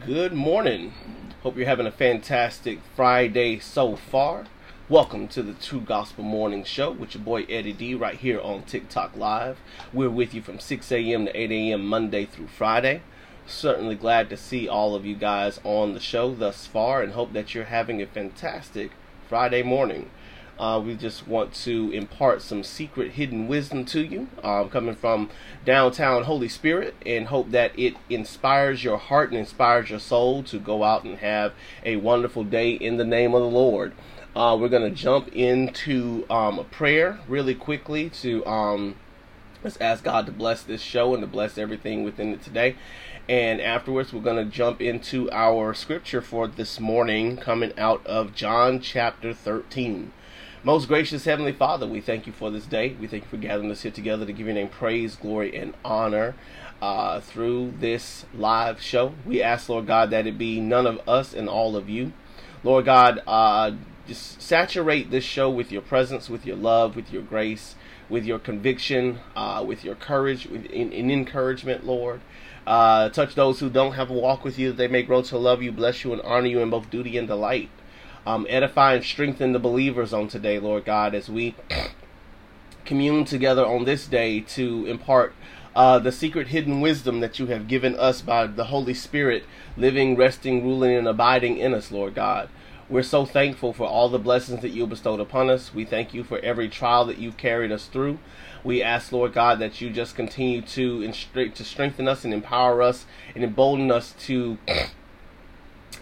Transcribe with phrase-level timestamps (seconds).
[0.00, 0.94] Good morning.
[1.42, 4.46] Hope you're having a fantastic Friday so far.
[4.88, 8.62] Welcome to the True Gospel Morning Show with your boy Eddie D right here on
[8.62, 9.60] TikTok Live.
[9.92, 11.26] We're with you from 6 a.m.
[11.26, 11.86] to 8 a.m.
[11.86, 13.02] Monday through Friday.
[13.46, 17.34] Certainly glad to see all of you guys on the show thus far and hope
[17.34, 18.92] that you're having a fantastic
[19.28, 20.10] Friday morning.
[20.58, 25.30] Uh, we just want to impart some secret hidden wisdom to you um, coming from
[25.64, 30.58] downtown Holy Spirit and hope that it inspires your heart and inspires your soul to
[30.58, 31.52] go out and have
[31.84, 33.92] a wonderful day in the name of the Lord.
[34.34, 38.96] Uh, we're going to jump into um, a prayer really quickly to um,
[39.62, 42.76] let's ask God to bless this show and to bless everything within it today.
[43.28, 48.34] And afterwards, we're going to jump into our scripture for this morning coming out of
[48.34, 50.12] John chapter 13.
[50.64, 52.94] Most gracious Heavenly Father, we thank you for this day.
[53.00, 55.74] We thank you for gathering us here together to give your name praise, glory, and
[55.84, 56.36] honor
[56.80, 59.12] uh, through this live show.
[59.26, 62.12] We ask, Lord God, that it be none of us and all of you.
[62.62, 63.72] Lord God, uh,
[64.06, 67.74] just saturate this show with your presence, with your love, with your grace,
[68.08, 72.20] with your conviction, uh, with your courage, with in, in encouragement, Lord.
[72.68, 75.38] Uh, touch those who don't have a walk with you, that they may grow to
[75.38, 77.68] love you, bless you, and honor you in both duty and delight.
[78.24, 81.56] Um, edify and strengthen the believers on today, Lord God, as we
[82.84, 85.34] commune together on this day to impart
[85.74, 89.44] uh, the secret hidden wisdom that you have given us by the Holy Spirit
[89.76, 92.48] living, resting, ruling, and abiding in us, Lord God.
[92.88, 95.72] We're so thankful for all the blessings that you bestowed upon us.
[95.72, 98.18] We thank you for every trial that you've carried us through.
[98.62, 103.06] We ask, Lord God, that you just continue to to strengthen us and empower us
[103.34, 104.58] and embolden us to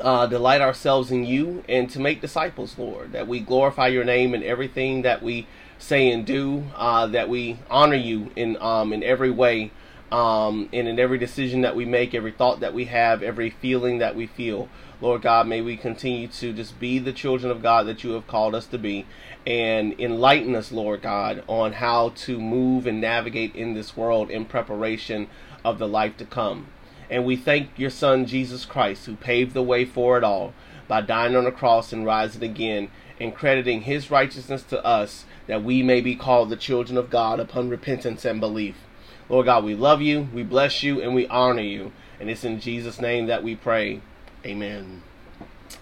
[0.01, 3.13] uh, delight ourselves in you and to make disciples, Lord.
[3.13, 5.47] That we glorify your name in everything that we
[5.79, 6.65] say and do.
[6.77, 9.71] Uh, that we honor you in um, in every way,
[10.13, 13.99] um, and in every decision that we make, every thought that we have, every feeling
[13.99, 14.69] that we feel.
[15.01, 18.27] Lord God, may we continue to just be the children of God that you have
[18.27, 19.07] called us to be,
[19.47, 24.45] and enlighten us, Lord God, on how to move and navigate in this world in
[24.45, 25.29] preparation
[25.65, 26.67] of the life to come.
[27.11, 30.55] And we thank your Son, Jesus Christ, who paved the way for it all
[30.87, 32.91] by dying on the cross and rising again,
[33.21, 37.39] and crediting his righteousness to us, that we may be called the children of God
[37.39, 38.77] upon repentance and belief.
[39.29, 41.93] Lord God, we love you, we bless you, and we honor you.
[42.19, 44.01] And it's in Jesus' name that we pray.
[44.45, 45.03] Amen.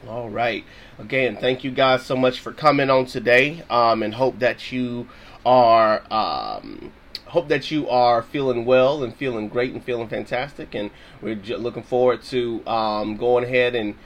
[0.07, 0.65] All right.
[0.99, 5.09] Again, thank you guys so much for coming on today, um, and hope that you
[5.47, 6.93] are um,
[7.29, 10.75] hope that you are feeling well and feeling great and feeling fantastic.
[10.75, 10.91] And
[11.21, 13.97] we're looking forward to um, going ahead and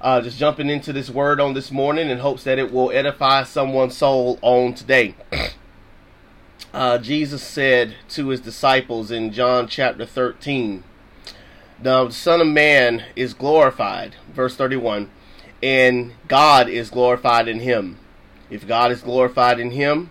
[0.00, 3.42] uh, just jumping into this word on this morning in hopes that it will edify
[3.44, 5.14] someone's soul on today.
[6.72, 10.84] Uh, Jesus said to his disciples in John chapter 13,
[11.80, 15.10] The Son of Man is glorified, verse 31,
[15.62, 17.98] and God is glorified in him.
[18.50, 20.10] If God is glorified in him,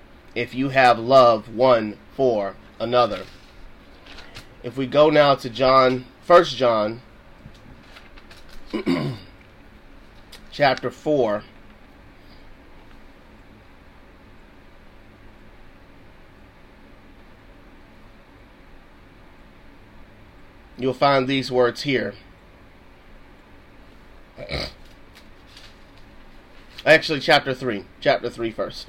[0.35, 3.23] if you have love one for another.
[4.63, 7.01] If we go now to John, First John,
[10.51, 11.43] chapter 4.
[20.77, 22.13] You'll find these words here.
[26.85, 27.85] Actually, chapter 3.
[27.99, 28.87] Chapter 3 first.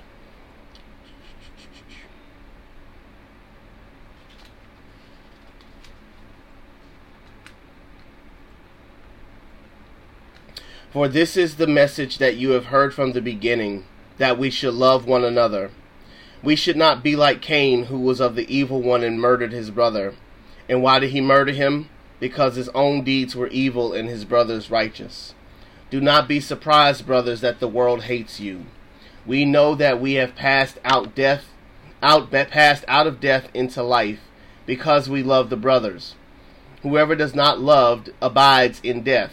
[10.92, 13.84] For this is the message that you have heard from the beginning,
[14.18, 15.70] that we should love one another.
[16.42, 19.70] We should not be like Cain, who was of the evil one and murdered his
[19.70, 20.12] brother.
[20.68, 21.88] And why did he murder him?
[22.20, 25.34] Because his own deeds were evil and his brother's righteous.
[25.88, 28.66] Do not be surprised, brothers, that the world hates you.
[29.24, 31.46] We know that we have passed out death,
[32.02, 34.20] out passed out of death into life,
[34.66, 36.16] because we love the brothers.
[36.82, 39.32] Whoever does not love abides in death.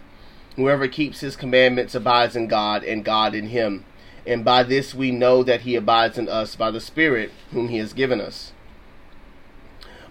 [0.55, 3.85] Whoever keeps his commandments abides in God, and God in him.
[4.27, 7.77] And by this we know that he abides in us by the Spirit whom he
[7.77, 8.51] has given us.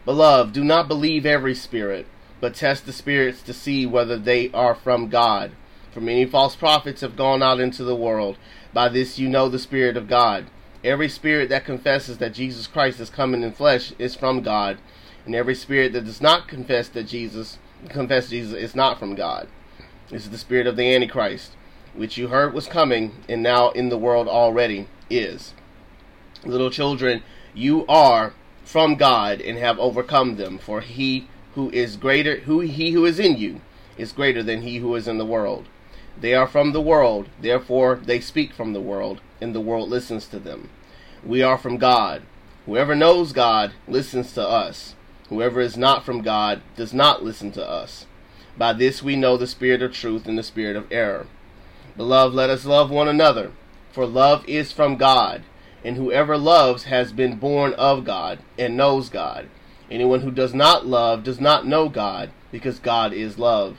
[0.04, 2.06] Beloved, do not believe every spirit,
[2.40, 5.52] but test the spirits to see whether they are from God.
[5.92, 8.38] For many false prophets have gone out into the world.
[8.72, 10.46] By this you know the Spirit of God.
[10.82, 14.78] Every spirit that confesses that Jesus Christ is coming in flesh is from God,
[15.26, 17.58] and every spirit that does not confess that Jesus
[17.88, 19.48] confess Jesus is not from God.
[20.10, 21.52] This is the spirit of the Antichrist,
[21.94, 25.54] which you heard was coming, and now in the world already is.
[26.44, 27.22] Little children,
[27.54, 28.34] you are
[28.64, 33.20] from God and have overcome them, for he who is greater who he who is
[33.20, 33.60] in you
[33.96, 35.68] is greater than he who is in the world.
[36.20, 40.26] They are from the world, therefore they speak from the world, and the world listens
[40.28, 40.70] to them.
[41.24, 42.22] We are from God.
[42.66, 44.96] Whoever knows God listens to us.
[45.28, 48.06] Whoever is not from God does not listen to us.
[48.60, 51.26] By this we know the spirit of truth and the spirit of error.
[51.96, 53.52] Beloved, let us love one another,
[53.90, 55.44] for love is from God,
[55.82, 59.48] and whoever loves has been born of God and knows God.
[59.90, 63.78] Anyone who does not love does not know God, because God is love.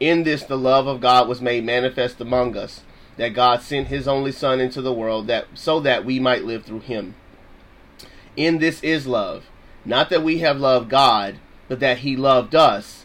[0.00, 2.84] In this the love of God was made manifest among us,
[3.18, 6.64] that God sent his only Son into the world that so that we might live
[6.64, 7.16] through him.
[8.34, 9.44] In this is love,
[9.84, 11.36] not that we have loved God,
[11.68, 13.04] but that he loved us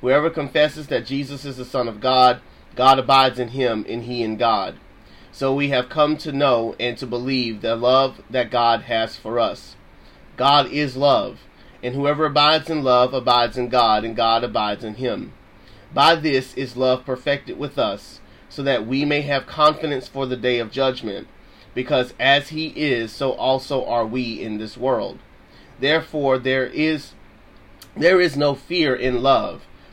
[0.00, 2.40] Whoever confesses that Jesus is the Son of God,
[2.74, 4.76] God abides in him and he in God.
[5.32, 9.38] So we have come to know and to believe the love that God has for
[9.38, 9.76] us.
[10.36, 11.40] God is love,
[11.82, 15.32] and whoever abides in love abides in God, and God abides in him.
[15.92, 20.36] By this is love perfected with us, so that we may have confidence for the
[20.36, 21.28] day of judgment,
[21.74, 25.18] because as he is, so also are we in this world.
[25.80, 27.14] Therefore there is
[27.96, 29.66] there is no fear in love,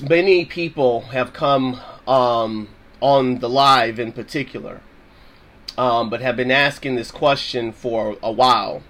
[0.00, 2.68] Many people have come um,
[3.00, 4.80] on the live in particular,
[5.76, 8.84] um, but have been asking this question for a while.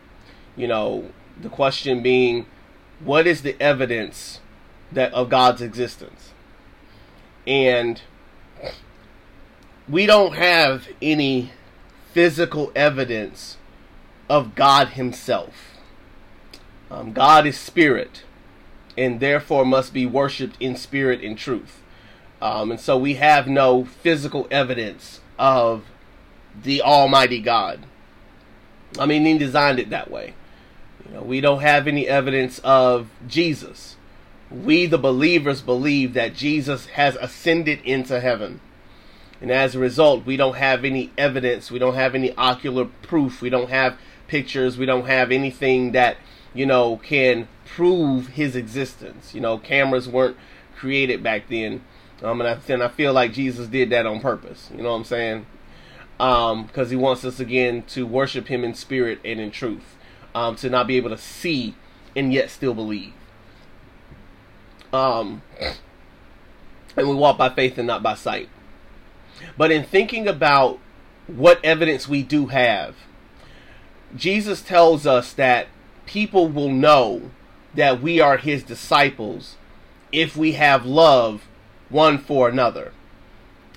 [0.54, 2.46] You know, the question being,
[3.00, 4.40] what is the evidence
[4.92, 6.32] that of God's existence?
[7.46, 8.02] And
[9.88, 11.52] we don't have any
[12.12, 13.56] physical evidence
[14.28, 15.78] of God Himself.
[16.90, 18.24] Um, God is spirit,
[18.96, 21.80] and therefore must be worshipped in spirit and truth.
[22.40, 25.84] Um, and so we have no physical evidence of
[26.60, 27.80] the Almighty God.
[28.98, 30.34] I mean, He designed it that way.
[31.06, 33.96] You know, we don't have any evidence of Jesus.
[34.50, 38.60] We, the believers, believe that Jesus has ascended into heaven.
[39.40, 41.70] And as a result, we don't have any evidence.
[41.70, 43.40] We don't have any ocular proof.
[43.40, 44.78] We don't have pictures.
[44.78, 46.16] We don't have anything that,
[46.54, 49.34] you know, can prove his existence.
[49.34, 50.36] You know, cameras weren't
[50.76, 51.82] created back then.
[52.22, 54.70] Um, and, I, and I feel like Jesus did that on purpose.
[54.74, 55.46] You know what I'm saying?
[56.18, 59.96] Because um, he wants us again to worship him in spirit and in truth
[60.34, 61.74] um, to not be able to see
[62.14, 63.12] and yet still believe.
[64.92, 65.42] Um,
[66.96, 68.48] and we walk by faith and not by sight.
[69.56, 70.78] But in thinking about
[71.26, 72.94] what evidence we do have,
[74.14, 75.68] Jesus tells us that
[76.06, 77.30] people will know
[77.74, 79.56] that we are his disciples
[80.10, 81.42] if we have love
[81.88, 82.92] one for another.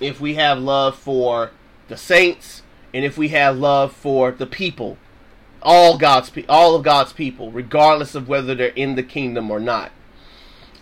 [0.00, 1.52] If we have love for
[1.88, 4.98] the saints and if we have love for the people,
[5.62, 9.90] all God's all of God's people, regardless of whether they're in the kingdom or not.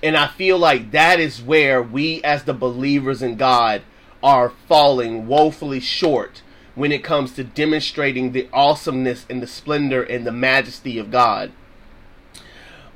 [0.03, 3.83] And I feel like that is where we as the believers in God
[4.23, 6.43] are falling woefully short
[6.75, 11.53] when it comes to demonstrating the awesomeness and the splendor and the majesty of God.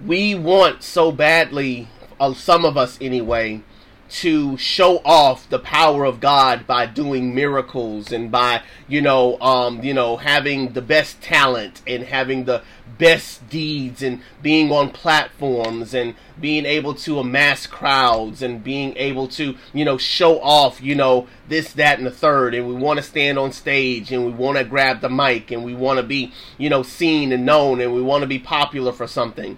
[0.04, 1.88] We want so badly,
[2.20, 3.62] uh, some of us anyway,
[4.08, 9.82] to show off the power of God by doing miracles and by you know um
[9.84, 12.62] you know having the best talent and having the
[12.98, 19.28] best deeds and being on platforms and being able to amass crowds and being able
[19.28, 22.98] to you know show off you know this that and the third and we want
[22.98, 26.02] to stand on stage and we want to grab the mic and we want to
[26.02, 29.56] be you know seen and known and we want to be popular for something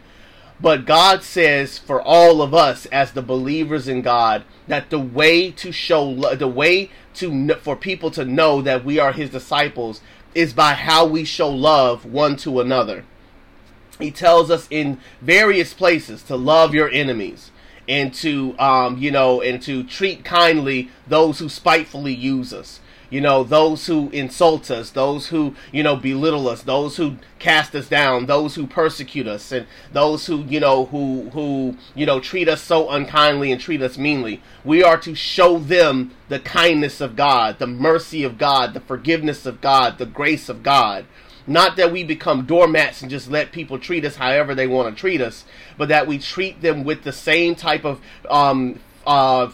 [0.61, 5.51] but God says for all of us as the believers in God that the way
[5.53, 10.03] to show the way to for people to know that we are his disciples
[10.35, 13.05] is by how we show love one to another.
[14.01, 17.51] He tells us in various places to love your enemies
[17.89, 22.81] and to um, you know and to treat kindly those who spitefully use us
[23.11, 27.75] you know, those who insult us, those who, you know, belittle us, those who cast
[27.75, 32.21] us down, those who persecute us, and those who, you know, who, who, you know,
[32.21, 34.41] treat us so unkindly and treat us meanly.
[34.65, 39.45] We are to show them the kindness of God, the mercy of God, the forgiveness
[39.45, 41.05] of God, the grace of God.
[41.47, 45.01] Not that we become doormats and just let people treat us however they want to
[45.01, 45.45] treat us,
[45.77, 49.51] but that we treat them with the same type of um, uh,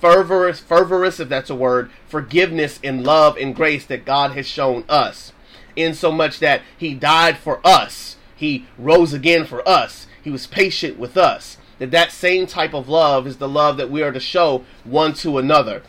[0.00, 4.84] fervorous, fervorous, if that's a word, forgiveness and love and grace that God has shown
[4.88, 5.32] us.
[5.76, 10.46] In so much that He died for us, He rose again for us, He was
[10.46, 11.58] patient with us.
[11.78, 15.14] That that same type of love is the love that we are to show one
[15.14, 15.82] to another.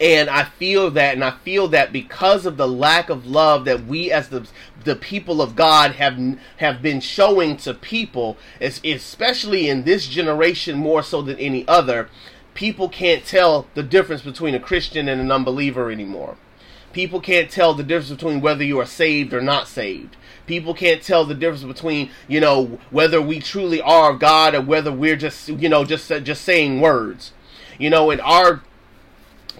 [0.00, 3.84] And I feel that, and I feel that because of the lack of love that
[3.84, 4.48] we as the
[4.82, 11.02] the people of God have have been showing to people, especially in this generation more
[11.02, 12.08] so than any other,
[12.54, 16.36] people can't tell the difference between a Christian and an unbeliever anymore.
[16.94, 20.16] People can't tell the difference between whether you are saved or not saved.
[20.46, 24.62] People can't tell the difference between, you know, whether we truly are of God or
[24.62, 27.32] whether we're just, you know, just just saying words.
[27.78, 28.62] You know, in our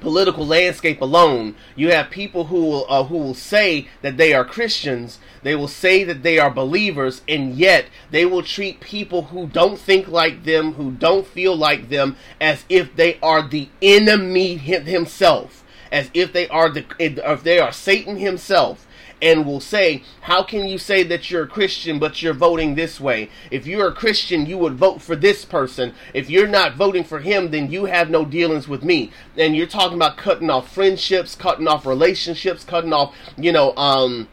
[0.01, 4.45] political landscape alone, you have people who will uh, who will say that they are
[4.45, 9.47] Christians, they will say that they are believers, and yet they will treat people who
[9.47, 14.57] don't think like them, who don't feel like them, as if they are the enemy
[14.57, 18.87] himself, as if they are the if they are Satan himself
[19.23, 23.01] and will say, How can you say that you're a Christian but you're voting this
[23.01, 23.31] way?
[23.51, 25.95] If you're a Christian, you would vote for this person.
[26.15, 29.11] If you're not voting for him, then you have no dealings with me.
[29.37, 34.29] And you're talking about cutting off friendships, cutting off relationships, cutting off, you know, um,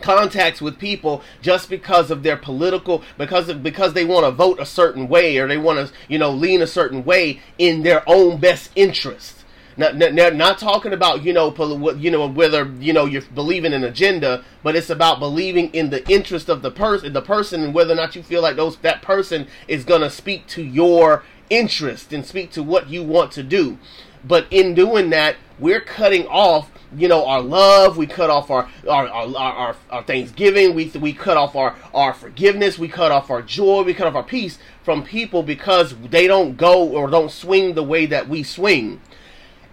[0.00, 4.60] contacts with people just because of their political because of, because they want to vote
[4.60, 8.02] a certain way or they want to you know lean a certain way in their
[8.06, 9.35] own best interest
[9.76, 11.54] not, not, not talking about you know
[11.96, 16.06] you know whether you know you're believing an agenda, but it's about believing in the
[16.08, 19.02] interest of the person, the person, and whether or not you feel like those that
[19.02, 23.78] person is gonna speak to your interest and speak to what you want to do.
[24.24, 28.70] But in doing that, we're cutting off you know our love we cut off our
[28.88, 33.28] our, our our, our, thanksgiving we we cut off our our forgiveness we cut off
[33.28, 37.32] our joy we cut off our peace from people because they don't go or don't
[37.32, 39.00] swing the way that we swing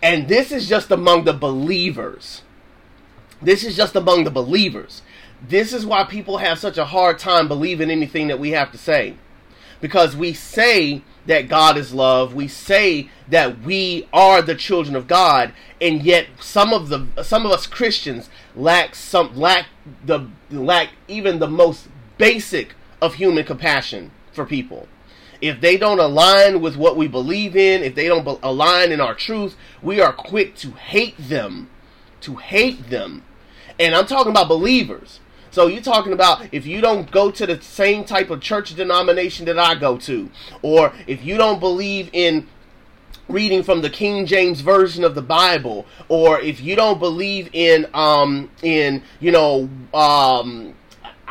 [0.03, 2.41] and this is just among the believers.
[3.41, 5.01] This is just among the believers.
[5.41, 8.77] This is why people have such a hard time believing anything that we have to
[8.77, 9.15] say.
[9.79, 15.07] Because we say that God is love, we say that we are the children of
[15.07, 19.67] God, and yet some of the some of us Christians lack some lack
[20.05, 24.87] the lack even the most basic of human compassion for people
[25.43, 29.01] if they don't align with what we believe in, if they don't be- align in
[29.01, 31.69] our truth, we are quick to hate them.
[32.21, 33.25] To hate them.
[33.77, 35.19] And I'm talking about believers.
[35.51, 39.45] So you're talking about if you don't go to the same type of church denomination
[39.47, 40.31] that I go to,
[40.61, 42.47] or if you don't believe in
[43.27, 47.85] reading from the King James version of the Bible, or if you don't believe in
[47.93, 50.73] um in you know um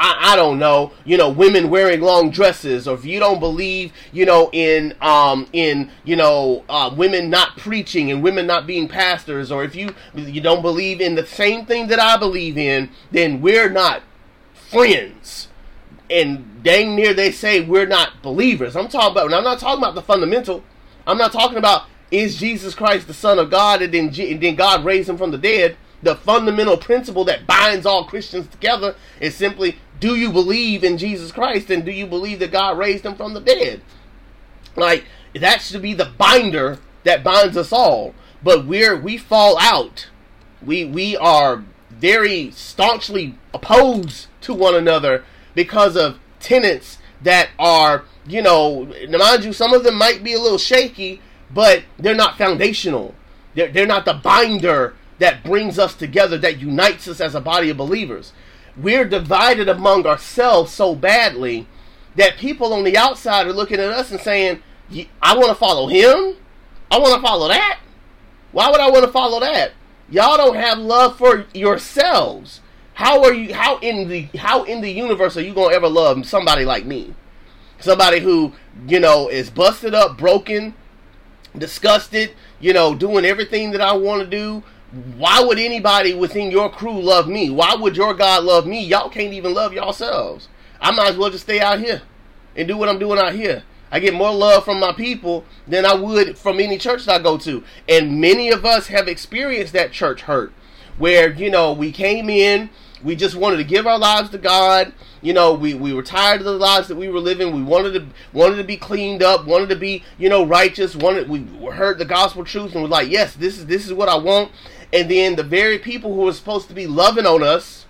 [0.03, 3.93] I, I don't know, you know, women wearing long dresses, or if you don't believe,
[4.11, 8.89] you know, in um in you know uh, women not preaching and women not being
[8.89, 12.91] pastors, or if you you don't believe in the same thing that I believe in,
[13.13, 14.03] then we're not
[14.53, 15.47] friends.
[16.11, 18.75] And dang near they say we're not believers.
[18.75, 19.27] I'm talking about.
[19.27, 20.65] and I'm not talking about the fundamental.
[21.07, 24.57] I'm not talking about is Jesus Christ the Son of God and then, and then
[24.57, 29.35] God raised him from the dead the fundamental principle that binds all Christians together is
[29.35, 33.15] simply do you believe in Jesus Christ and do you believe that God raised him
[33.15, 33.81] from the dead?
[34.75, 38.13] Like that should be the binder that binds us all.
[38.43, 40.09] But we're we fall out.
[40.61, 48.43] We we are very staunchly opposed to one another because of tenets that are, you
[48.43, 51.21] know, mind you, some of them might be a little shaky,
[51.55, 53.15] but they're not foundational.
[53.55, 57.71] They're, they're not the binder that brings us together, that unites us as a body
[57.71, 58.33] of believers.
[58.77, 61.67] We're divided among ourselves so badly
[62.17, 64.63] that people on the outside are looking at us and saying,
[65.23, 66.37] I want to follow him.
[66.91, 67.81] I want to follow that.
[68.53, 69.73] Why would I want to follow that?
[70.11, 72.61] Y'all don't have love for yourselves.
[72.95, 75.89] How are you how in the how in the universe are you going to ever
[75.89, 77.15] love somebody like me?
[77.81, 78.53] Somebody who,
[78.87, 80.75] you know, is busted up, broken,
[81.57, 84.63] disgusted, you know, doing everything that I want to do,
[85.17, 87.49] why would anybody within your crew love me?
[87.49, 88.85] Why would your God love me?
[88.85, 90.49] Y'all can't even love yourselves.
[90.81, 92.03] I might as well just stay out here
[92.55, 93.63] and do what I'm doing out here.
[93.91, 97.23] I get more love from my people than I would from any church that I
[97.23, 97.65] go to.
[97.89, 100.53] And many of us have experienced that church hurt
[100.99, 102.71] where, you know, we came in,
[103.03, 104.93] we just wanted to give our lives to God.
[105.21, 107.55] You know, we, we were tired of the lives that we were living.
[107.55, 111.29] We wanted to wanted to be cleaned up, wanted to be, you know, righteous, wanted
[111.29, 114.17] we heard the gospel truth and was like, yes, this is this is what I
[114.17, 114.53] want.
[114.93, 117.87] And then the very people who are supposed to be loving on us,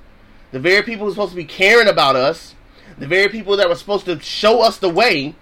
[0.52, 2.54] the very people who are supposed to be caring about us,
[2.98, 5.34] the very people that were supposed to show us the way,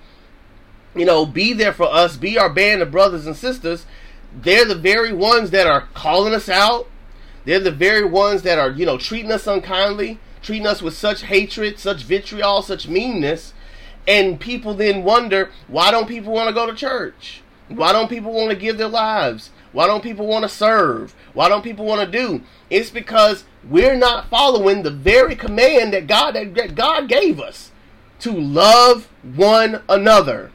[0.95, 3.87] you know, be there for us, be our band of brothers and sisters,
[4.35, 6.89] they're the very ones that are calling us out.
[7.45, 11.23] They're the very ones that are, you know, treating us unkindly, treating us with such
[11.23, 13.55] hatred, such vitriol, such meanness.
[14.07, 17.43] And people then wonder, why don't people want to go to church?
[17.69, 19.51] Why don't people want to give their lives?
[19.73, 21.15] Why don't people want to serve?
[21.33, 22.43] Why don't people want to do?
[22.71, 27.71] It's because we're not following the very command that God that God gave us
[28.21, 30.51] to love one another.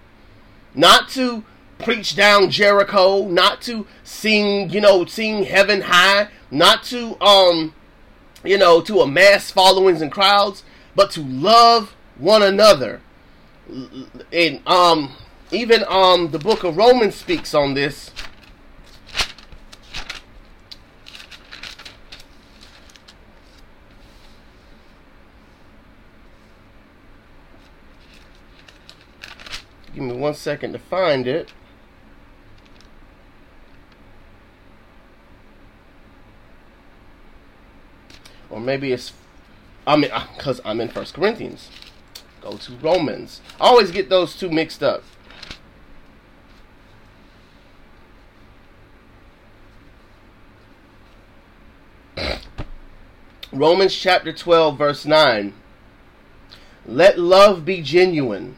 [0.73, 1.43] Not to
[1.77, 7.73] preach down Jericho, not to sing, you know, sing heaven high, not to um
[8.43, 10.63] you know, to amass followings and crowds,
[10.95, 13.01] but to love one another.
[14.31, 15.15] And um
[15.51, 18.11] even um the book of Romans speaks on this
[29.95, 31.53] Give me one second to find it.
[38.49, 39.13] Or maybe it's
[39.87, 41.69] I mean because I'm in First Corinthians.
[42.41, 43.39] Go to Romans.
[43.59, 45.01] I always get those two mixed up.
[53.53, 55.53] Romans chapter 12, verse 9.
[56.85, 58.57] Let love be genuine.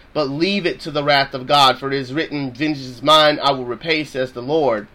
[0.13, 3.39] but leave it to the wrath of God, for it is written, Vengeance is mine,
[3.41, 4.87] I will repay, says the Lord.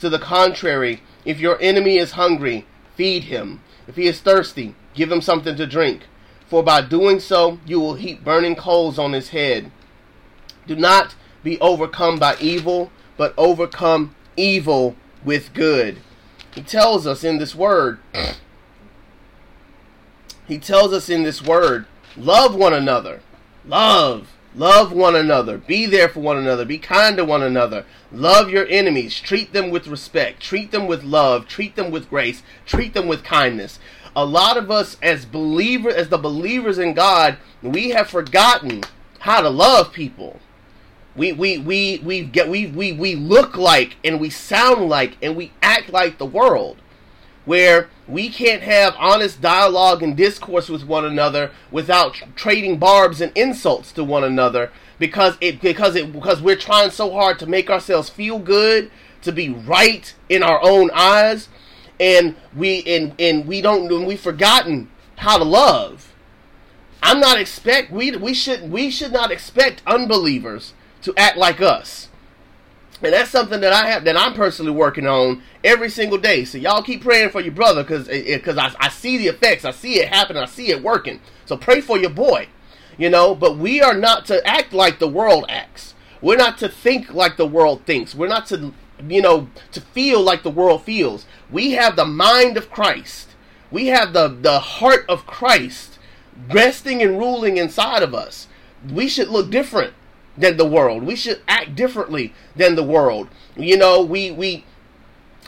[0.00, 3.60] To the contrary, if your enemy is hungry, feed him.
[3.86, 6.06] If he is thirsty, give him something to drink.
[6.48, 9.70] For by doing so, you will heap burning coals on his head.
[10.66, 15.98] Do not be overcome by evil, but overcome evil with good.
[16.54, 17.98] He tells us in this word,
[20.46, 23.20] he tells us in this word, love one another
[23.64, 24.28] Love.
[24.54, 25.56] Love one another.
[25.56, 26.66] Be there for one another.
[26.66, 27.86] Be kind to one another.
[28.10, 29.18] Love your enemies.
[29.18, 30.42] Treat them with respect.
[30.42, 31.48] Treat them with love.
[31.48, 32.42] Treat them with grace.
[32.66, 33.78] Treat them with kindness.
[34.14, 38.82] A lot of us as believers as the believers in God, we have forgotten
[39.20, 40.38] how to love people.
[41.16, 45.34] We we we we get we we we look like and we sound like and
[45.34, 46.81] we act like the world
[47.44, 53.36] where we can't have honest dialogue and discourse with one another without trading barbs and
[53.36, 57.68] insults to one another because it because it because we're trying so hard to make
[57.68, 58.90] ourselves feel good
[59.22, 61.48] to be right in our own eyes
[61.98, 66.12] and we and and we don't we've forgotten how to love.
[67.02, 72.08] I'm not expect we we should we should not expect unbelievers to act like us
[73.02, 76.44] and that's something that I have that I'm personally working on every single day.
[76.44, 79.26] So y'all keep praying for your brother because because eh, eh, I, I see the
[79.26, 81.20] effects, I see it happen, I see it working.
[81.44, 82.48] So pray for your boy,
[82.96, 83.34] you know.
[83.34, 85.94] But we are not to act like the world acts.
[86.20, 88.14] We're not to think like the world thinks.
[88.14, 88.72] We're not to
[89.08, 91.26] you know to feel like the world feels.
[91.50, 93.30] We have the mind of Christ.
[93.72, 95.98] We have the the heart of Christ
[96.50, 98.46] resting and ruling inside of us.
[98.88, 99.94] We should look different
[100.36, 101.02] than the world.
[101.02, 103.28] We should act differently than the world.
[103.56, 104.64] You know, we we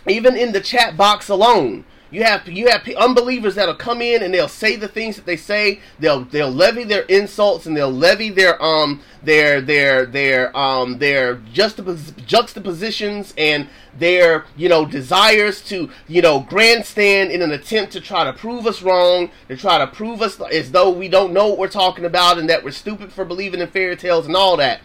[0.06, 4.32] even in the chat box alone, you have you have unbelievers that'll come in and
[4.32, 5.80] they'll say the things that they say.
[5.98, 11.36] They'll they'll levy their insults and they'll levy their um their their their um their
[11.36, 18.00] juxtapos- juxtapositions and their you know desires to you know grandstand in an attempt to
[18.00, 21.48] try to prove us wrong, to try to prove us as though we don't know
[21.48, 24.56] what we're talking about and that we're stupid for believing in fairy tales and all
[24.56, 24.80] that.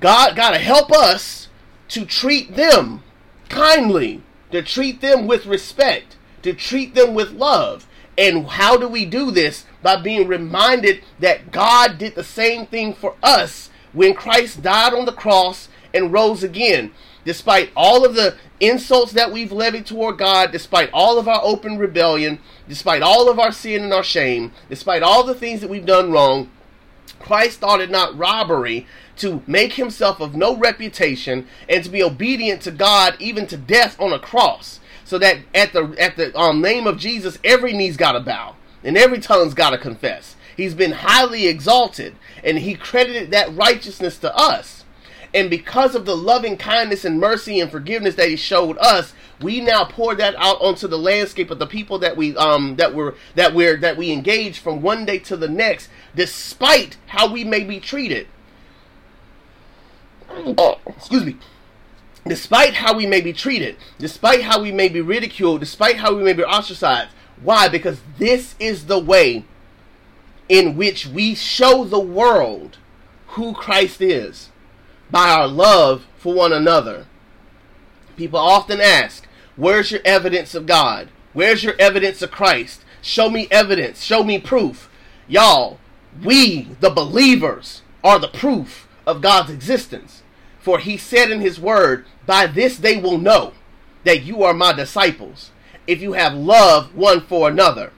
[0.00, 1.48] God got to help us
[1.88, 3.02] to treat them
[3.48, 4.22] kindly
[4.54, 7.88] to treat them with respect, to treat them with love.
[8.16, 9.66] And how do we do this?
[9.82, 15.06] By being reminded that God did the same thing for us when Christ died on
[15.06, 16.92] the cross and rose again.
[17.24, 21.76] Despite all of the insults that we've levied toward God, despite all of our open
[21.76, 22.38] rebellion,
[22.68, 26.12] despite all of our sin and our shame, despite all the things that we've done
[26.12, 26.48] wrong,
[27.24, 32.60] Christ thought it not robbery to make himself of no reputation and to be obedient
[32.62, 34.80] to God even to death on a cross.
[35.04, 38.56] So that at the at the um, name of Jesus, every knee's got to bow
[38.84, 40.36] and every tongue's got to confess.
[40.56, 44.84] He's been highly exalted, and he credited that righteousness to us.
[45.32, 49.60] And because of the loving kindness and mercy and forgiveness that he showed us, we
[49.60, 53.16] now pour that out onto the landscape of the people that we um that were
[53.34, 57.64] that we're that we engage from one day to the next, despite how we may
[57.64, 58.26] be treated.
[60.86, 61.36] Excuse me.
[62.26, 66.22] Despite how we may be treated, despite how we may be ridiculed, despite how we
[66.22, 67.10] may be ostracized.
[67.42, 67.68] Why?
[67.68, 69.44] Because this is the way
[70.48, 72.78] in which we show the world
[73.28, 74.50] who Christ is
[75.10, 77.06] by our love for one another.
[78.16, 81.10] People often ask, Where's your evidence of God?
[81.32, 82.84] Where's your evidence of Christ?
[83.02, 84.02] Show me evidence.
[84.02, 84.88] Show me proof.
[85.28, 85.78] Y'all,
[86.22, 90.22] we, the believers, are the proof of God's existence.
[90.60, 93.52] For he said in his word, By this they will know
[94.04, 95.50] that you are my disciples,
[95.86, 97.92] if you have love one for another.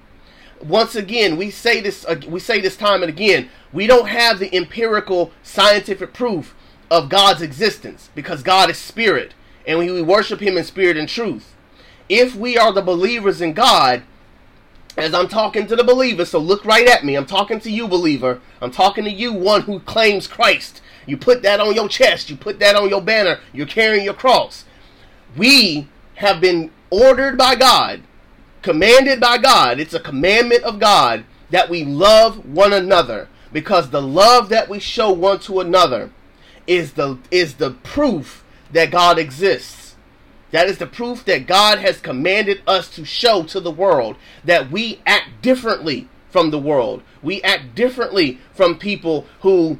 [0.61, 4.39] Once again, we say this uh, we say this time and again, we don't have
[4.39, 6.55] the empirical scientific proof
[6.91, 9.35] of God's existence because God is spirit
[9.67, 11.55] and we worship him in spirit and truth.
[12.09, 14.03] If we are the believers in God,
[14.97, 17.17] as I'm talking to the believer, so look right at me.
[17.17, 18.41] I'm talking to you, believer.
[18.61, 20.81] I'm talking to you, one who claims Christ.
[21.07, 22.31] You put that on your chest.
[22.31, 23.41] You put that on your banner.
[23.53, 24.65] You're carrying your cross.
[25.37, 28.03] We have been ordered by God,
[28.63, 29.79] commanded by God.
[29.79, 34.79] It's a commandment of God that we love one another because the love that we
[34.79, 36.11] show one to another
[36.67, 39.86] is the is the proof that God exists.
[40.57, 44.71] That is the proof that God has commanded us to show to the world that
[44.71, 47.03] we act differently from the world.
[47.23, 49.77] We act differently from people who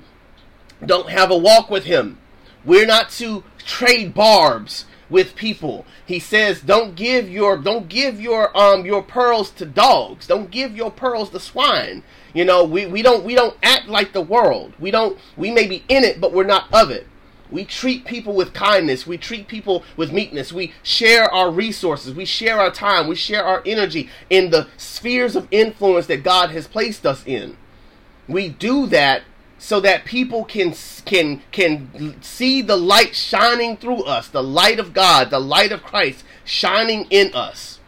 [0.85, 2.19] don't have a walk with him.
[2.63, 5.87] We're not to trade barbs with people.
[6.05, 10.27] He says, "Don't give your don't give your um your pearls to dogs.
[10.27, 12.03] Don't give your pearls to swine."
[12.35, 14.75] You know, we, we don't we don't act like the world.
[14.79, 17.07] We don't we may be in it, but we're not of it.
[17.51, 19.07] We treat people with kindness.
[19.07, 20.53] We treat people with meekness.
[20.53, 22.15] We share our resources.
[22.15, 23.07] We share our time.
[23.07, 27.57] We share our energy in the spheres of influence that God has placed us in.
[28.29, 29.23] We do that
[29.59, 34.93] so that people can can can see the light shining through us, the light of
[34.93, 37.79] God, the light of Christ shining in us.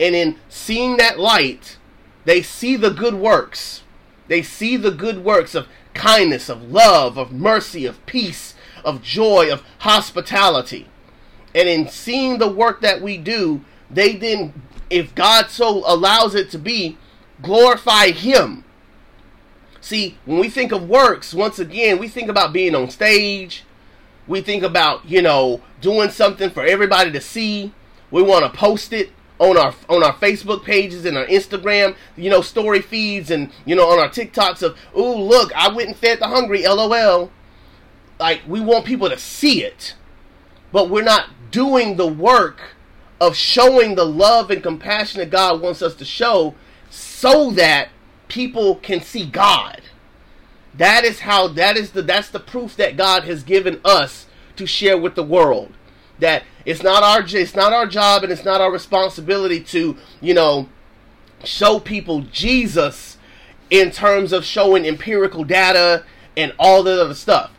[0.00, 1.76] And in seeing that light,
[2.24, 3.82] they see the good works.
[4.28, 9.52] They see the good works of kindness, of love, of mercy, of peace, of joy,
[9.52, 10.88] of hospitality.
[11.54, 16.50] And in seeing the work that we do, they then, if God so allows it
[16.50, 16.96] to be,
[17.42, 18.64] glorify Him.
[19.80, 23.64] See, when we think of works, once again, we think about being on stage.
[24.28, 27.74] We think about, you know, doing something for everybody to see.
[28.10, 29.10] We want to post it
[29.42, 33.74] on our on our Facebook pages and our Instagram, you know, story feeds and you
[33.74, 37.30] know on our TikToks of, "Ooh, look, I went and fed the hungry." LOL.
[38.22, 39.96] Like we want people to see it.
[40.70, 42.76] But we're not doing the work
[43.20, 46.54] of showing the love and compassion that God wants us to show
[46.88, 47.88] so that
[48.28, 49.82] people can see God.
[50.72, 54.68] That is how that is the that's the proof that God has given us to
[54.68, 55.72] share with the world.
[56.20, 60.32] That it's not our it's not our job and it's not our responsibility to, you
[60.32, 60.68] know,
[61.42, 63.18] show people Jesus
[63.68, 66.04] in terms of showing empirical data
[66.36, 67.50] and all that other stuff.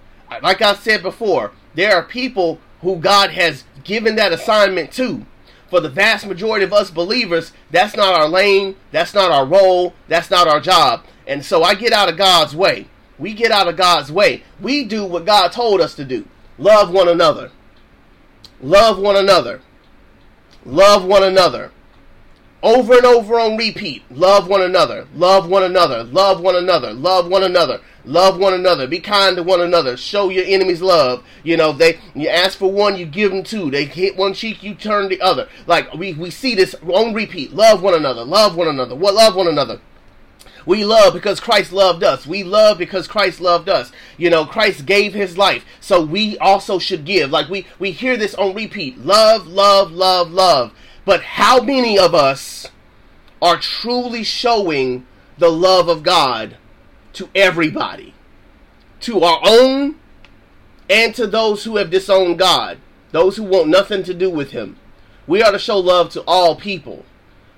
[0.42, 5.26] Like I said before, there are people who God has given that assignment to.
[5.70, 9.94] For the vast majority of us believers, that's not our lane, that's not our role,
[10.08, 11.04] that's not our job.
[11.26, 12.88] And so I get out of God's way.
[13.18, 14.44] We get out of God's way.
[14.60, 16.26] We do what God told us to do
[16.58, 17.52] love one another.
[18.62, 19.62] Love one another.
[20.66, 21.72] Love one another.
[22.62, 24.04] Over and over on repeat.
[24.10, 25.08] Love one another.
[25.14, 26.04] Love one another.
[26.04, 26.94] Love one another.
[26.94, 27.82] Love one another.
[28.06, 28.86] Love one another.
[28.86, 29.96] Be kind to one another.
[29.96, 31.24] Show your enemies love.
[31.44, 33.72] You know, they you ask for one, you give them two.
[33.72, 35.48] They hit one cheek, you turn the other.
[35.68, 37.54] Like we, we see this on repeat.
[37.54, 38.24] Love one another.
[38.24, 38.96] Love one another.
[38.96, 39.80] What love one another.
[40.66, 42.26] We love because Christ loved us.
[42.26, 43.92] We love because Christ loved us.
[44.18, 45.66] You know, Christ gave his life.
[45.82, 47.32] So we also should give.
[47.32, 49.00] Like we, we hear this on repeat.
[49.00, 50.72] Love, love, love, love.
[51.06, 52.70] But how many of us
[53.42, 55.06] are truly showing
[55.38, 56.58] the love of God
[57.14, 58.14] to everybody?
[59.02, 59.96] To our own
[60.90, 62.80] and to those who have disowned God.
[63.12, 64.78] Those who want nothing to do with him.
[65.28, 67.06] We are to show love to all people.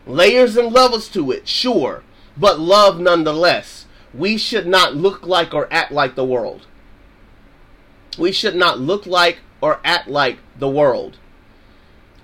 [0.06, 2.04] Layers and levels to it, sure
[2.38, 3.86] but love nonetheless.
[4.13, 6.68] We should not look like or act like the world.
[8.18, 11.18] We should not look like or act like the world.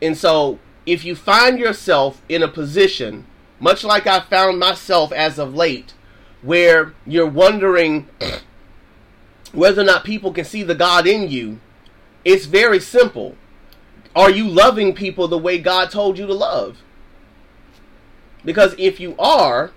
[0.01, 3.25] And so, if you find yourself in a position,
[3.59, 5.93] much like I found myself as of late,
[6.41, 8.07] where you're wondering
[9.51, 11.59] whether or not people can see the God in you,
[12.23, 13.35] it's very simple.
[14.15, 16.77] Are you loving people the way God told you to love?
[18.43, 19.71] Because if you are,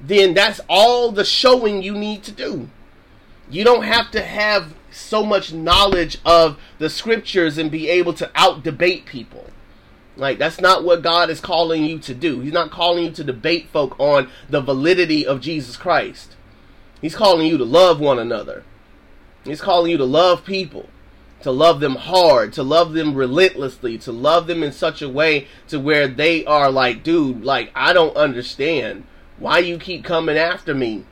[0.00, 2.70] then that's all the showing you need to do.
[3.50, 8.30] You don't have to have so much knowledge of the scriptures and be able to
[8.34, 9.50] out debate people.
[10.18, 12.40] Like that's not what God is calling you to do.
[12.40, 16.34] He's not calling you to debate folk on the validity of Jesus Christ.
[17.00, 18.64] He's calling you to love one another.
[19.44, 20.88] He's calling you to love people,
[21.42, 25.46] to love them hard, to love them relentlessly, to love them in such a way
[25.68, 29.04] to where they are like, dude, like I don't understand
[29.38, 31.04] why you keep coming after me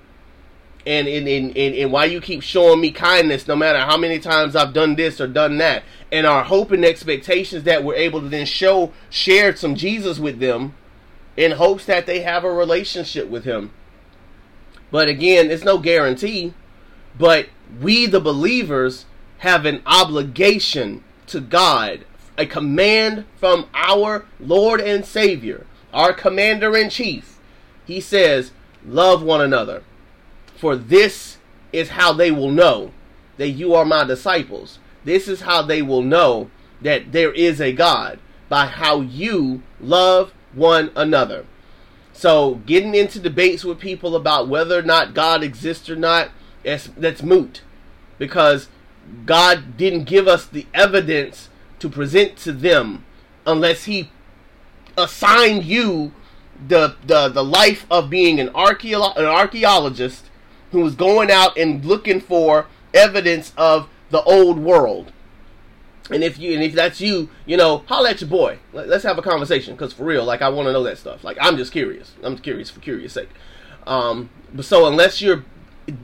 [0.87, 4.55] and and, and, and, why you keep showing me kindness no matter how many times
[4.55, 5.83] I've done this or done that.
[6.13, 10.39] And our hope and expectations that we're able to then show share some Jesus with
[10.39, 10.75] them
[11.37, 13.73] in hopes that they have a relationship with him.
[14.91, 16.55] But again it's no guarantee
[17.19, 17.49] but
[17.81, 19.07] we the believers
[19.39, 22.05] have an obligation to God
[22.39, 27.39] a command from our Lord and Savior our commander in chief.
[27.87, 28.53] He says,
[28.85, 29.83] Love one another,
[30.57, 31.39] for this
[31.73, 32.93] is how they will know
[33.37, 34.79] that you are my disciples.
[35.05, 40.33] This is how they will know that there is a God by how you love
[40.55, 41.47] one another.
[42.13, 46.31] So, getting into debates with people about whether or not God exists or not,
[46.65, 47.61] that's, moot.
[48.19, 48.69] Because
[49.27, 53.05] God didn't give us the evidence to present to them
[53.47, 54.11] unless He
[54.97, 56.13] assigned you
[56.69, 60.31] the the the life of being an archeolo- an archaeologist
[60.77, 65.11] who was going out and looking for evidence of the old world.
[66.11, 68.59] And if you and if that's you, you know, holla at your boy.
[68.75, 71.25] Let's have a conversation because for real, like I want to know that stuff.
[71.25, 72.13] Like I'm just curious.
[72.23, 73.31] I'm curious for curious sake.
[73.87, 75.47] Um, but so unless you're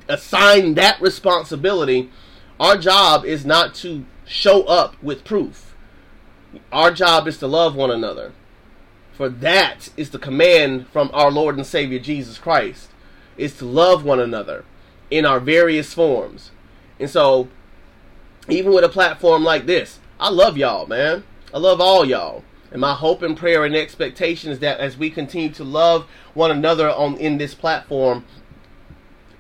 [0.09, 2.11] assigned that responsibility,
[2.59, 5.75] our job is not to show up with proof.
[6.73, 8.33] Our job is to love one another.
[9.13, 12.89] For that is the command from our Lord and Savior Jesus Christ,
[13.43, 14.65] is to love one another
[15.11, 16.53] in our various forms.
[17.01, 17.49] And so,
[18.49, 21.25] even with a platform like this, I love y'all, man.
[21.53, 22.45] I love all y'all.
[22.71, 26.51] And my hope and prayer and expectation is that as we continue to love one
[26.51, 28.25] another on in this platform,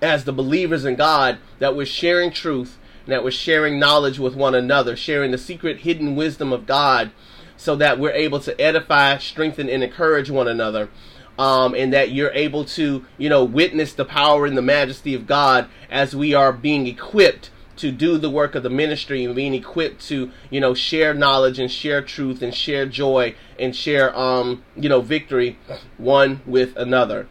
[0.02, 4.34] as the believers in God that we're sharing truth and that we're sharing knowledge with
[4.34, 7.12] one another, sharing the secret hidden wisdom of God
[7.56, 10.90] so that we're able to edify, strengthen, and encourage one another.
[11.38, 15.26] Um, and that you're able to, you know, witness the power and the majesty of
[15.26, 19.54] God as we are being equipped to do the work of the ministry and being
[19.54, 24.62] equipped to, you know, share knowledge and share truth and share joy and share, um,
[24.76, 25.58] you know, victory
[25.96, 27.26] one with another.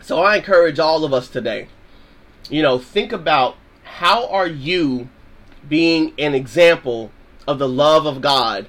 [0.00, 1.68] So I encourage all of us today,
[2.50, 5.08] you know, think about how are you
[5.68, 7.12] being an example
[7.46, 8.66] of the love of God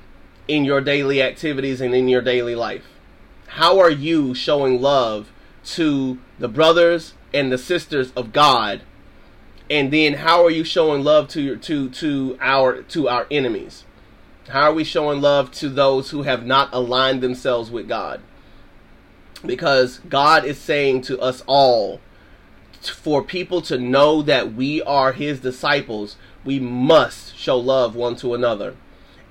[0.47, 2.85] in your daily activities and in your daily life?
[3.57, 5.31] How are you showing love
[5.65, 8.81] to the brothers and the sisters of God?
[9.69, 13.85] And then how are you showing love to your to to our to our enemies?
[14.49, 18.21] How are we showing love to those who have not aligned themselves with God?
[19.45, 22.01] Because God is saying to us all
[22.81, 28.33] for people to know that we are his disciples, we must show love one to
[28.33, 28.75] another.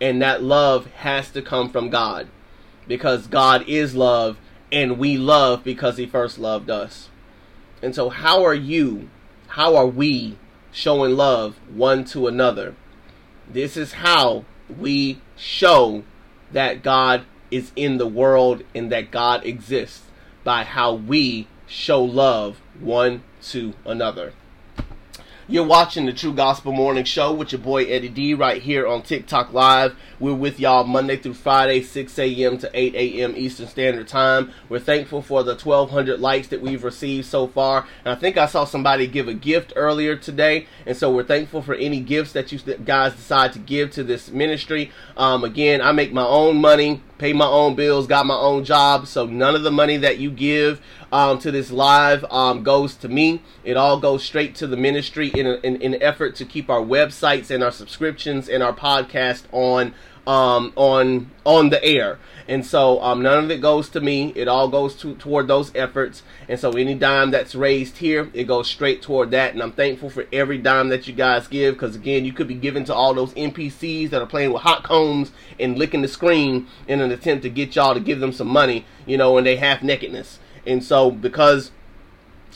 [0.01, 2.29] And that love has to come from God.
[2.87, 4.39] Because God is love
[4.71, 7.09] and we love because he first loved us.
[7.83, 9.11] And so how are you,
[9.49, 10.39] how are we
[10.71, 12.75] showing love one to another?
[13.49, 16.05] This is how we show
[16.53, 20.05] that God is in the world and that God exists
[20.43, 24.33] by how we show love one to another.
[25.49, 29.03] You're watching the True Gospel Morning Show with your boy Eddie D right here on
[29.03, 29.97] TikTok Live.
[30.21, 32.59] We're with y'all Monday through Friday, 6 a.m.
[32.59, 33.35] to 8 a.m.
[33.37, 34.53] Eastern Standard Time.
[34.69, 37.89] We're thankful for the 1,200 likes that we've received so far.
[38.05, 40.69] And I think I saw somebody give a gift earlier today.
[40.87, 44.31] And so we're thankful for any gifts that you guys decide to give to this
[44.31, 44.93] ministry.
[45.17, 49.09] Um, again, I make my own money, pay my own bills, got my own job.
[49.09, 50.81] So none of the money that you give
[51.13, 53.43] um, to this live um, goes to me.
[53.63, 56.81] It all goes straight to the ministry in, in, in an effort to keep our
[56.81, 59.95] websites and our subscriptions and our podcast on
[60.27, 62.19] um, on on the air.
[62.49, 64.33] And so um, none of it goes to me.
[64.35, 66.23] It all goes to, toward those efforts.
[66.49, 69.53] And so any dime that's raised here, it goes straight toward that.
[69.53, 72.55] And I'm thankful for every dime that you guys give because, again, you could be
[72.55, 76.67] giving to all those NPCs that are playing with hot combs and licking the screen
[76.89, 79.57] in an attempt to get y'all to give them some money, you know, in they
[79.57, 80.39] half nakedness.
[80.67, 81.71] And so because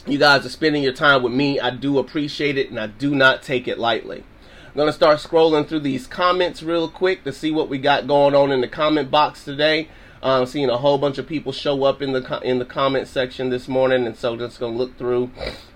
[0.06, 3.14] you guys are spending your time with me, I do appreciate it and I do
[3.14, 4.24] not take it lightly.
[4.68, 8.06] I'm going to start scrolling through these comments real quick to see what we got
[8.06, 9.88] going on in the comment box today.
[10.22, 13.06] I'm uh, seeing a whole bunch of people show up in the in the comment
[13.06, 15.30] section this morning, and so just gonna look through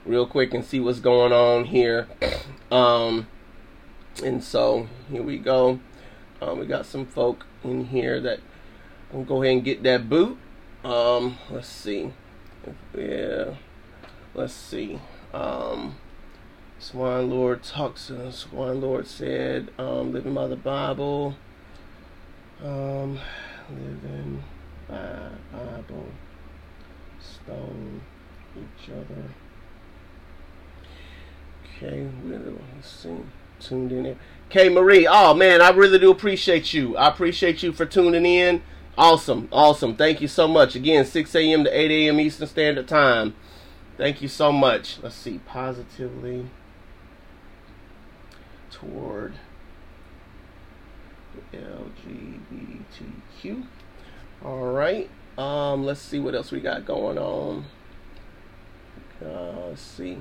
[0.06, 2.08] real quick and see what's going on here.
[2.70, 3.28] Um,
[4.24, 5.78] and so here we go.
[6.40, 8.40] Um, we got some folk in here that
[9.10, 10.38] I'm gonna go ahead and get that boot.
[10.84, 12.12] Um, let's see.
[12.96, 13.54] Yeah,
[14.34, 14.98] let's see.
[15.34, 15.96] Um,
[16.78, 18.10] Swine Lord talks.
[18.10, 21.36] Uh, Swine Lord said, um, "Living by the Bible."
[22.62, 23.18] Um,
[23.70, 24.42] living
[24.88, 26.06] by Bible.
[27.20, 28.00] Stone
[28.56, 29.24] each other.
[31.76, 33.16] Okay, let's see.
[33.60, 34.18] Tuned in.
[34.48, 35.06] Okay, Marie.
[35.06, 36.96] Oh man, I really do appreciate you.
[36.96, 38.62] I appreciate you for tuning in.
[38.98, 39.96] Awesome, awesome.
[39.96, 40.74] Thank you so much.
[40.74, 41.64] Again, 6 a.m.
[41.64, 42.20] to 8 a.m.
[42.20, 43.34] Eastern Standard Time.
[43.96, 44.98] Thank you so much.
[45.02, 46.46] Let's see, positively
[48.70, 49.34] toward
[51.52, 53.66] LGBTQ.
[54.44, 55.08] All right.
[55.38, 57.66] Um, let's see what else we got going on.
[59.22, 60.18] Uh, let's see.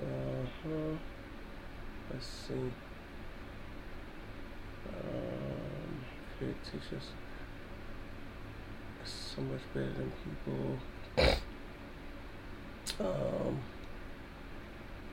[0.00, 0.96] Uh-huh.
[2.12, 2.72] Let's see.
[4.88, 6.04] Um,
[6.94, 7.12] fictitious.
[9.04, 10.78] So much better than people.
[13.00, 13.60] Um,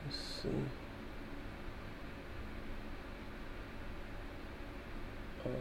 [0.04, 0.48] let's see.
[5.44, 5.52] Um,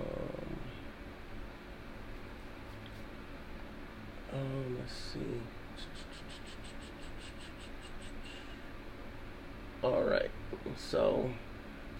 [4.33, 5.41] um, let's see.
[9.83, 10.29] All right.
[10.77, 11.29] So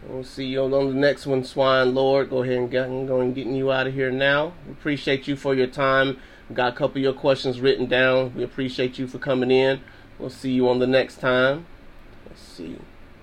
[0.07, 2.29] we'll see you on the next one, Swine Lord.
[2.29, 4.53] Go ahead and get going getting you out of here now.
[4.65, 6.17] We appreciate you for your time.
[6.53, 8.35] Got a couple of your questions written down.
[8.35, 9.81] We appreciate you for coming in.
[10.19, 11.65] We'll see you on the next time.
[12.27, 12.77] Let's see.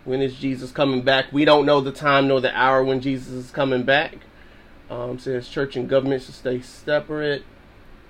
[0.05, 1.33] When is Jesus coming back?
[1.33, 4.18] We don't know the time nor the hour when Jesus is coming back.
[4.89, 7.45] Um, says church and government should stay separate.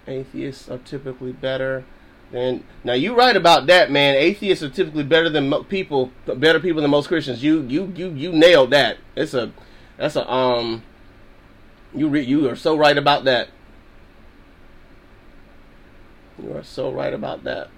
[0.06, 1.84] Atheists are typically better.
[2.32, 4.14] And now you're right about that, man.
[4.16, 7.42] Atheists are typically better than mo- people, better people than most Christians.
[7.42, 8.98] You you you you nailed that.
[9.16, 9.52] It's a
[9.96, 10.82] that's a um.
[11.94, 13.48] You re- you are so right about that.
[16.42, 17.70] You are so right about that.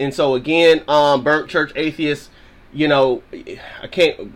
[0.00, 2.30] And so again, um, burnt church atheists,
[2.72, 4.32] you know, I can't.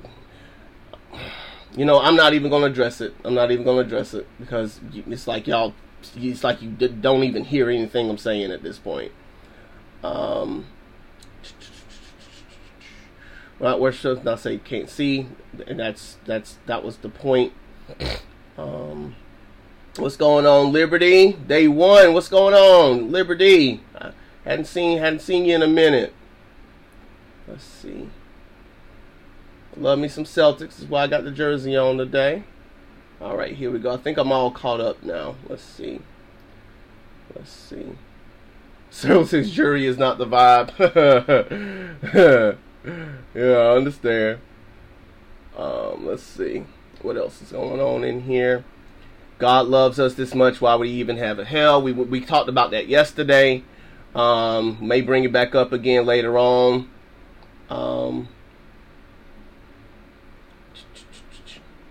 [1.76, 3.14] You know, I'm not even to address it.
[3.24, 5.74] I'm not even to address it because it's like y'all
[6.16, 9.12] it's like you don't even hear anything I'm saying at this point.
[10.02, 10.66] Um,
[13.58, 15.26] well, where should not say you can't see,
[15.66, 17.52] and that's that's that was the point.
[18.56, 19.16] Um,
[19.96, 21.32] what's going on, Liberty?
[21.32, 22.12] Day one.
[22.12, 23.82] What's going on, Liberty?
[23.96, 24.12] I
[24.44, 26.12] hadn't seen hadn't seen you in a minute.
[27.46, 28.10] Let's see.
[29.76, 30.80] Love me some Celtics.
[30.80, 32.44] Is why I got the jersey on today.
[33.20, 33.92] All right, here we go.
[33.92, 35.34] I think I'm all caught up now.
[35.48, 36.00] Let's see.
[37.34, 37.96] Let's see.
[38.92, 40.72] Celtics jury is not the vibe.
[43.34, 44.38] yeah, I understand.
[45.56, 46.64] Um, let's see.
[47.02, 48.64] What else is going on in here?
[49.38, 50.60] God loves us this much.
[50.60, 51.82] Why would He even have a hell?
[51.82, 53.64] We we talked about that yesterday.
[54.14, 56.88] Um, may bring it back up again later on.
[57.68, 58.28] Um,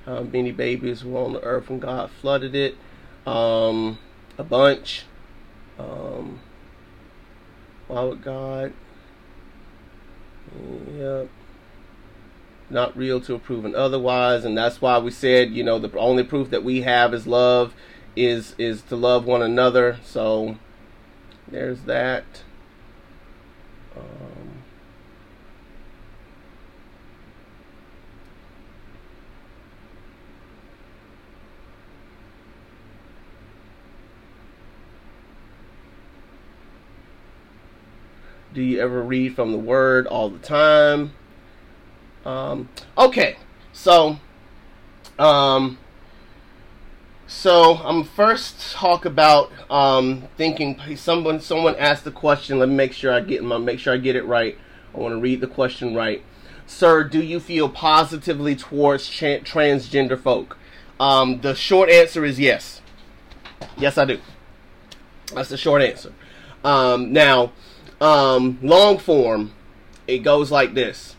[0.08, 2.78] How many babies were on the earth when God flooded it?
[3.26, 4.00] Um,
[4.38, 5.04] a bunch.
[5.78, 6.40] Um,
[7.90, 8.72] why would God?
[10.96, 11.28] Yep.
[12.70, 16.24] Not real to a proven otherwise, and that's why we said, you know, the only
[16.24, 17.74] proof that we have is love,
[18.16, 20.00] is is to love one another.
[20.06, 20.58] So
[21.50, 22.24] there's that.
[23.98, 24.37] Um,
[38.58, 41.14] Do you ever read from the Word all the time?
[42.26, 43.36] Um, okay,
[43.72, 44.18] so,
[45.20, 45.78] um,
[47.28, 50.82] so I'm first talk about um, thinking.
[50.96, 52.58] Someone someone asked the question.
[52.58, 54.58] Let me make sure I get my make sure I get it right.
[54.92, 56.24] I want to read the question right.
[56.66, 60.58] Sir, do you feel positively towards tra- transgender folk?
[61.00, 62.82] Um, the short answer is yes.
[63.78, 64.20] Yes, I do.
[65.36, 66.12] That's the short answer.
[66.64, 67.52] Um, now,
[68.02, 69.54] um, long form,
[70.08, 71.16] it goes like this.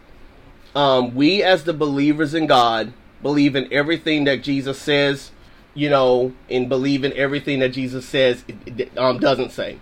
[0.75, 2.93] Um, we, as the believers in God,
[3.23, 5.31] believe in everything that Jesus says,
[5.75, 8.45] you know, and believe in everything that Jesus says
[8.97, 9.79] um, doesn't say.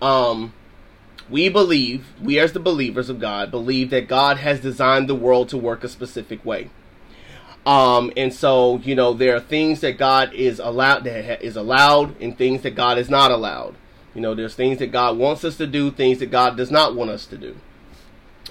[0.00, 0.52] Um,
[1.30, 5.48] we believe, we as the believers of God, believe that God has designed the world
[5.50, 6.70] to work a specific way.
[7.64, 12.20] Um, and so, you know, there are things that God is allowed that is allowed
[12.20, 13.76] and things that God is not allowed.
[14.14, 16.94] You know, there's things that God wants us to do, things that God does not
[16.94, 17.56] want us to do.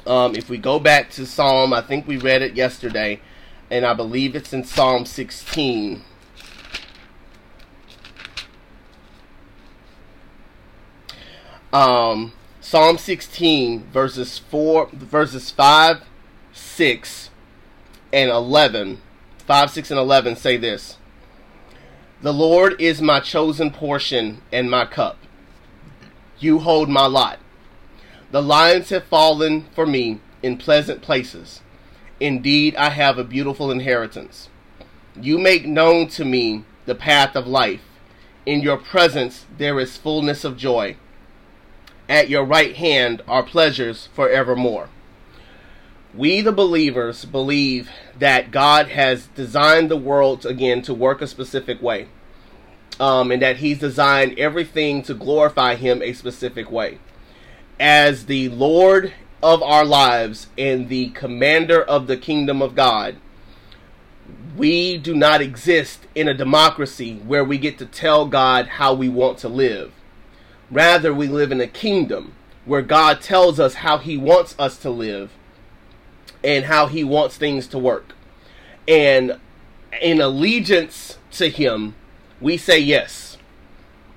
[0.07, 3.21] Um, if we go back to Psalm, I think we read it yesterday,
[3.69, 6.03] and I believe it's in Psalm 16.
[11.71, 16.01] Um, Psalm 16, verses 4, verses 5,
[16.51, 17.29] 6,
[18.11, 19.01] and 11.
[19.45, 20.97] 5, 6, and 11 say this
[22.21, 25.17] The Lord is my chosen portion and my cup.
[26.41, 27.37] You hold my lot.
[28.31, 31.61] The lions have fallen for me in pleasant places.
[32.19, 34.49] Indeed, I have a beautiful inheritance.
[35.15, 37.81] You make known to me the path of life.
[38.47, 40.97] In your presence there is fullness of joy.
[42.09, 44.89] At your right hand are pleasures forevermore.
[46.15, 51.83] We, the believers, believe that God has designed the world again to work a specific
[51.83, 52.07] way
[52.99, 56.99] um, and that he's designed everything to glorify him a specific way.
[57.79, 63.17] As the Lord of our lives and the commander of the kingdom of God,
[64.55, 69.09] we do not exist in a democracy where we get to tell God how we
[69.09, 69.91] want to live.
[70.69, 72.33] Rather, we live in a kingdom
[72.65, 75.31] where God tells us how he wants us to live
[76.43, 78.13] and how he wants things to work.
[78.87, 79.39] And
[80.01, 81.95] in allegiance to him,
[82.41, 83.37] we say yes.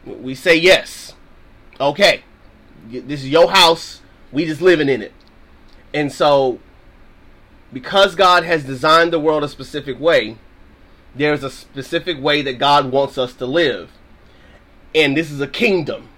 [0.05, 1.15] We say yes.
[1.81, 2.23] Okay.
[2.89, 4.01] This is your house.
[4.33, 5.13] We just living in it.
[5.93, 6.59] And so
[7.73, 10.39] because God has designed the world a specific way,
[11.15, 13.91] there's a specific way that God wants us to live.
[14.95, 16.09] And this is a kingdom.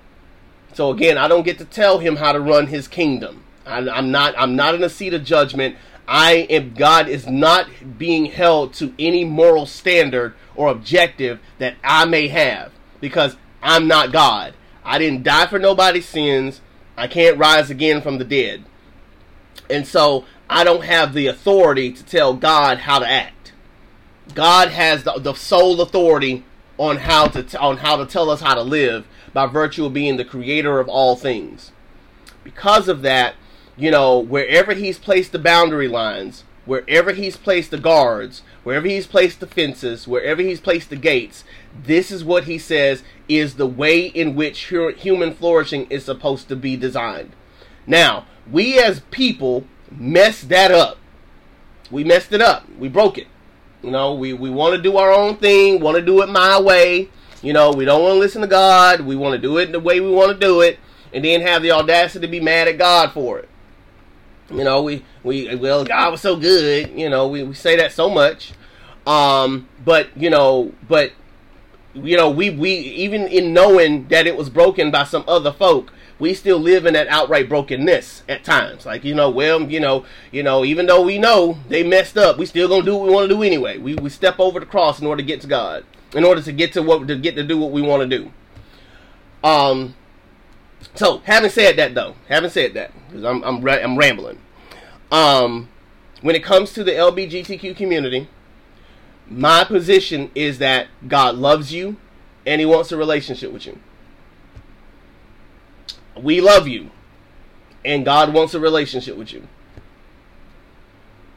[0.74, 3.42] So again, I don't get to tell him how to run his kingdom.
[3.66, 5.76] I'm not I'm not in a seat of judgment.
[6.06, 12.04] I am God is not being held to any moral standard or objective that I
[12.04, 14.54] may have because I'm not God.
[14.84, 16.60] I didn't die for nobody's sins.
[16.96, 18.64] I can't rise again from the dead.
[19.68, 23.52] And so I don't have the authority to tell God how to act.
[24.34, 26.44] God has the, the sole authority
[26.78, 29.92] on how to t- on how to tell us how to live by virtue of
[29.92, 31.72] being the creator of all things.
[32.44, 33.34] Because of that,
[33.76, 39.06] you know, wherever he's placed the boundary lines, wherever he's placed the guards, wherever he's
[39.06, 41.44] placed the fences, wherever he's placed the gates,
[41.84, 44.64] this is what he says is the way in which
[44.98, 47.32] human flourishing is supposed to be designed.
[47.86, 50.98] Now, we as people messed that up.
[51.90, 52.68] We messed it up.
[52.78, 53.28] We broke it.
[53.82, 56.60] You know, we, we want to do our own thing, want to do it my
[56.60, 57.08] way.
[57.42, 59.02] You know, we don't want to listen to God.
[59.02, 60.80] We want to do it the way we want to do it,
[61.12, 63.48] and then have the audacity to be mad at God for it.
[64.50, 66.90] You know, we we well, God was so good.
[66.90, 68.52] You know, we, we say that so much.
[69.06, 71.12] Um, but you know, but
[71.94, 75.92] you know, we we even in knowing that it was broken by some other folk,
[76.18, 78.86] we still live in that outright brokenness at times.
[78.86, 82.38] Like, you know, well, you know, you know, even though we know they messed up,
[82.38, 83.78] we still gonna do what we want to do anyway.
[83.78, 85.84] We we step over the cross in order to get to God,
[86.14, 88.32] in order to get to what to get to do what we want to do.
[89.42, 89.94] Um.
[90.94, 94.38] So, having said that, though, having said that, because I'm I'm I'm rambling.
[95.10, 95.68] Um,
[96.22, 98.28] when it comes to the LBGTQ community,
[99.28, 101.96] my position is that God loves you,
[102.46, 103.78] and He wants a relationship with you
[106.20, 106.90] we love you
[107.84, 109.46] and God wants a relationship with you.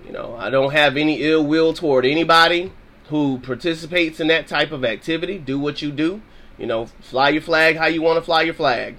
[0.05, 2.71] You know, I don't have any ill will toward anybody
[3.09, 5.37] who participates in that type of activity.
[5.37, 6.21] Do what you do.
[6.57, 8.95] You know, fly your flag how you want to fly your flag.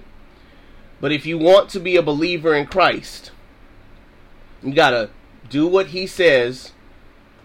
[1.01, 3.31] But if you want to be a believer in Christ,
[4.61, 5.09] you got to
[5.49, 6.73] do what he says,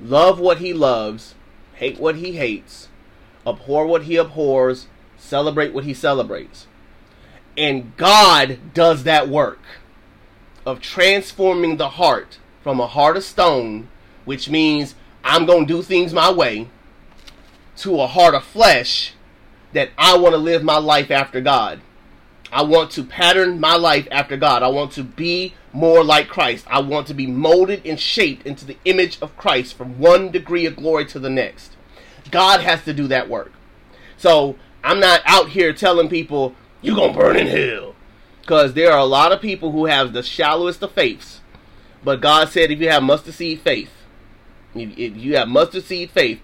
[0.00, 1.34] love what he loves,
[1.74, 2.88] hate what he hates,
[3.46, 6.66] abhor what he abhors, celebrate what he celebrates.
[7.56, 9.60] And God does that work
[10.66, 13.88] of transforming the heart from a heart of stone,
[14.26, 14.94] which means
[15.24, 16.68] I'm going to do things my way,
[17.78, 19.14] to a heart of flesh
[19.72, 21.80] that I want to live my life after God.
[22.52, 24.62] I want to pattern my life after God.
[24.62, 26.64] I want to be more like Christ.
[26.68, 30.66] I want to be molded and shaped into the image of Christ from one degree
[30.66, 31.76] of glory to the next.
[32.30, 33.52] God has to do that work.
[34.16, 37.94] So I'm not out here telling people, you're going to burn in hell.
[38.40, 41.40] Because there are a lot of people who have the shallowest of faiths.
[42.04, 43.90] But God said if you have mustard seed faith,
[44.74, 46.40] if you have mustard seed faith,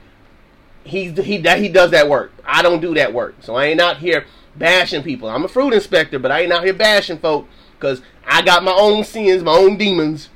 [0.85, 2.33] he, he, he does that work.
[2.45, 3.37] I don't do that work.
[3.41, 4.27] So I ain't out here
[4.57, 5.29] bashing people.
[5.29, 7.47] I'm a fruit inspector, but I ain't out here bashing folk
[7.79, 10.29] because I got my own sins, my own demons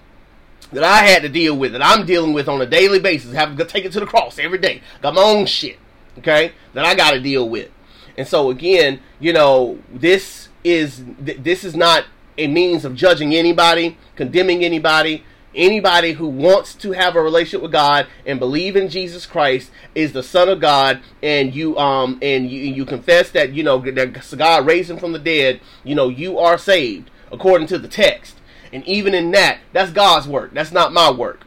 [0.72, 3.56] that I had to deal with, that I'm dealing with on a daily basis, Have
[3.56, 4.82] to take it to the cross every day.
[5.00, 5.78] Got my own shit,
[6.18, 7.70] okay, that I got to deal with.
[8.18, 12.06] And so again, you know, this is th- this is not
[12.38, 15.24] a means of judging anybody, condemning anybody.
[15.57, 20.12] Anybody who wants to have a relationship with God and believe in Jesus Christ is
[20.12, 24.36] the Son of God, and you um and you you confess that you know that
[24.36, 25.61] God raised him from the dead.
[25.82, 28.38] You know you are saved according to the text,
[28.70, 30.52] and even in that, that's God's work.
[30.52, 31.46] That's not my work.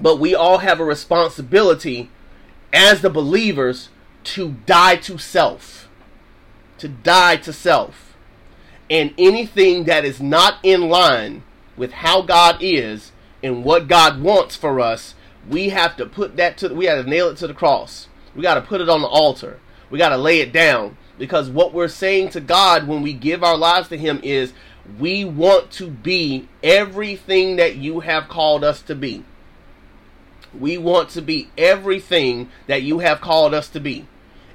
[0.00, 2.10] But we all have a responsibility
[2.72, 3.90] as the believers
[4.24, 5.88] to die to self.
[6.78, 8.16] To die to self.
[8.90, 11.42] And anything that is not in line
[11.78, 13.12] with how God is
[13.42, 15.14] and what God wants for us,
[15.48, 18.08] we have to put that to we have to nail it to the cross.
[18.34, 19.60] We got to put it on the altar.
[19.90, 23.42] We got to lay it down because what we're saying to God when we give
[23.42, 24.52] our lives to him is
[24.98, 29.24] we want to be everything that you have called us to be.
[30.58, 34.06] We want to be everything that you have called us to be.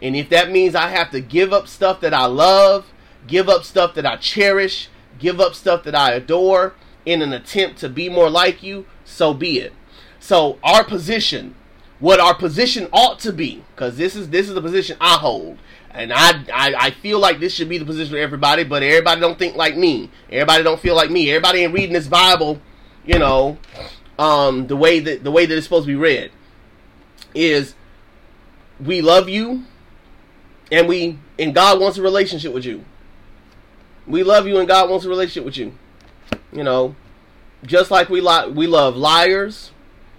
[0.02, 2.92] And if that means I have to give up stuff that I love,
[3.28, 6.74] give up stuff that I cherish, give up stuff that I adore
[7.06, 9.74] in an attempt to be more like you, so be it.
[10.20, 11.56] So our position,
[12.00, 15.58] what our position ought to be, because this is this is the position I hold.
[15.92, 19.22] And I, I I feel like this should be the position for everybody, but everybody
[19.22, 20.10] don't think like me.
[20.32, 21.30] Everybody don't feel like me.
[21.30, 22.60] Everybody ain't reading this Bible,
[23.06, 23.58] you know,
[24.18, 26.32] um, the way that the way that it's supposed to be read
[27.36, 27.76] is
[28.80, 29.66] we love you
[30.72, 32.86] and we and God wants a relationship with you.
[34.08, 35.74] We love you and God wants a relationship with you.
[36.52, 36.96] You know,
[37.66, 39.72] just like we li- we love liars,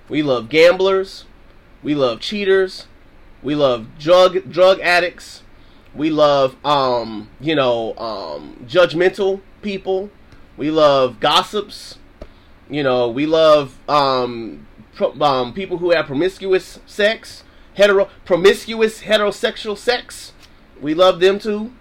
[0.09, 1.25] we love gamblers,
[1.83, 2.87] we love cheaters,
[3.43, 5.43] we love drug drug addicts,
[5.95, 10.11] we love um, you know, um, judgmental people,
[10.57, 11.99] we love gossips,
[12.69, 17.45] you know, we love um, pro- um, people who have promiscuous sex,
[17.75, 20.33] hetero promiscuous heterosexual sex.
[20.81, 21.73] We love them too.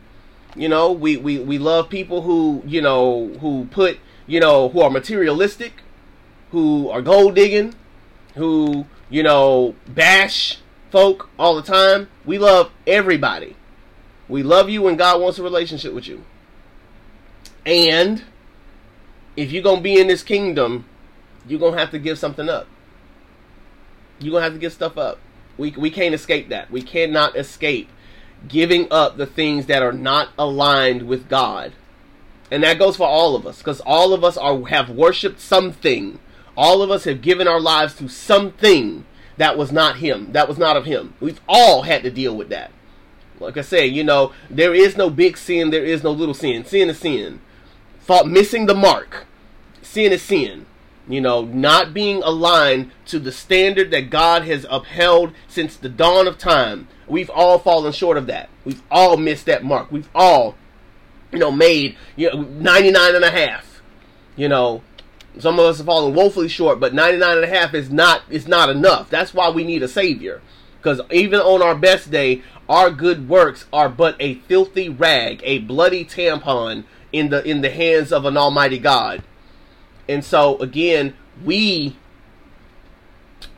[0.55, 3.97] You know, we, we, we love people who, you know, who put,
[4.27, 5.73] you know, who are materialistic,
[6.51, 7.75] who are gold digging,
[8.35, 10.59] who, you know, bash
[10.91, 12.09] folk all the time.
[12.25, 13.55] We love everybody.
[14.29, 16.23] We love you when God wants a relationship with you.
[17.65, 18.23] And
[19.35, 20.85] if you're going to be in this kingdom,
[21.47, 22.67] you're going to have to give something up.
[24.19, 25.19] You're going to have to give stuff up.
[25.57, 26.71] We, we can't escape that.
[26.71, 27.89] We cannot escape
[28.47, 31.73] giving up the things that are not aligned with God.
[32.51, 36.19] And that goes for all of us because all of us are have worshiped something.
[36.55, 39.05] All of us have given our lives to something
[39.37, 41.15] that was not him, that was not of him.
[41.19, 42.71] We've all had to deal with that.
[43.39, 46.63] Like I say, you know, there is no big sin, there is no little sin.
[46.65, 47.41] Sin is sin.
[47.99, 49.25] Fault missing the mark.
[49.81, 50.65] Sin is sin.
[51.07, 56.27] You know, not being aligned to the standard that God has upheld since the dawn
[56.27, 56.87] of time.
[57.07, 58.49] We've all fallen short of that.
[58.63, 59.91] We've all missed that mark.
[59.91, 60.55] We've all,
[61.33, 63.81] you know, made you know 99 and a half.
[64.35, 64.83] You know,
[65.39, 68.47] some of us have fallen woefully short, but 99 and a half is not is
[68.47, 69.09] not enough.
[69.09, 70.41] That's why we need a savior.
[70.77, 75.59] Because even on our best day, our good works are but a filthy rag, a
[75.59, 79.23] bloody tampon in the in the hands of an almighty God.
[80.07, 81.95] And so again, we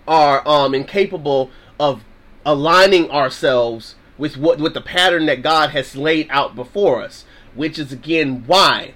[0.08, 1.50] are um, incapable
[1.80, 2.04] of
[2.46, 7.80] aligning ourselves with what with the pattern that God has laid out before us, which
[7.80, 8.94] is again why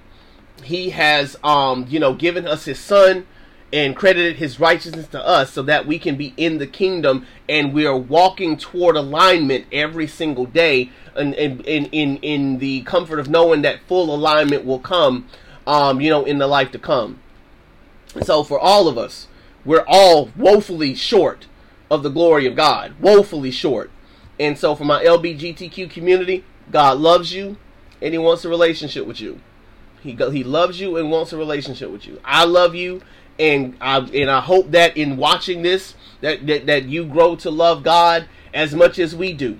[0.63, 3.25] he has um you know given us his son
[3.71, 7.73] and credited his righteousness to us so that we can be in the kingdom and
[7.73, 13.19] we are walking toward alignment every single day and in in in, in the comfort
[13.19, 15.27] of knowing that full alignment will come
[15.67, 17.19] um you know in the life to come.
[18.23, 19.27] So for all of us
[19.63, 21.45] we're all woefully short
[21.91, 23.91] of the glory of God woefully short.
[24.39, 27.57] And so for my LBGTQ community God loves you
[28.01, 29.41] and he wants a relationship with you
[30.01, 32.19] he go, he loves you and wants a relationship with you.
[32.23, 33.01] I love you,
[33.37, 37.51] and I and I hope that in watching this, that that, that you grow to
[37.51, 39.59] love God as much as we do.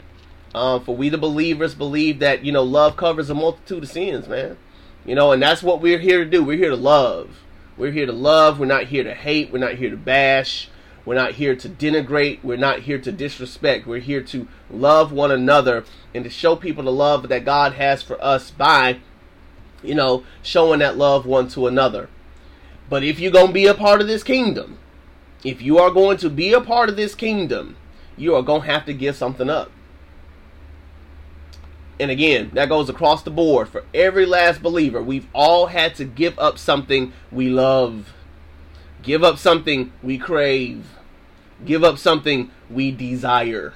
[0.55, 4.27] Uh, for we the believers believe that you know love covers a multitude of sins,
[4.27, 4.57] man.
[5.05, 6.43] You know, and that's what we're here to do.
[6.43, 7.41] We're here to love.
[7.77, 8.59] We're here to love.
[8.59, 9.51] We're not here to hate.
[9.51, 10.69] We're not here to bash.
[11.09, 12.43] We're not here to denigrate.
[12.43, 13.87] We're not here to disrespect.
[13.87, 15.83] We're here to love one another
[16.13, 18.99] and to show people the love that God has for us by
[19.81, 22.09] you know, showing that love one to another.
[22.91, 24.77] But if you're going to be a part of this kingdom,
[25.43, 27.75] if you are going to be a part of this kingdom,
[28.15, 29.71] you are going to have to give something up.
[31.99, 35.01] And again, that goes across the board for every last believer.
[35.01, 38.13] We've all had to give up something we love,
[39.01, 40.85] give up something we crave,
[41.65, 43.73] give up something we desire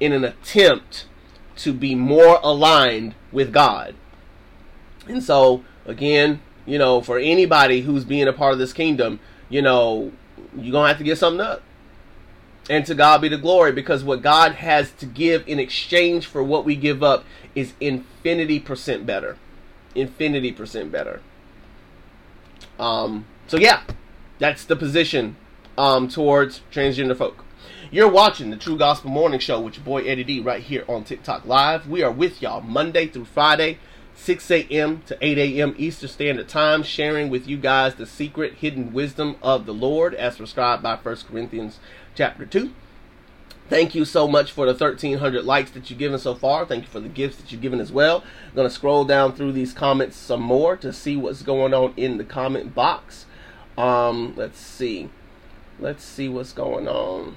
[0.00, 1.06] in an attempt
[1.56, 3.94] to be more aligned with God.
[5.06, 9.62] And so, again, you know, for anybody who's being a part of this kingdom, you
[9.62, 10.12] know,
[10.56, 11.62] you're going to have to give something up.
[12.70, 16.42] And to God be the glory because what God has to give in exchange for
[16.42, 17.24] what we give up
[17.54, 19.38] is infinity percent better.
[19.94, 21.22] Infinity percent better.
[22.78, 23.82] Um, so, yeah,
[24.38, 25.36] that's the position
[25.78, 27.44] um, towards transgender folk.
[27.90, 31.04] You're watching the True Gospel Morning Show with your boy Eddie D right here on
[31.04, 31.88] TikTok Live.
[31.88, 33.78] We are with y'all Monday through Friday
[34.14, 35.02] 6 a.m.
[35.06, 35.74] to 8 a.m.
[35.78, 40.36] Eastern Standard Time, sharing with you guys the secret hidden wisdom of the Lord as
[40.36, 41.78] prescribed by 1 Corinthians
[42.14, 42.72] chapter 2.
[43.70, 46.66] Thank you so much for the 1,300 likes that you've given so far.
[46.66, 48.24] Thank you for the gifts that you've given as well.
[48.48, 51.94] I'm going to scroll down through these comments some more to see what's going on
[51.96, 53.26] in the comment box.
[53.76, 55.10] Um, let's see.
[55.80, 57.36] Let's see what's going on.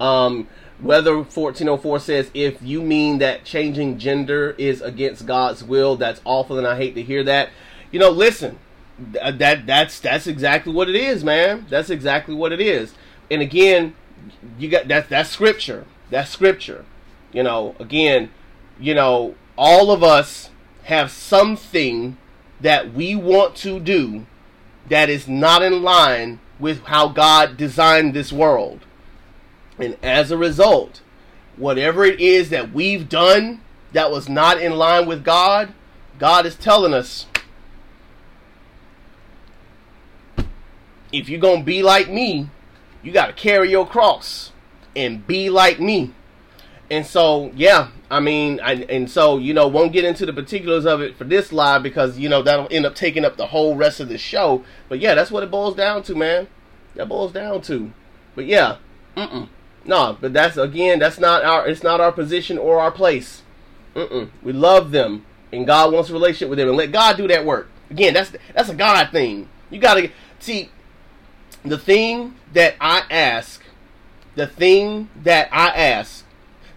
[0.00, 0.48] Um,
[0.80, 6.58] Weather 1404 says, if you mean that changing gender is against God's will, that's awful,
[6.58, 7.50] and I hate to hear that.
[7.90, 8.58] You know, listen,
[8.98, 11.66] that that's that's exactly what it is, man.
[11.68, 12.94] That's exactly what it is.
[13.30, 13.94] And again,
[14.58, 15.84] you got that that's scripture.
[16.10, 16.84] That's scripture.
[17.32, 18.30] You know, again,
[18.78, 20.50] you know, all of us
[20.84, 22.16] have something
[22.60, 24.26] that we want to do
[24.88, 28.84] that is not in line with how God designed this world.
[29.78, 31.00] And as a result,
[31.56, 33.60] whatever it is that we've done
[33.92, 35.72] that was not in line with God,
[36.18, 37.26] God is telling us
[41.12, 42.50] if you're going to be like me,
[43.02, 44.52] you got to carry your cross
[44.94, 46.12] and be like me.
[46.90, 50.86] And so, yeah, I mean, I, and so, you know, won't get into the particulars
[50.86, 53.76] of it for this live because, you know, that'll end up taking up the whole
[53.76, 54.64] rest of the show.
[54.88, 56.48] But yeah, that's what it boils down to, man.
[56.94, 57.92] That boils down to.
[58.34, 58.76] But yeah,
[59.16, 59.48] mm-mm.
[59.88, 61.66] No, but that's again, that's not our.
[61.66, 63.42] It's not our position or our place.
[63.94, 64.28] Mm-mm.
[64.42, 67.46] We love them, and God wants a relationship with them, and let God do that
[67.46, 67.68] work.
[67.90, 69.48] Again, that's that's a God thing.
[69.70, 70.10] You gotta
[70.40, 70.70] see
[71.64, 73.62] the thing that I ask,
[74.34, 76.24] the thing that I ask,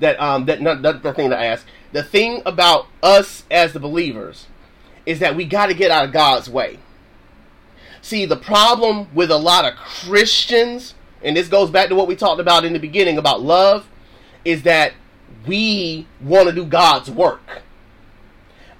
[0.01, 4.47] that um that not, the thing I ask, the thing about us as the believers
[5.05, 6.79] is that we got to get out of God's way.
[8.01, 12.15] See, the problem with a lot of Christians, and this goes back to what we
[12.15, 13.87] talked about in the beginning about love,
[14.43, 14.93] is that
[15.45, 17.61] we want to do God's work.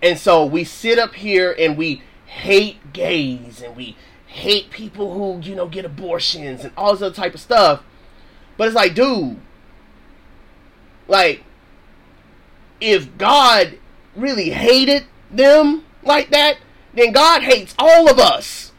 [0.02, 3.96] And so we sit up here and we hate gays and we
[4.26, 7.84] hate people who, you know, get abortions and all this other type of stuff.
[8.58, 9.40] But it's like, dude,
[11.12, 11.44] like,
[12.80, 13.78] if God
[14.16, 16.58] really hated them like that,
[16.94, 18.72] then God hates all of us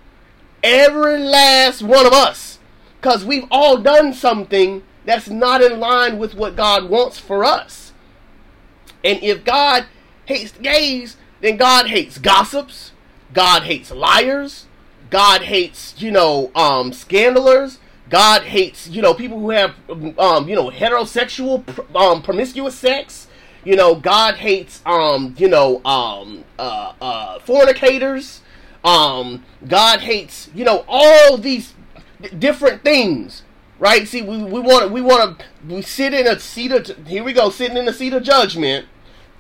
[0.63, 2.59] every last one of us
[2.97, 7.93] because we've all done something that's not in line with what God wants for us.
[9.05, 9.87] And if God
[10.25, 12.93] hates gays, then God hates gossips,
[13.33, 14.67] God hates liars,
[15.11, 17.79] God hates, you know, um, scandalers.
[18.13, 19.75] God hates, you know, people who have,
[20.19, 21.65] um, you know, heterosexual,
[21.97, 23.27] um, promiscuous sex.
[23.65, 28.43] You know, God hates, um, you know, um, uh, uh, fornicators.
[28.85, 31.73] Um, God hates, you know, all these
[32.39, 33.45] different things,
[33.79, 34.07] right?
[34.07, 37.33] See, we, we want we want to we sit in a seat of here we
[37.33, 38.87] go sitting in the seat of judgment.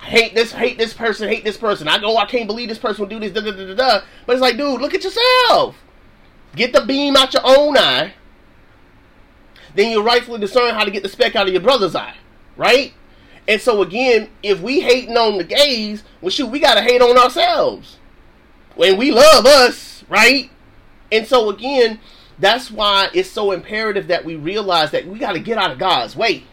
[0.01, 1.89] Hate this, hate this person, hate this person.
[1.89, 4.01] I go, I can't believe this person would do this, da da da da.
[4.25, 5.77] But it's like, dude, look at yourself.
[6.57, 8.15] Get the beam out your own eye.
[9.75, 12.15] Then you rightfully discern how to get the speck out of your brother's eye,
[12.57, 12.93] right?
[13.49, 17.19] And so again, if we hating on the gays, well, shoot, we gotta hate on
[17.19, 17.99] ourselves
[18.77, 20.51] When we love us, right?
[21.11, 22.01] And so again,
[22.39, 25.79] that's why it's so imperative that we realize that we got to get out of
[25.79, 26.45] God's way.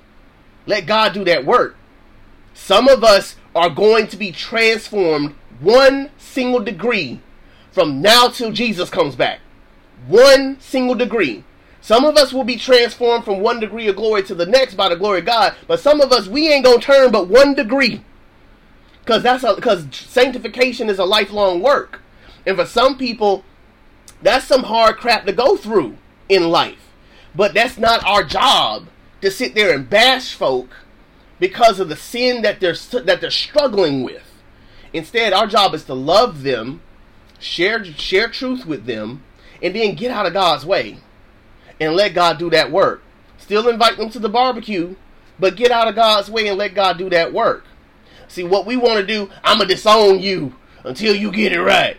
[0.66, 1.78] Let God do that work.
[2.54, 7.22] Some of us are going to be transformed one single degree
[7.72, 9.40] from now till Jesus comes back.
[10.08, 11.44] One single degree.
[11.82, 14.90] Some of us will be transformed from one degree of glory to the next by
[14.90, 18.04] the glory of God, but some of us we ain't gonna turn but one degree.
[19.06, 22.02] Cause that's because sanctification is a lifelong work.
[22.46, 23.44] And for some people,
[24.22, 26.90] that's some hard crap to go through in life.
[27.34, 28.88] But that's not our job
[29.22, 30.70] to sit there and bash folk
[31.40, 34.24] because of the sin that they're that they're struggling with.
[34.92, 36.82] Instead, our job is to love them,
[37.40, 39.24] share share truth with them,
[39.64, 40.98] and then get out of God's way
[41.80, 43.02] and let God do that work.
[43.38, 44.96] Still invite them to the barbecue,
[45.40, 47.66] but get out of God's way and let God do that work.
[48.28, 51.62] See what we want to do, I'm going to disown you until you get it
[51.62, 51.98] right.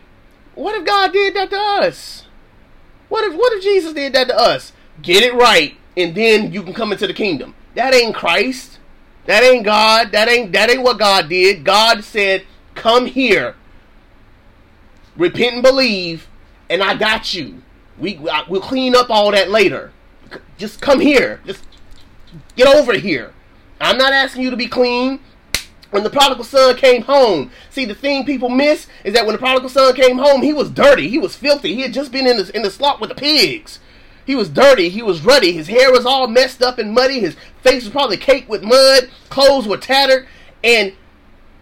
[0.54, 2.26] What if God did that to us?
[3.08, 4.72] What if what if Jesus did that to us?
[5.02, 7.54] Get it right, and then you can come into the kingdom.
[7.74, 8.78] That ain't Christ.
[9.26, 10.12] That ain't God.
[10.12, 11.64] That ain't that ain't what God did.
[11.64, 13.56] God said, "Come here,
[15.16, 16.28] repent and believe,
[16.68, 17.62] and I got you.
[18.00, 19.92] We we'll clean up all that later.
[20.56, 21.40] Just come here.
[21.44, 21.64] Just
[22.56, 23.32] get over here.
[23.80, 25.20] I'm not asking you to be clean
[25.90, 27.50] when the prodigal son came home.
[27.70, 30.70] See, the thing people miss is that when the prodigal son came home, he was
[30.70, 31.08] dirty.
[31.08, 31.74] He was filthy.
[31.74, 33.80] He had just been in the, in the slop with the pigs.
[34.24, 34.88] He was dirty.
[34.88, 35.52] He was ruddy.
[35.52, 37.20] His hair was all messed up and muddy.
[37.20, 39.10] His face was probably caked with mud.
[39.28, 40.26] Clothes were tattered.
[40.62, 40.92] And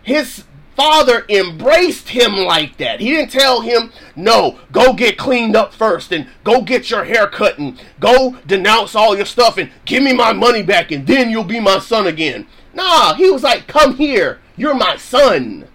[0.03, 0.45] his
[0.79, 3.01] father embraced him like that.
[3.01, 7.27] He didn't tell him, no, go get cleaned up first and go get your hair
[7.27, 11.31] cut and go denounce all your stuff and give me my money back and then
[11.31, 12.47] you'll be my son again.
[12.73, 14.39] Nah, he was like, come here.
[14.57, 15.67] You're my son.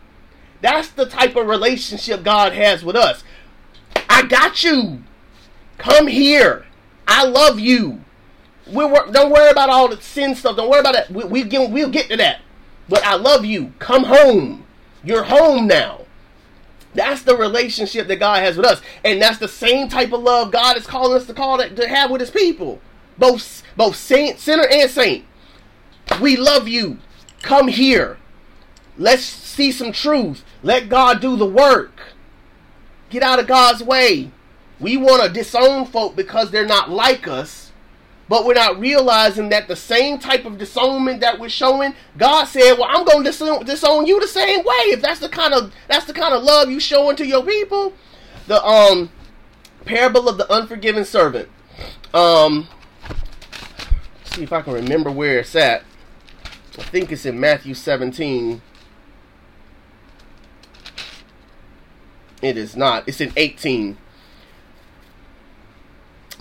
[0.62, 3.26] That's the type of relationship God has with us.
[4.10, 5.04] I got you.
[5.78, 6.66] Come here.
[7.06, 8.00] I love you.
[8.68, 10.56] we don't worry about all the sin stuff.
[10.56, 11.12] Don't worry about that.
[11.12, 12.40] We, we we'll get to that.
[12.88, 13.74] But I love you.
[13.80, 14.64] Come home.
[15.04, 16.02] You're home now.
[16.94, 20.52] That's the relationship that God has with us, and that's the same type of love
[20.52, 22.80] God is calling us to call that to have with His people,
[23.18, 25.26] both both saint, sinner, and saint.
[26.22, 27.00] We love you.
[27.42, 28.18] Come here.
[28.98, 30.44] Let's see some truth.
[30.62, 32.14] Let God do the work.
[33.10, 34.32] Get out of God's way.
[34.80, 37.72] We want to disown folk because they're not like us,
[38.30, 42.78] but we're not realizing that the same type of disownment that we're showing, God said,
[42.78, 45.74] "Well, I'm going to disown, disown you the same way." If that's the kind of
[45.88, 47.94] that's the kind of love you showing to your people,
[48.48, 49.10] the um
[49.86, 51.50] parable of the unforgiven servant.
[52.14, 52.68] Um,
[54.24, 55.84] see if I can remember where it's at.
[56.78, 58.62] I think it's in Matthew 17.
[62.42, 63.08] It is not.
[63.08, 63.98] It's in 18.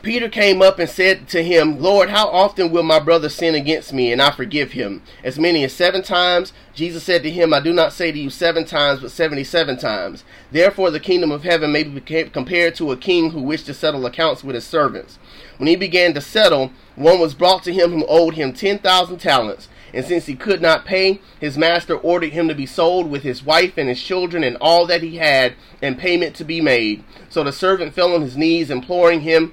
[0.02, 3.92] Peter came up and said to him, Lord, how often will my brother sin against
[3.92, 5.00] me and I forgive him?
[5.22, 6.52] As many as seven times?
[6.74, 9.76] Jesus said to him, I do not say to you seven times, but seventy seven
[9.78, 10.24] times.
[10.50, 14.04] Therefore, the kingdom of heaven may be compared to a king who wished to settle
[14.04, 15.20] accounts with his servants.
[15.58, 19.18] When he began to settle, one was brought to him who owed him ten thousand
[19.18, 19.68] talents.
[19.94, 23.44] And since he could not pay, his master ordered him to be sold with his
[23.44, 27.04] wife and his children and all that he had, and payment to be made.
[27.28, 29.52] So the servant fell on his knees, imploring him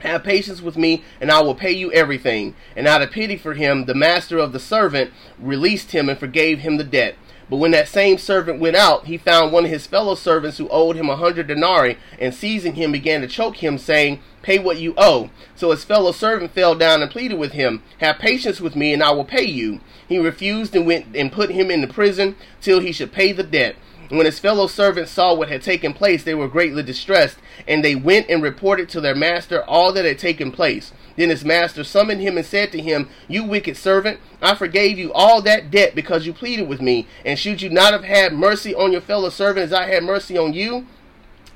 [0.00, 2.54] have patience with me, and I will pay you everything.
[2.76, 6.60] And out of pity for him, the master of the servant released him and forgave
[6.60, 7.16] him the debt.
[7.50, 10.68] But when that same servant went out, he found one of his fellow servants who
[10.68, 14.78] owed him a hundred denarii, and seizing him began to choke him, saying, Pay what
[14.78, 15.30] you owe.
[15.56, 19.02] So his fellow servant fell down and pleaded with him, Have patience with me, and
[19.02, 19.80] I will pay you.
[20.06, 23.42] He refused and went and put him in the prison till he should pay the
[23.42, 23.76] debt.
[24.08, 27.94] When his fellow servants saw what had taken place, they were greatly distressed, and they
[27.94, 30.92] went and reported to their master all that had taken place.
[31.16, 35.12] Then his master summoned him and said to him, You wicked servant, I forgave you
[35.12, 37.06] all that debt because you pleaded with me.
[37.24, 40.38] And should you not have had mercy on your fellow servant as I had mercy
[40.38, 40.86] on you?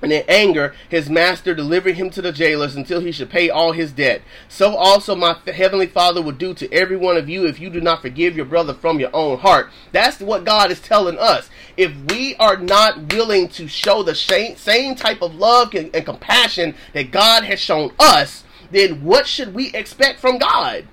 [0.02, 3.70] And in anger, his master delivered him to the jailers until he should pay all
[3.70, 4.22] his debt.
[4.48, 7.80] So also my heavenly Father will do to every one of you if you do
[7.80, 9.70] not forgive your brother from your own heart.
[9.92, 11.48] That's what God is telling us.
[11.76, 17.12] If we are not willing to show the same type of love and compassion that
[17.12, 18.42] God has shown us,
[18.72, 20.88] then what should we expect from God?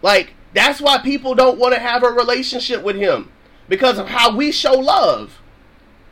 [0.00, 3.32] Like, that's why people don't want to have a relationship with Him
[3.68, 5.37] because of how we show love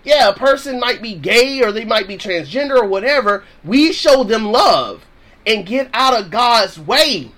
[0.07, 3.43] yeah, a person might be gay or they might be transgender or whatever.
[3.65, 5.05] We show them love
[5.45, 7.33] and get out of God's way.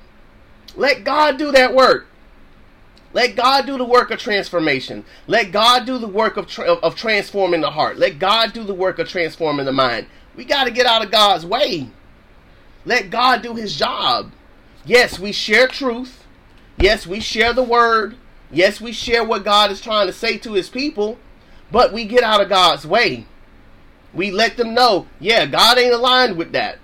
[0.77, 2.09] Let God do that work.
[3.15, 5.07] Let God do the work of transformation.
[5.27, 7.97] Let God do the work of, tra- of transforming the heart.
[7.97, 10.07] Let God do the work of transforming the mind.
[10.37, 11.89] We got to get out of God's way.
[12.85, 14.33] Let God do his job.
[14.85, 16.27] Yes, we share truth.
[16.77, 18.17] Yes, we share the word.
[18.51, 21.19] Yes, we share what God is trying to say to his people.
[21.71, 23.27] But we get out of God's way.
[24.15, 26.79] We let them know, yeah, God ain't aligned with that.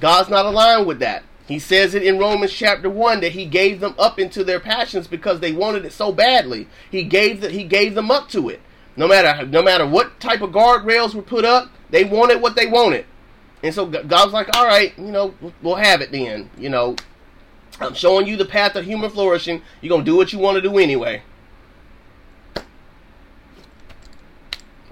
[0.00, 1.24] God's not aligned with that.
[1.46, 5.06] He says it in Romans chapter 1 that he gave them up into their passions
[5.06, 6.68] because they wanted it so badly.
[6.90, 8.60] He gave that he gave them up to it.
[8.96, 12.66] No matter no matter what type of guardrails were put up, they wanted what they
[12.66, 13.04] wanted.
[13.62, 16.48] And so God's like, "All right, you know, we'll have it then.
[16.56, 16.96] You know,
[17.78, 19.62] I'm showing you the path of human flourishing.
[19.80, 21.22] You're going to do what you want to do anyway."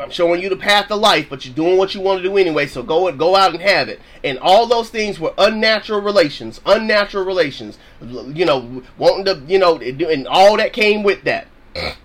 [0.03, 2.37] I'm showing you the path of life, but you're doing what you want to do
[2.37, 4.01] anyway, so go and go out and have it.
[4.25, 7.79] And all those things were unnatural relations, unnatural relations.
[8.01, 11.47] You know, wanting to, you know, and all that came with that.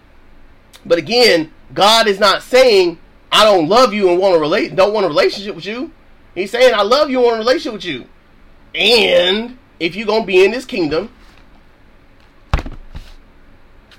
[0.86, 2.98] But again, God is not saying
[3.30, 5.92] I don't love you and want to relate, don't want a relationship with you.
[6.34, 8.06] He's saying I love you and want a relationship with you.
[8.74, 11.12] And if you're gonna be in this kingdom,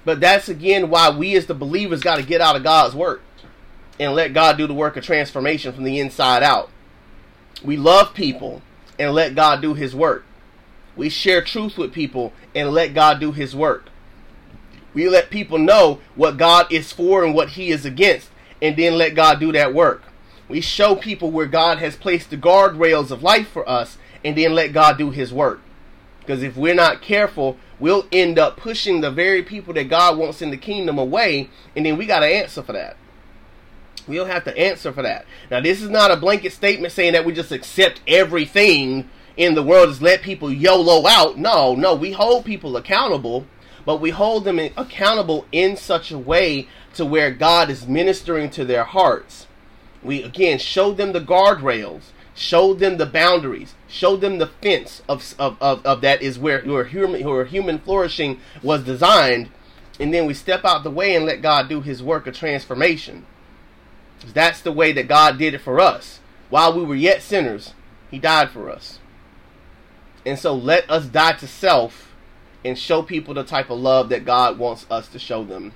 [0.07, 3.21] but that's again why we as the believers got to get out of God's work
[4.01, 6.71] and let God do the work of transformation from the inside out.
[7.63, 8.63] We love people
[8.99, 10.25] and let God do his work.
[10.97, 13.89] We share truth with people and let God do his work.
[14.95, 18.31] We let people know what God is for and what he is against
[18.61, 20.03] and then let God do that work.
[20.49, 24.55] We show people where God has placed the guardrails of life for us and then
[24.55, 25.61] let God do his work.
[26.21, 30.43] Because if we're not careful, we'll end up pushing the very people that God wants
[30.43, 32.97] in the kingdom away and then we got to answer for that.
[34.09, 35.27] We don't have to answer for that.
[35.51, 39.63] Now, this is not a blanket statement saying that we just accept everything in the
[39.63, 41.39] world, just let people YOLO out.
[41.39, 43.47] No, no, we hold people accountable,
[43.87, 48.65] but we hold them accountable in such a way to where God is ministering to
[48.65, 49.47] their hearts.
[50.03, 55.35] We again show them the guardrails, show them the boundaries, show them the fence of,
[55.39, 59.51] of, of, of that is where, where human where human flourishing was designed,
[60.01, 63.25] and then we step out the way and let God do his work of transformation.
[64.27, 66.21] That's the way that God did it for us.
[66.51, 67.75] While we were yet sinners,
[68.11, 68.99] He died for us.
[70.25, 72.15] And so let us die to self
[72.65, 75.73] and show people the type of love that God wants us to show them.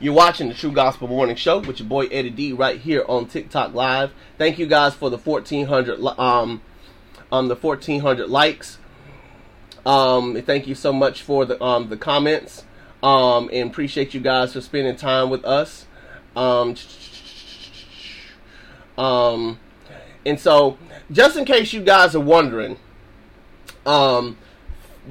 [0.00, 3.26] You're watching the True Gospel Morning Show with your boy Eddie D right here on
[3.26, 4.12] TikTok Live.
[4.38, 6.62] Thank you guys for the 1400 um
[7.30, 8.78] um the 1400 likes.
[9.86, 12.64] Um thank you so much for the um the comments.
[13.02, 15.86] Um and appreciate you guys for spending time with us.
[16.34, 16.74] Um
[18.96, 19.58] um,
[20.24, 20.78] and so,
[21.10, 22.78] just in case you guys are wondering,
[23.86, 24.36] um,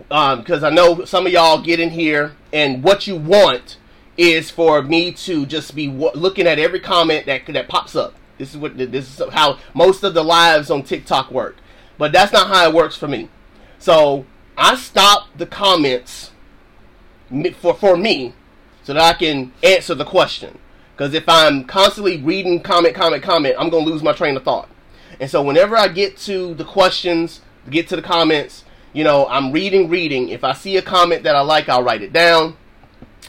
[0.07, 3.77] because um, I know some of y'all get in here and what you want
[4.17, 8.15] is for me to just be w- looking at every comment that that pops up.
[8.37, 11.57] This is what this is how most of the lives on TikTok work.
[11.97, 13.29] but that's not how it works for me.
[13.79, 14.25] So
[14.57, 16.31] I stop the comments
[17.59, 18.33] for for me
[18.83, 20.57] so that I can answer the question.
[20.95, 24.69] Because if I'm constantly reading comment, comment, comment, I'm gonna lose my train of thought.
[25.19, 28.63] And so whenever I get to the questions, get to the comments,
[28.93, 30.29] you know, I'm reading, reading.
[30.29, 32.57] If I see a comment that I like, I'll write it down.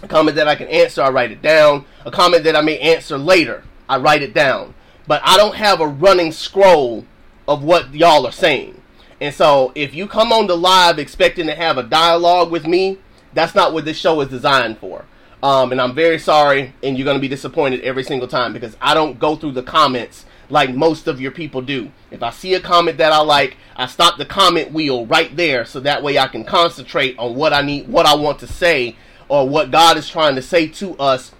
[0.02, 1.86] A comment that I can answer, I write it down.
[2.04, 4.74] A comment that I may answer later, I write it down.
[5.06, 7.06] But I don't have a running scroll
[7.48, 8.80] of what y'all are saying.
[9.20, 12.98] And so if you come on the live expecting to have a dialogue with me,
[13.32, 15.04] that's not what this show is designed for.
[15.44, 18.78] Um, and I'm very sorry, and you're going to be disappointed every single time because
[18.80, 21.90] I don't go through the comments like most of your people do.
[22.10, 25.66] If I see a comment that I like, I stop the comment wheel right there
[25.66, 28.96] so that way I can concentrate on what I need, what I want to say,
[29.28, 31.32] or what God is trying to say to us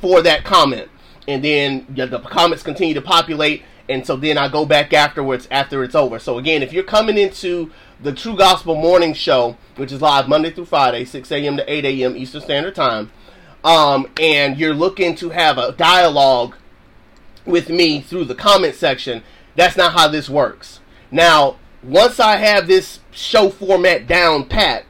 [0.00, 0.90] for that comment.
[1.28, 5.84] And then the comments continue to populate, and so then I go back afterwards after
[5.84, 6.18] it's over.
[6.18, 10.50] So again, if you're coming into the True Gospel Morning Show, which is live Monday
[10.50, 11.56] through Friday, 6 a.m.
[11.58, 12.16] to 8 a.m.
[12.16, 13.12] Eastern Standard Time,
[13.64, 16.56] um, and you're looking to have a dialogue
[17.44, 19.22] with me through the comment section,
[19.56, 20.80] that's not how this works.
[21.10, 24.84] Now, once I have this show format down pat,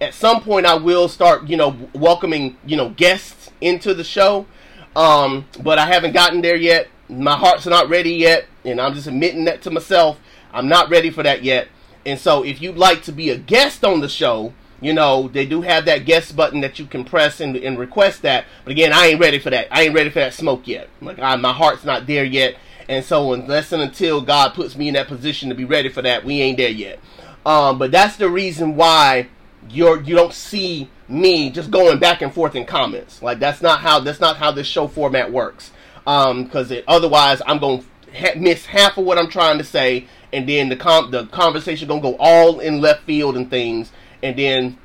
[0.00, 4.46] at some point I will start, you know, welcoming, you know, guests into the show.
[4.96, 6.88] Um, but I haven't gotten there yet.
[7.08, 10.18] My heart's not ready yet, and I'm just admitting that to myself.
[10.52, 11.68] I'm not ready for that yet.
[12.04, 15.44] And so if you'd like to be a guest on the show, you know, they
[15.46, 18.44] do have that guest button that you can press and, and request that.
[18.64, 19.68] But again, I ain't ready for that.
[19.70, 20.88] I ain't ready for that smoke yet.
[21.00, 22.56] Like I, my heart's not there yet.
[22.88, 26.02] And so unless and until God puts me in that position to be ready for
[26.02, 27.00] that, we ain't there yet.
[27.44, 29.28] Um, but that's the reason why
[29.70, 33.22] you're you don't see me just going back and forth in comments.
[33.22, 35.72] Like that's not how that's not how this show format works.
[36.04, 37.86] Because um, otherwise, I'm going to
[38.18, 41.88] ha- miss half of what I'm trying to say, and then the com- the conversation
[41.88, 43.92] gonna go all in left field and things,
[44.22, 44.78] and then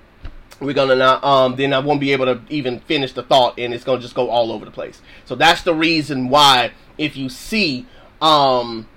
[0.60, 3.74] we're gonna not um then I won't be able to even finish the thought, and
[3.74, 5.02] it's gonna just go all over the place.
[5.26, 7.86] So that's the reason why if you see
[8.22, 8.88] um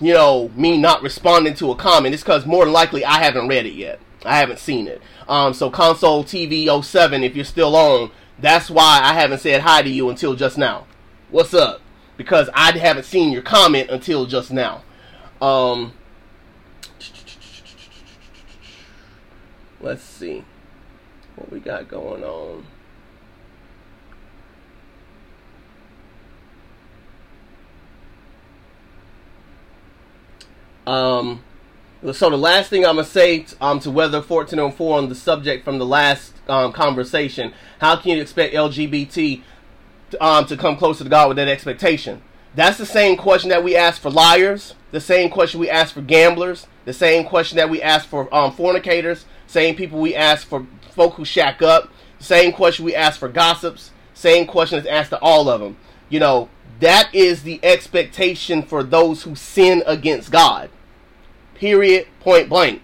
[0.00, 3.66] you know me not responding to a comment, it's because more likely I haven't read
[3.66, 4.00] it yet.
[4.24, 5.02] I haven't seen it.
[5.28, 9.82] Um, so console TV 07, if you're still on, that's why I haven't said hi
[9.82, 10.86] to you until just now.
[11.30, 11.80] What's up?
[12.16, 14.82] Because I haven't seen your comment until just now.
[15.42, 15.92] Um,
[19.84, 20.42] let's see
[21.36, 22.66] what we got going on.
[30.86, 31.42] Um,
[32.12, 35.78] so the last thing I'm gonna say um, to Weather 1404 on the subject from
[35.78, 39.42] the last um, conversation: How can you expect LGBT
[40.20, 42.22] um, to come closer to God with that expectation?
[42.54, 46.02] That's the same question that we ask for liars, the same question we ask for
[46.02, 49.24] gamblers, the same question that we ask for um, fornicators,
[49.54, 51.88] same people we ask for folk who shack up,
[52.18, 55.76] same question we ask for gossips, same question is asked to all of them.
[56.08, 56.48] You know,
[56.80, 60.70] that is the expectation for those who sin against God.
[61.54, 62.82] Period, point blank.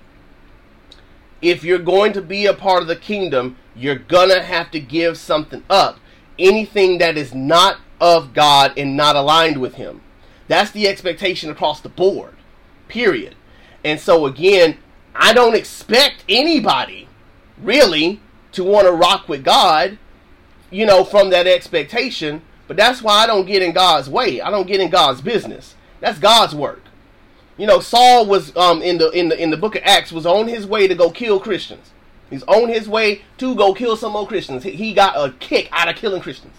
[1.42, 5.18] If you're going to be a part of the kingdom, you're gonna have to give
[5.18, 5.98] something up.
[6.38, 10.02] Anything that is not of God and not aligned with Him.
[10.46, 12.36] That's the expectation across the board.
[12.86, 13.34] Period.
[13.84, 14.78] And so, again,
[15.20, 17.06] I don't expect anybody
[17.62, 18.20] really
[18.52, 19.98] to want to rock with God,
[20.70, 22.40] you know, from that expectation.
[22.66, 24.40] But that's why I don't get in God's way.
[24.40, 25.74] I don't get in God's business.
[26.00, 26.82] That's God's work.
[27.58, 30.24] You know, Saul was um, in the in the in the book of Acts was
[30.24, 31.90] on his way to go kill Christians.
[32.30, 34.62] He's on his way to go kill some more Christians.
[34.62, 36.54] He got a kick out of killing Christians.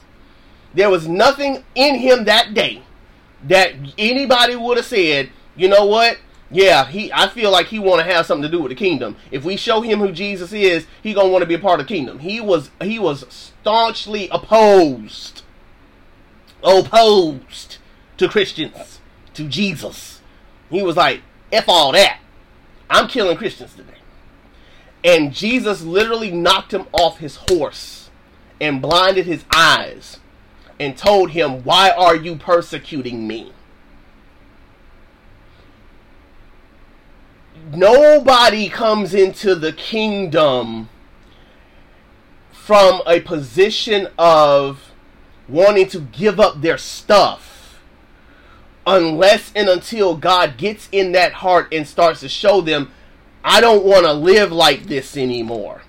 [0.75, 2.83] There was nothing in him that day
[3.47, 6.19] that anybody would have said, you know what?
[6.51, 7.11] Yeah, he.
[7.13, 9.15] I feel like he want to have something to do with the kingdom.
[9.31, 11.87] If we show him who Jesus is, he gonna want to be a part of
[11.87, 12.19] the kingdom.
[12.19, 15.43] He was he was staunchly opposed,
[16.61, 17.77] opposed
[18.17, 18.99] to Christians,
[19.33, 20.21] to Jesus.
[20.69, 21.21] He was like,
[21.51, 22.19] F all that.
[22.89, 23.93] I'm killing Christians today.
[25.03, 28.09] And Jesus literally knocked him off his horse
[28.59, 30.19] and blinded his eyes
[30.79, 33.53] and told him, Why are you persecuting me?
[37.73, 40.89] Nobody comes into the kingdom
[42.51, 44.91] from a position of
[45.47, 47.79] wanting to give up their stuff
[48.85, 52.91] unless and until God gets in that heart and starts to show them,
[53.43, 55.81] I don't want to live like this anymore.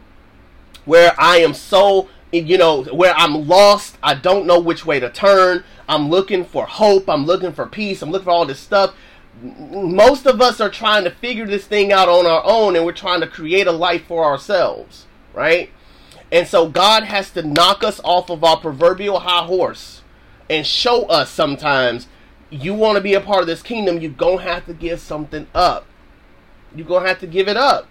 [0.84, 5.10] Where I am so, you know, where I'm lost, I don't know which way to
[5.10, 5.64] turn.
[5.88, 8.94] I'm looking for hope, I'm looking for peace, I'm looking for all this stuff.
[9.42, 12.92] Most of us are trying to figure this thing out on our own and we're
[12.92, 15.70] trying to create a life for ourselves, right?
[16.30, 20.02] And so God has to knock us off of our proverbial high horse
[20.48, 22.06] and show us sometimes
[22.50, 25.00] you want to be a part of this kingdom, you're going to have to give
[25.00, 25.86] something up.
[26.74, 27.88] You're going to have to give it up.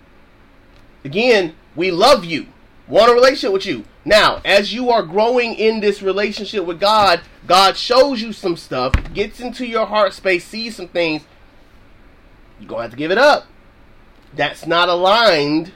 [1.03, 2.47] Again, we love you,
[2.87, 3.85] want a relationship with you.
[4.05, 8.93] Now, as you are growing in this relationship with God, God shows you some stuff,
[9.13, 11.23] gets into your heart space, sees some things.
[12.61, 13.47] You're going to have to give it up.
[14.35, 15.73] That's not aligned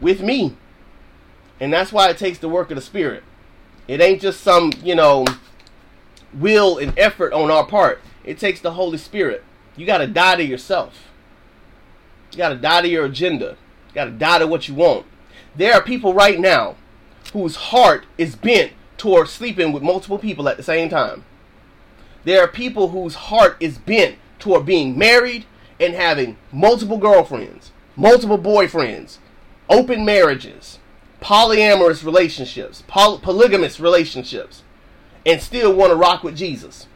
[0.00, 0.56] with me.
[1.58, 3.24] And that's why it takes the work of the Spirit.
[3.88, 5.26] It ain't just some, you know,
[6.32, 8.00] will and effort on our part.
[8.24, 9.42] It takes the Holy Spirit.
[9.76, 11.08] You got to die to yourself.
[12.30, 13.56] You got to die to your agenda.
[13.88, 15.06] You got to die to what you want.
[15.56, 16.76] There are people right now
[17.32, 21.24] whose heart is bent towards sleeping with multiple people at the same time.
[22.22, 25.46] There are people whose heart is bent toward being married
[25.80, 29.18] and having multiple girlfriends, multiple boyfriends,
[29.68, 30.78] open marriages,
[31.20, 34.62] polyamorous relationships, poly- polygamous relationships,
[35.26, 36.86] and still want to rock with Jesus.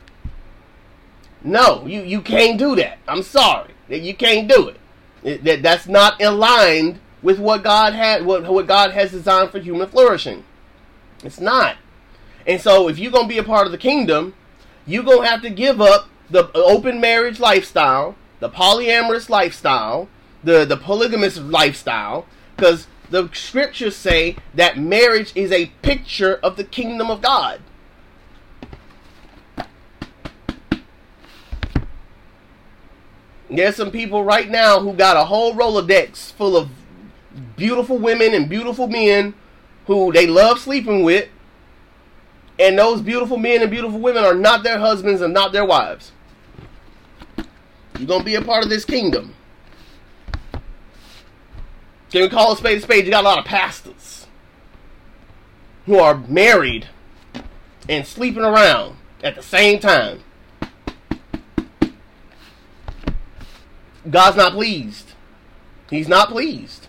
[1.42, 2.98] No, you, you can't do that.
[3.06, 3.70] I'm sorry.
[3.88, 4.76] You can't do it.
[5.22, 9.58] it that, that's not aligned with what God had what, what God has designed for
[9.58, 10.44] human flourishing.
[11.22, 11.76] It's not.
[12.46, 14.34] And so if you're gonna be a part of the kingdom,
[14.86, 20.08] you're gonna have to give up the open marriage lifestyle, the polyamorous lifestyle,
[20.42, 22.26] the, the polygamous lifestyle,
[22.56, 27.60] because the scriptures say that marriage is a picture of the kingdom of God.
[33.50, 36.70] There's some people right now who got a whole Rolodex full of
[37.56, 39.34] beautiful women and beautiful men
[39.86, 41.28] who they love sleeping with.
[42.58, 46.12] And those beautiful men and beautiful women are not their husbands and not their wives.
[47.98, 49.34] You're going to be a part of this kingdom.
[52.10, 53.04] Can we call a spade a spade?
[53.04, 54.26] You got a lot of pastors
[55.86, 56.88] who are married
[57.88, 60.20] and sleeping around at the same time.
[64.08, 65.12] God's not pleased.
[65.90, 66.88] He's not pleased.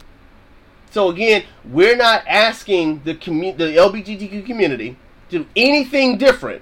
[0.92, 4.98] So again, we're not asking the commu- the LGBTQ community
[5.30, 6.62] to do anything different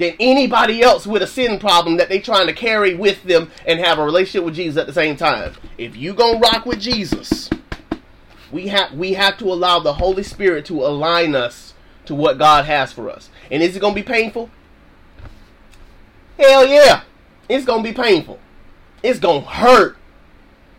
[0.00, 3.78] than anybody else with a sin problem that they're trying to carry with them and
[3.78, 5.52] have a relationship with Jesus at the same time.
[5.76, 7.50] If you gonna rock with Jesus,
[8.50, 11.74] we have we have to allow the Holy Spirit to align us
[12.06, 13.28] to what God has for us.
[13.50, 14.50] And is it gonna be painful?
[16.38, 17.02] Hell yeah,
[17.48, 18.38] it's gonna be painful.
[19.02, 19.98] It's to hurt.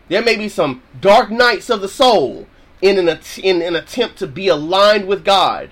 [0.08, 2.48] There may be some dark nights of the soul
[2.82, 5.70] in an, in an attempt to be aligned with God.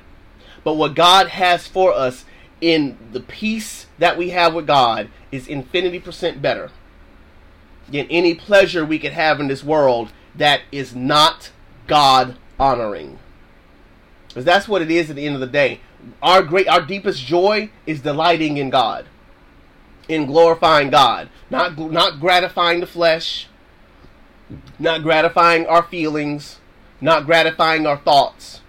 [0.63, 2.25] But what God has for us
[2.61, 6.71] in the peace that we have with God is infinity percent better
[7.91, 11.51] than any pleasure we could have in this world that is not
[11.87, 13.19] God honoring.
[14.29, 15.81] Because that's what it is at the end of the day.
[16.23, 19.07] Our great our deepest joy is delighting in God
[20.11, 23.47] in glorifying God, not not gratifying the flesh,
[24.79, 26.59] not gratifying our feelings,
[27.01, 28.61] not gratifying our thoughts,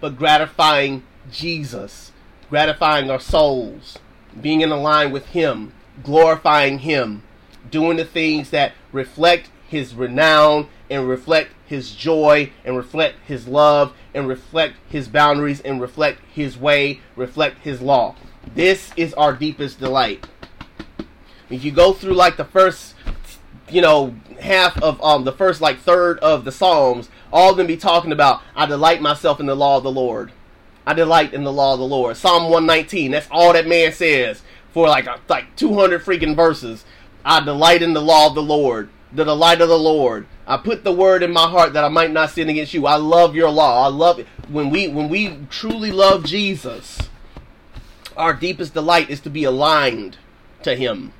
[0.00, 2.12] but gratifying Jesus,
[2.48, 3.98] gratifying our souls,
[4.40, 5.72] being in line with Him,
[6.02, 7.22] glorifying Him,
[7.70, 13.92] doing the things that reflect His renown and reflect His joy and reflect His love
[14.14, 18.14] and reflect His boundaries and reflect His way, reflect His law.
[18.54, 20.26] This is our deepest delight.
[21.50, 22.94] If you go through like the first,
[23.70, 27.66] you know, half of um the first like third of the Psalms, all of them
[27.66, 30.32] be talking about I delight myself in the law of the Lord.
[30.88, 32.16] I delight in the law of the Lord.
[32.16, 33.10] Psalm 119.
[33.10, 34.40] That's all that man says
[34.72, 36.86] for like like 200 freaking verses.
[37.26, 38.88] I delight in the law of the Lord.
[39.12, 40.26] The delight of the Lord.
[40.46, 42.86] I put the word in my heart that I might not sin against you.
[42.86, 43.84] I love your law.
[43.84, 44.26] I love it.
[44.48, 46.98] When we when we truly love Jesus,
[48.16, 50.16] our deepest delight is to be aligned
[50.62, 51.12] to him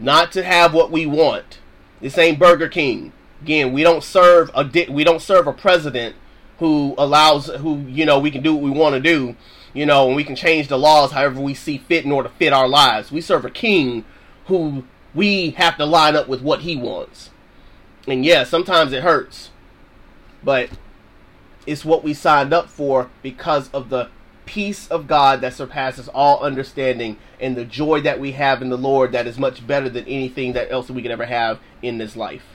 [0.00, 1.60] not to have what we want.
[2.00, 3.12] This ain't Burger King.
[3.40, 6.16] Again, we don't serve a we don't serve a president
[6.58, 9.36] who allows who you know we can do what we want to do,
[9.72, 12.34] you know, and we can change the laws however we see fit in order to
[12.34, 13.10] fit our lives.
[13.10, 14.04] We serve a king
[14.46, 17.30] who we have to line up with what he wants.
[18.06, 19.50] And yeah, sometimes it hurts.
[20.42, 20.70] But
[21.66, 24.10] it's what we signed up for because of the
[24.46, 28.76] peace of God that surpasses all understanding and the joy that we have in the
[28.76, 32.14] Lord that is much better than anything that else we could ever have in this
[32.14, 32.53] life.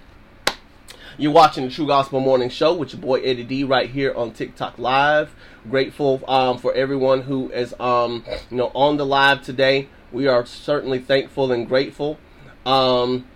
[1.20, 4.32] You're watching the True Gospel Morning Show with your boy Eddie D right here on
[4.32, 5.36] TikTok Live.
[5.70, 9.90] Grateful um, for everyone who is um, you know on the live today.
[10.14, 12.18] We are certainly thankful and grateful.
[12.66, 13.28] Um,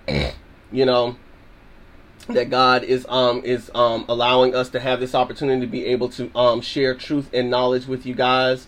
[0.72, 1.18] you know,
[2.30, 6.08] that God is um is um allowing us to have this opportunity to be able
[6.12, 8.66] to um share truth and knowledge with you guys.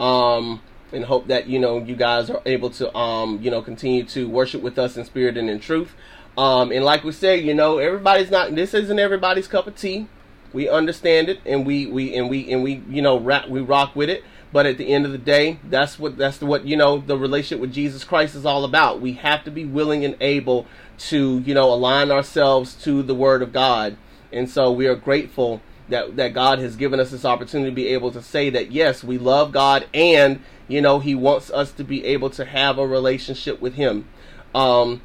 [0.00, 4.04] Um and hope that you know you guys are able to um you know continue
[4.04, 5.94] to worship with us in spirit and in truth.
[6.36, 10.08] Um and like we said, you know, everybody's not this isn't everybody's cup of tea.
[10.52, 14.08] We understand it and we we and we and we you know we rock with
[14.08, 14.24] it.
[14.54, 17.60] But at the end of the day, that's what that's what you know the relationship
[17.60, 19.00] with Jesus Christ is all about.
[19.00, 20.66] We have to be willing and able
[21.10, 23.96] to you know align ourselves to the Word of God,
[24.32, 27.88] and so we are grateful that that God has given us this opportunity to be
[27.88, 31.82] able to say that yes, we love God, and you know He wants us to
[31.82, 34.06] be able to have a relationship with Him.
[34.54, 35.02] Um,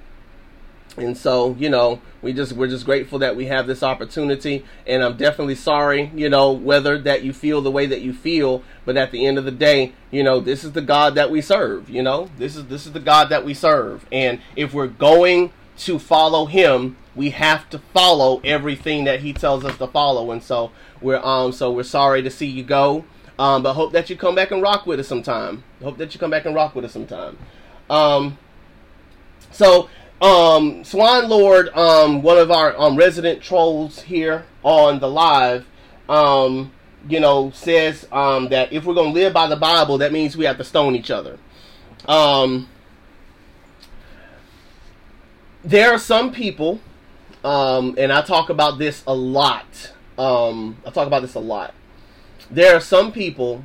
[0.97, 4.65] and so you know we just we're just grateful that we have this opportunity.
[4.87, 8.63] And i'm definitely sorry you know whether that you feel the way that you feel.
[8.85, 11.41] But at the end of the day you know this is the god that we
[11.41, 12.29] serve you know?
[12.37, 14.05] This is this is the god that we serve.
[14.11, 19.65] And if we're going to follow him we have to follow everything that he tells
[19.65, 20.31] us to follow.
[20.31, 20.71] And so
[21.01, 23.05] we're um so we're sorry to see you go.
[23.37, 25.63] Um but hope that you come back and rock with us sometime.
[25.81, 27.37] Hope that you come back and rock with us sometime.
[27.89, 28.37] Um
[29.51, 29.89] so
[30.21, 35.65] um, Swan Lord, um, one of our um, resident trolls here on the live,
[36.09, 36.73] um,
[37.07, 40.35] you know, says um, that if we're going to live by the Bible, that means
[40.35, 41.37] we have to stone each other.
[42.07, 42.67] Um,
[45.63, 46.79] there are some people,
[47.43, 49.93] um, and I talk about this a lot.
[50.17, 51.73] Um, I talk about this a lot.
[52.51, 53.63] There are some people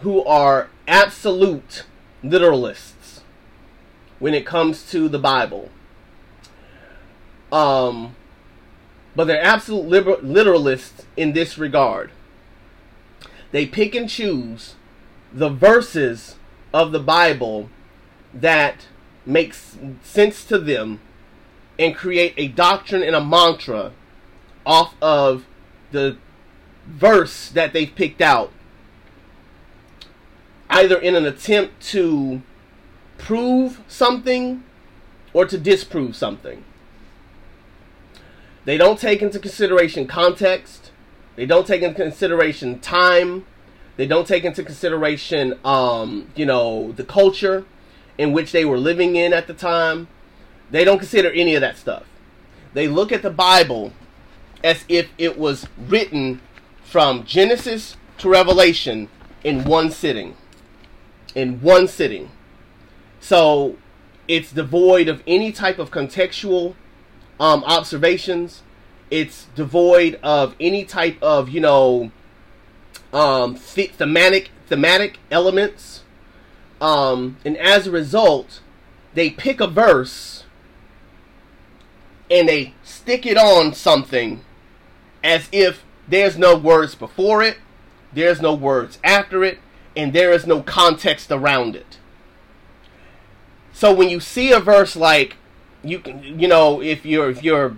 [0.00, 1.84] who are absolute
[2.24, 3.20] literalists
[4.18, 5.68] when it comes to the Bible.
[7.52, 8.16] Um,
[9.14, 12.10] but they're absolute literalists in this regard.
[13.52, 14.74] They pick and choose
[15.32, 16.36] the verses
[16.72, 17.68] of the Bible
[18.32, 18.86] that
[19.26, 21.00] makes sense to them
[21.78, 23.92] and create a doctrine and a mantra
[24.64, 25.44] off of
[25.90, 26.16] the
[26.86, 28.50] verse that they've picked out
[30.72, 32.40] either in an attempt to
[33.18, 34.64] prove something
[35.34, 36.64] or to disprove something.
[38.64, 40.90] They don't take into consideration context.
[41.36, 43.46] They don't take into consideration time.
[43.96, 47.64] They don't take into consideration, um, you know, the culture
[48.16, 50.08] in which they were living in at the time.
[50.70, 52.04] They don't consider any of that stuff.
[52.72, 53.92] They look at the Bible
[54.64, 56.40] as if it was written
[56.84, 59.08] from Genesis to Revelation
[59.42, 60.36] in one sitting.
[61.34, 62.30] In one sitting.
[63.20, 63.76] So
[64.28, 66.74] it's devoid of any type of contextual
[67.42, 68.62] um, observations.
[69.10, 72.12] It's devoid of any type of you know
[73.12, 76.04] um, thematic thematic elements,
[76.80, 78.60] um, and as a result,
[79.12, 80.44] they pick a verse
[82.30, 84.42] and they stick it on something
[85.22, 87.58] as if there's no words before it,
[88.12, 89.58] there's no words after it,
[89.96, 91.98] and there is no context around it.
[93.72, 95.36] So when you see a verse like
[95.84, 97.76] you can you know if you're if you're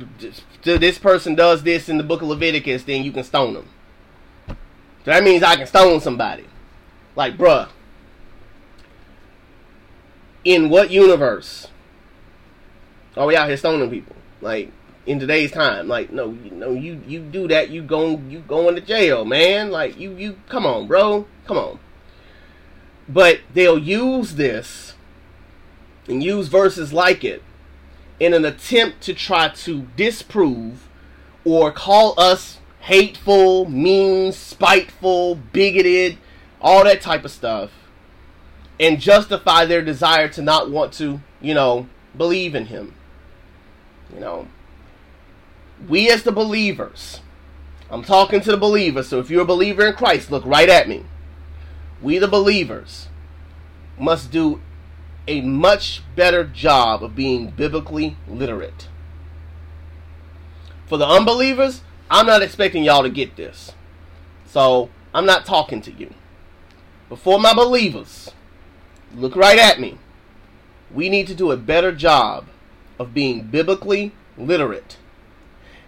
[0.63, 3.69] this person does this in the book of Leviticus, then you can stone them.
[4.49, 6.47] So that means I can stone somebody.
[7.17, 7.69] Like, bruh,
[10.45, 11.69] in what universe
[13.17, 14.17] are we out here stoning people?
[14.41, 14.73] Like
[15.07, 18.75] in today's time, like no, you know, you you do that, you go you going
[18.75, 19.71] to jail, man.
[19.71, 21.79] Like you you come on, bro, come on.
[23.09, 24.95] But they'll use this
[26.09, 27.43] and use verses like it
[28.21, 30.89] in an attempt to try to disprove
[31.45, 36.19] or call us hateful, mean, spiteful, bigoted,
[36.61, 37.71] all that type of stuff,
[38.79, 41.87] and justify their desire to not want to, you know,
[42.17, 42.95] believe in Him.
[44.13, 44.49] You know,
[45.89, 47.21] we as the believers,
[47.91, 50.89] I'm talking to the believers, so if you're a believer in Christ, look right at
[50.89, 51.05] me.
[52.03, 53.09] We, the believers,
[53.99, 54.61] must do
[55.27, 58.89] a much better job of being biblically literate.
[60.87, 63.73] For the unbelievers, I'm not expecting y'all to get this.
[64.47, 66.15] So I'm not talking to you.
[67.09, 68.31] But for my believers,
[69.15, 69.99] look right at me.
[70.93, 72.47] We need to do a better job
[72.99, 74.99] of being biblically literate.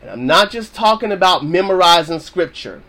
[0.00, 2.82] And I'm not just talking about memorizing scripture.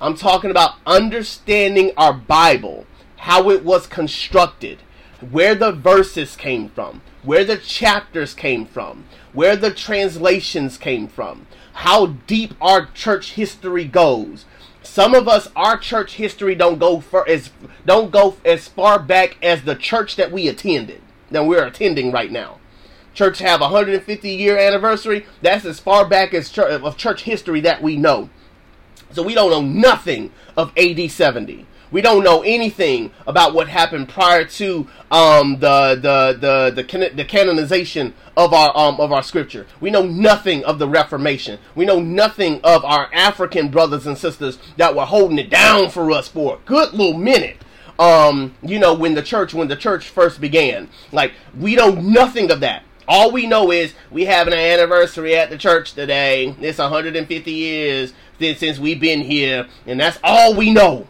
[0.00, 2.86] I'm talking about understanding our Bible,
[3.16, 4.78] how it was constructed,
[5.20, 11.46] where the verses came from, where the chapters came from, where the translations came from,
[11.74, 14.44] how deep our church history goes.
[14.82, 17.50] Some of us, our church history don't go for as
[17.84, 22.30] don't go as far back as the church that we attended, that we're attending right
[22.30, 22.58] now.
[23.14, 25.26] Church have 150 year anniversary.
[25.42, 28.30] That's as far back as church, of church history that we know.
[29.10, 31.66] So we don't know nothing of AD 70.
[31.90, 37.16] We don't know anything about what happened prior to um, the, the, the the can-
[37.16, 39.66] the canonization of our um, of our scripture.
[39.80, 41.58] We know nothing of the Reformation.
[41.74, 46.10] We know nothing of our African brothers and sisters that were holding it down for
[46.10, 47.56] us for a good little minute.
[47.98, 52.50] Um, you know, when the church when the church first began, like we know nothing
[52.50, 52.84] of that.
[53.10, 56.54] All we know is we have an anniversary at the church today.
[56.60, 61.06] It's 150 years since we've been here, and that's all we know.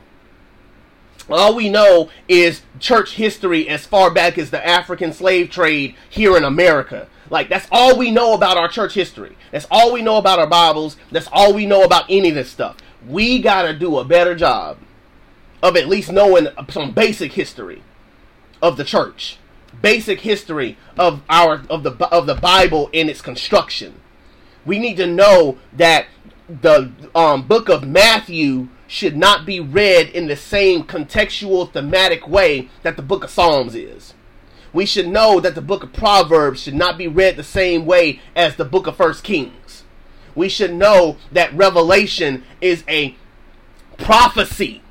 [1.28, 6.36] All we know is church history as far back as the African slave trade here
[6.36, 7.08] in America.
[7.30, 9.36] Like, that's all we know about our church history.
[9.52, 10.96] That's all we know about our Bibles.
[11.10, 12.76] That's all we know about any of this stuff.
[13.06, 14.78] We got to do a better job
[15.62, 17.82] of at least knowing some basic history
[18.62, 19.38] of the church,
[19.82, 24.00] basic history of our of the of the Bible and its construction.
[24.64, 26.06] We need to know that
[26.48, 32.68] the um, book of Matthew should not be read in the same contextual thematic way
[32.82, 34.14] that the book of Psalms is.
[34.72, 38.20] We should know that the book of Proverbs should not be read the same way
[38.34, 39.84] as the book of First Kings.
[40.34, 43.14] We should know that Revelation is a
[43.98, 44.82] prophecy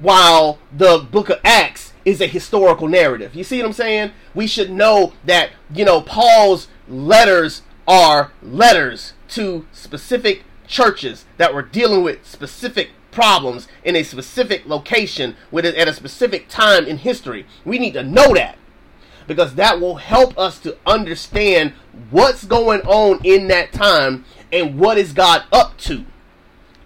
[0.00, 3.34] while the book of Acts is a historical narrative.
[3.34, 4.12] You see what I'm saying?
[4.34, 11.62] We should know that, you know, Paul's letters are letters to specific churches that were
[11.62, 16.98] dealing with specific problems in a specific location with it at a specific time in
[16.98, 17.46] history.
[17.64, 18.58] We need to know that
[19.26, 21.72] because that will help us to understand
[22.10, 26.04] what's going on in that time and what is God up to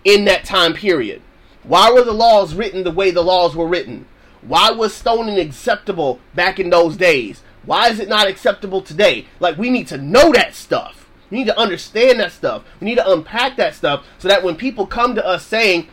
[0.04, 1.22] in that time period.
[1.62, 4.06] Why were the laws written the way the laws were written?
[4.40, 7.42] Why was stoning acceptable back in those days?
[7.64, 9.26] Why is it not acceptable today?
[9.38, 11.01] Like, we need to know that stuff.
[11.32, 12.62] We need to understand that stuff.
[12.78, 15.88] We need to unpack that stuff so that when people come to us saying,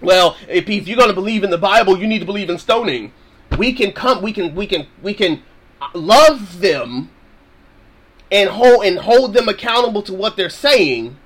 [0.00, 2.56] well, if, if you're going to believe in the Bible, you need to believe in
[2.56, 3.12] stoning.
[3.58, 5.42] We can come, we can, we can, we can
[5.82, 7.10] uh, love them
[8.30, 11.18] and hold and hold them accountable to what they're saying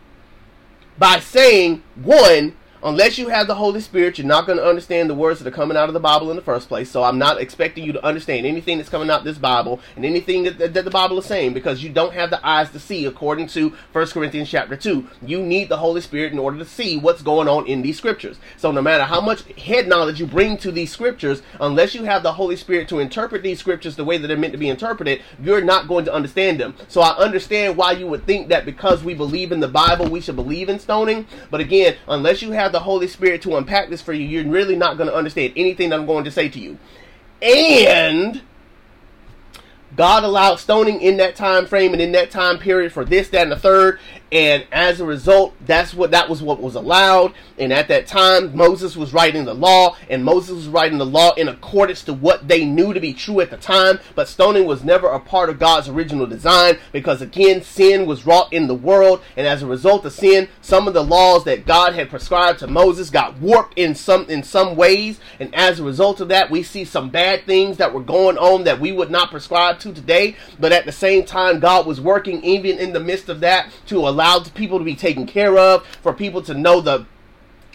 [0.99, 2.57] by saying one
[2.87, 5.55] unless you have the Holy Spirit, you're not going to understand the words that are
[5.55, 6.89] coming out of the Bible in the first place.
[6.89, 10.45] So I'm not expecting you to understand anything that's coming out this Bible and anything
[10.45, 13.05] that, that, that, the Bible is saying because you don't have the eyes to see
[13.05, 15.05] according to 1 Corinthians chapter 2.
[15.27, 18.39] You need the Holy Spirit in order to see what's going on in these scriptures.
[18.57, 22.23] So no matter how much head knowledge you bring to these scriptures, unless you have
[22.23, 25.23] the Holy Spirit to interpret these scriptures the way that they're meant to be interpreted,
[25.43, 26.77] you're not going to understand them.
[26.87, 30.21] So I understand why you would think that because we believe in the Bible, we
[30.21, 31.27] should believe in stoning.
[31.51, 34.77] But again, unless you have the Holy Spirit to unpack this for you, you're really
[34.77, 36.79] not going to understand anything that I'm going to say to you.
[37.41, 38.43] And
[39.97, 43.45] God allowed stoning in that time frame and in that time period for this, that,
[43.45, 43.99] and the third.
[44.37, 47.33] And as a result, that's what that was what was allowed.
[47.59, 51.33] And at that time, Moses was writing the law, and Moses was writing the law
[51.37, 53.99] in accordance to what they knew to be true at the time.
[54.15, 58.53] But stoning was never a part of God's original design because again, sin was wrought
[58.53, 61.95] in the world, and as a result of sin, some of the laws that God
[61.95, 65.19] had prescribed to Moses got warped in some in some ways.
[65.41, 68.65] And as a result of that, we see some bad things that were going on
[68.65, 70.37] that we would not prescribe to today.
[70.61, 74.07] But at the same time, God was working even in the midst of that to
[74.07, 77.07] allow allowed people to be taken care of, for people to know the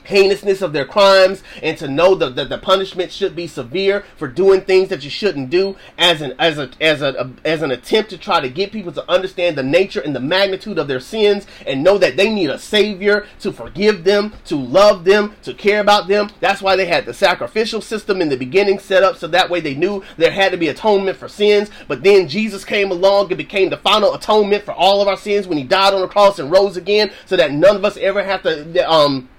[0.06, 4.28] heinousness of their crimes and to know that the, the, punishment should be severe for
[4.28, 7.72] doing things that you shouldn't do as an as a as a, a, as an
[7.72, 11.00] attempt to try to get people to understand the nature and the magnitude of their
[11.00, 15.54] sins and know that they need a savior to forgive them to love them to
[15.54, 16.30] care about them.
[16.40, 19.60] That's why they had the sacrificial system in the beginning set up so that way
[19.60, 21.70] they knew there had to be atonement for sins.
[21.88, 25.48] But then Jesus came along and became the final atonement for all of our sins
[25.48, 28.24] when he died on the cross and rose again so that none of us ever
[28.24, 29.30] have to um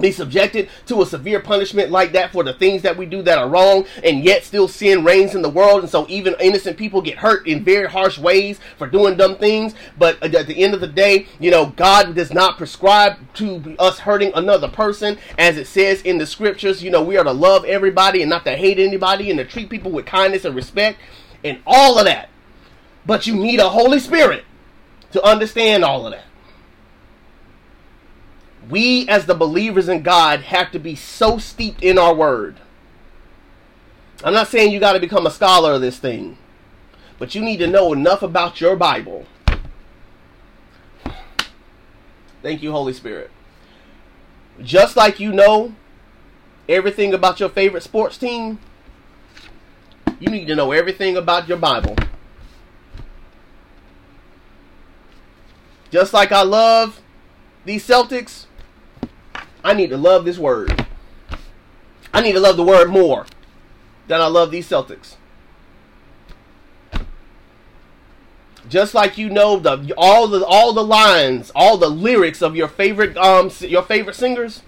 [0.00, 3.38] be subjected to a severe punishment like that for the things that we do that
[3.38, 7.00] are wrong, and yet still sin reigns in the world, and so even innocent people
[7.00, 9.74] get hurt in very harsh ways for doing dumb things.
[9.98, 14.00] But at the end of the day, you know, God does not prescribe to us
[14.00, 16.82] hurting another person, as it says in the scriptures.
[16.82, 19.70] You know, we are to love everybody and not to hate anybody, and to treat
[19.70, 20.98] people with kindness and respect,
[21.42, 22.28] and all of that.
[23.06, 24.44] But you need a Holy Spirit
[25.12, 26.25] to understand all of that
[28.68, 32.56] we as the believers in God have to be so steeped in our word.
[34.24, 36.38] I'm not saying you got to become a scholar of this thing,
[37.18, 39.26] but you need to know enough about your Bible.
[42.42, 43.30] Thank you, Holy Spirit.
[44.62, 45.74] Just like you know
[46.68, 48.58] everything about your favorite sports team,
[50.18, 51.96] you need to know everything about your Bible.
[55.90, 57.00] just like I love
[57.64, 58.45] these Celtics,
[59.66, 60.86] I need to love this word.
[62.14, 63.26] I need to love the word more
[64.06, 65.16] than I love these Celtics.
[68.68, 72.68] Just like you know the all the all the lines, all the lyrics of your
[72.68, 74.62] favorite um your favorite singers,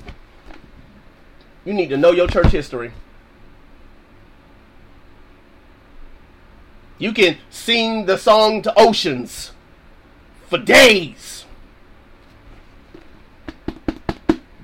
[1.64, 2.90] you need to know your church history.
[6.98, 9.52] You can sing the song to oceans
[10.48, 11.37] for days.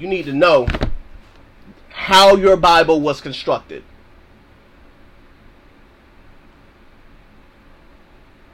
[0.05, 0.67] You need to know
[1.89, 3.83] how your Bible was constructed.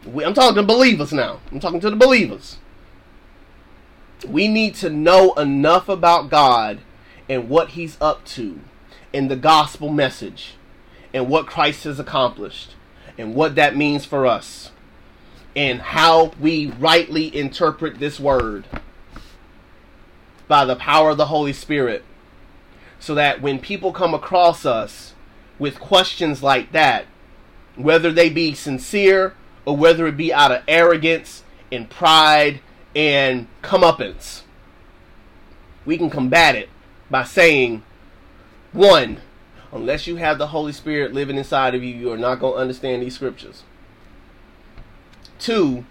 [0.06, 1.40] We, I'm talking to believers now.
[1.50, 2.58] I'm talking to the believers.
[4.24, 6.82] We need to know enough about God
[7.28, 8.60] and what He's up to
[9.12, 10.54] and the gospel message
[11.12, 12.76] and what Christ has accomplished
[13.18, 14.70] and what that means for us
[15.56, 18.66] and how we rightly interpret this word
[20.50, 22.04] by the power of the Holy Spirit
[22.98, 25.14] so that when people come across us
[25.60, 27.06] with questions like that,
[27.76, 32.58] whether they be sincere or whether it be out of arrogance and pride
[32.96, 34.42] and comeuppance,
[35.86, 36.68] we can combat it
[37.08, 37.84] by saying,
[38.72, 39.20] one,
[39.70, 42.60] unless you have the Holy Spirit living inside of you, you are not going to
[42.60, 43.62] understand these scriptures.
[45.38, 45.84] Two,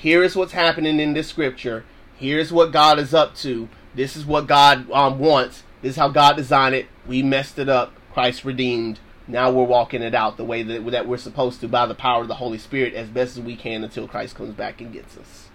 [0.00, 1.84] here is what's happening in this scripture.
[2.16, 3.68] Here's what God is up to.
[3.94, 5.62] This is what God um, wants.
[5.82, 6.86] This is how God designed it.
[7.06, 7.92] We messed it up.
[8.12, 9.00] Christ redeemed.
[9.26, 12.22] Now we're walking it out the way that, that we're supposed to by the power
[12.22, 15.16] of the Holy Spirit as best as we can until Christ comes back and gets
[15.16, 15.50] us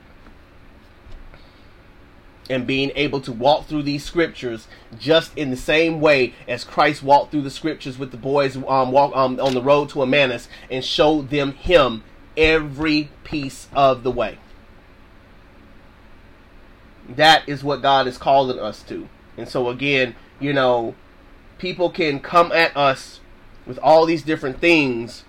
[2.49, 4.67] and being able to walk through these scriptures
[4.99, 8.91] just in the same way as Christ walked through the scriptures with the boys um,
[8.91, 12.03] walk um, on the road to Emmaus and showed them Him
[12.37, 14.37] every piece of the way.
[17.07, 19.07] That is what God is calling us to.
[19.37, 20.95] And so, again, you know,
[21.57, 23.19] people can come at us
[23.65, 25.23] with all these different things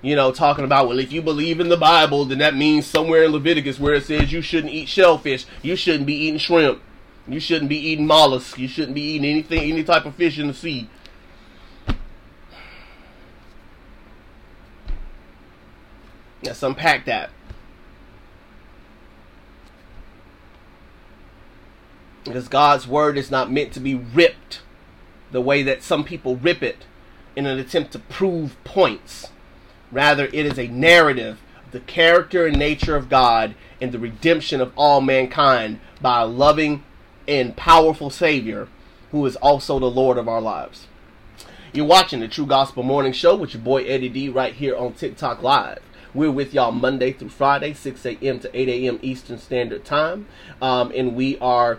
[0.00, 3.24] you know, talking about, well, if you believe in the Bible, then that means somewhere
[3.24, 6.80] in Leviticus where it says you shouldn't eat shellfish, you shouldn't be eating shrimp,
[7.26, 10.46] you shouldn't be eating mollusks, you shouldn't be eating anything, any type of fish in
[10.46, 10.88] the sea.
[16.44, 17.30] Let's unpack that.
[22.28, 24.60] Because God's word is not meant to be ripped
[25.30, 26.86] the way that some people rip it
[27.36, 29.30] in an attempt to prove points.
[29.90, 34.60] Rather, it is a narrative of the character and nature of God and the redemption
[34.60, 36.82] of all mankind by a loving
[37.26, 38.68] and powerful Savior
[39.10, 40.86] who is also the Lord of our lives.
[41.72, 44.94] You're watching the True Gospel Morning Show with your boy Eddie D right here on
[44.94, 45.80] TikTok Live.
[46.14, 48.40] We're with y'all Monday through Friday, 6 a.m.
[48.40, 48.98] to 8 a.m.
[49.02, 50.26] Eastern Standard Time.
[50.62, 51.78] Um, and we are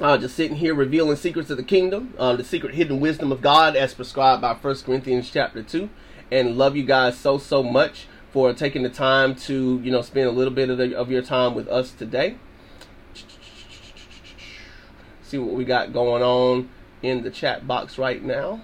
[0.00, 3.40] uh, just sitting here revealing secrets of the kingdom, uh, the secret hidden wisdom of
[3.40, 5.88] God as prescribed by 1 Corinthians chapter 2
[6.30, 10.26] and love you guys so so much for taking the time to you know spend
[10.26, 12.36] a little bit of, the, of your time with us today.
[15.22, 16.70] See what we got going on
[17.02, 18.62] in the chat box right now.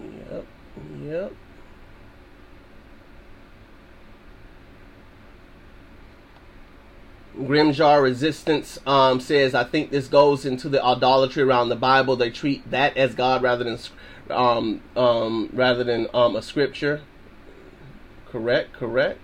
[0.00, 0.46] Yep,
[1.04, 1.32] yep.
[7.36, 12.16] Grimjar Resistance um, says, I think this goes into the idolatry around the Bible.
[12.16, 13.78] They treat that as God rather than
[14.30, 17.02] um, um, rather than um, a scripture.
[18.30, 19.18] Correct, correct.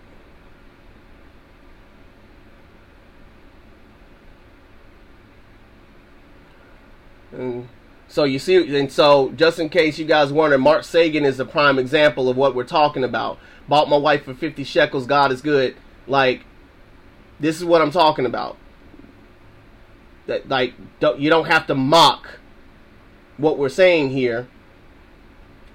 [7.32, 7.68] And
[8.10, 11.44] so you see, and so just in case you guys wondering, Mark Sagan is a
[11.44, 13.38] prime example of what we're talking about.
[13.68, 15.76] Bought my wife for 50 shekels, God is good.
[16.08, 16.44] Like,
[17.38, 18.56] this is what I'm talking about.
[20.26, 22.40] That like don't, you don't have to mock
[23.36, 24.48] what we're saying here.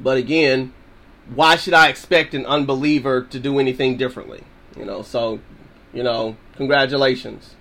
[0.01, 0.73] But again,
[1.33, 4.43] why should I expect an unbeliever to do anything differently?
[4.77, 5.39] You know, so
[5.93, 7.54] you know, congratulations.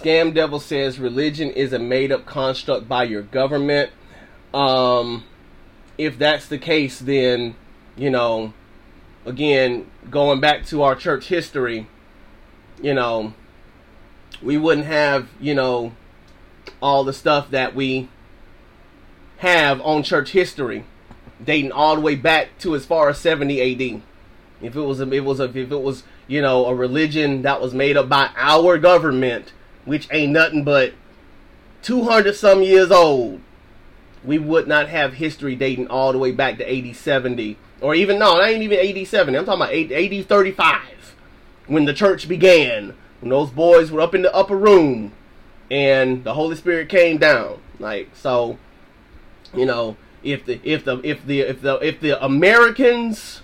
[0.00, 3.90] Scam Devil says religion is a made up construct by your government.
[4.54, 5.24] Um,
[5.98, 7.54] if that's the case, then,
[7.96, 8.54] you know,
[9.26, 11.86] again, going back to our church history,
[12.82, 13.34] you know,
[14.40, 15.92] we wouldn't have, you know,
[16.80, 18.08] all the stuff that we
[19.38, 20.86] have on church history
[21.44, 24.02] dating all the way back to as far as 70 AD.
[24.62, 27.60] If it was a, it was a, if it was, you know, a religion that
[27.60, 29.52] was made up by our government,
[29.84, 30.94] which ain't nothing but
[31.82, 33.40] 200 some years old,
[34.24, 38.18] we would not have history dating all the way back to 80, 70, or even,
[38.18, 39.38] no, that ain't even 80, 70.
[39.38, 41.16] I'm talking about 80, 35,
[41.66, 45.12] when the church began, when those boys were up in the upper room
[45.70, 47.60] and the Holy Spirit came down.
[47.78, 48.58] Like, so,
[49.54, 53.40] you know, if the, if the, if the, if the, if the Americans,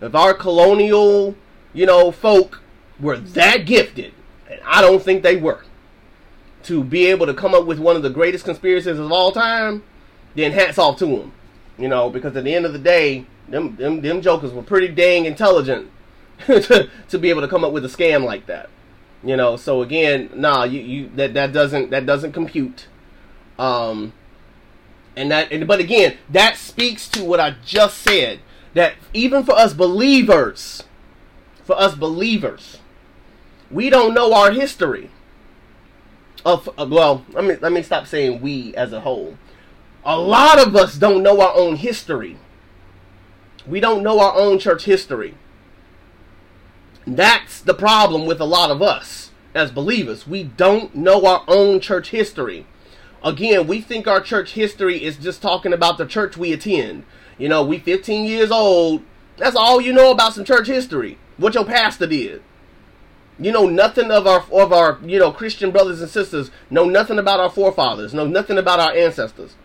[0.00, 1.34] if our colonial,
[1.74, 2.62] you know, folk
[2.98, 4.14] were that gifted,
[4.56, 5.62] and I don't think they were,
[6.64, 9.82] to be able to come up with one of the greatest conspiracies of all time,
[10.34, 11.32] then hats off to them.
[11.78, 14.88] You know, because at the end of the day, them them, them jokers were pretty
[14.88, 15.90] dang intelligent
[16.46, 18.70] to, to be able to come up with a scam like that.
[19.22, 22.86] You know, so again, nah, you, you that that doesn't that doesn't compute.
[23.58, 24.14] Um
[25.16, 28.40] and that and, but again, that speaks to what I just said
[28.74, 30.82] that even for us believers,
[31.62, 32.78] for us believers,
[33.70, 35.10] we don't know our history.
[36.44, 39.36] Of uh, well, let me let me stop saying we as a whole.
[40.04, 42.38] A lot of us don't know our own history.
[43.66, 45.34] We don't know our own church history.
[47.06, 50.26] That's the problem with a lot of us as believers.
[50.26, 52.66] We don't know our own church history.
[53.24, 57.04] Again, we think our church history is just talking about the church we attend.
[57.38, 59.02] You know, we 15 years old.
[59.36, 61.18] That's all you know about some church history.
[61.36, 62.42] What your pastor did.
[63.38, 66.50] You know nothing of our of our you know Christian brothers and sisters.
[66.70, 68.14] Know nothing about our forefathers.
[68.14, 69.56] Know nothing about our ancestors.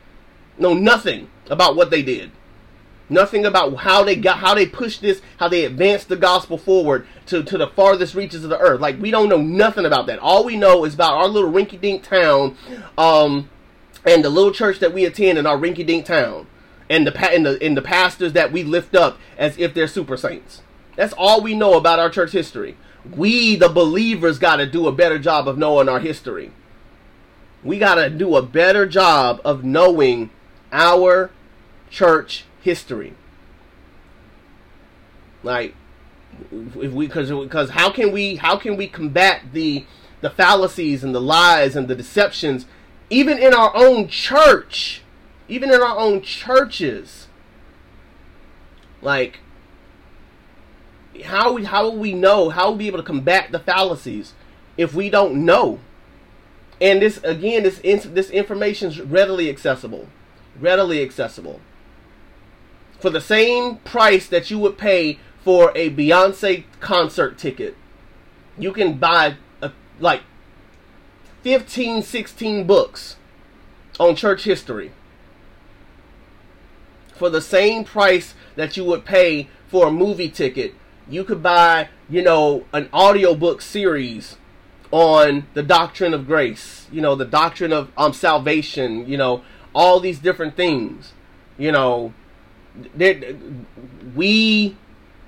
[0.58, 2.32] Know nothing about what they did.
[3.10, 7.08] Nothing about how they got how they pushed this, how they advanced the gospel forward
[7.28, 8.82] to, to the farthest reaches of the earth.
[8.82, 10.20] Like we don't know nothing about that.
[10.20, 12.58] All we know is about our little rinky dink town,
[12.98, 13.50] um,
[14.06, 16.48] and the little church that we attend in our rinky dink town.
[16.90, 20.18] And the, and the and the pastors that we lift up as if they're super
[20.18, 20.62] saints.
[20.98, 22.76] That's all we know about our church history
[23.10, 26.52] we the believers got to do a better job of knowing our history.
[27.64, 30.30] We got to do a better job of knowing
[30.72, 31.32] our
[31.90, 33.14] church history.
[35.44, 35.76] Like
[36.52, 39.86] if we because because how can we how can we combat the
[40.22, 42.66] the fallacies and the lies and the deceptions
[43.10, 45.02] even in our own church?
[45.48, 47.28] Even in our own churches.
[49.02, 49.40] Like
[51.22, 52.50] how how will we know?
[52.50, 54.34] How will we be able to combat the fallacies
[54.78, 55.80] if we don't know?
[56.80, 60.08] And this again, this this information is readily accessible,
[60.60, 61.62] readily accessible.
[63.00, 67.76] For the same price that you would pay for a Beyonce concert ticket,
[68.58, 70.22] you can buy a, like
[71.42, 73.16] 15, 16 books
[74.00, 74.92] on church history
[77.22, 80.74] for the same price that you would pay for a movie ticket
[81.10, 84.38] you could buy, you know, an audiobook series
[84.92, 89.42] on the doctrine of grace, you know, the doctrine of um, salvation, you know,
[89.74, 91.14] all these different things.
[91.58, 92.14] You know,
[94.16, 94.76] we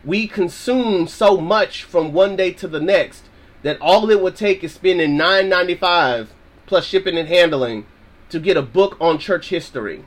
[0.04, 3.24] we consume so much from one day to the next
[3.62, 6.34] that all it would take is spending nine ninety five
[6.66, 7.86] plus shipping and handling
[8.30, 10.04] to get a book on church history.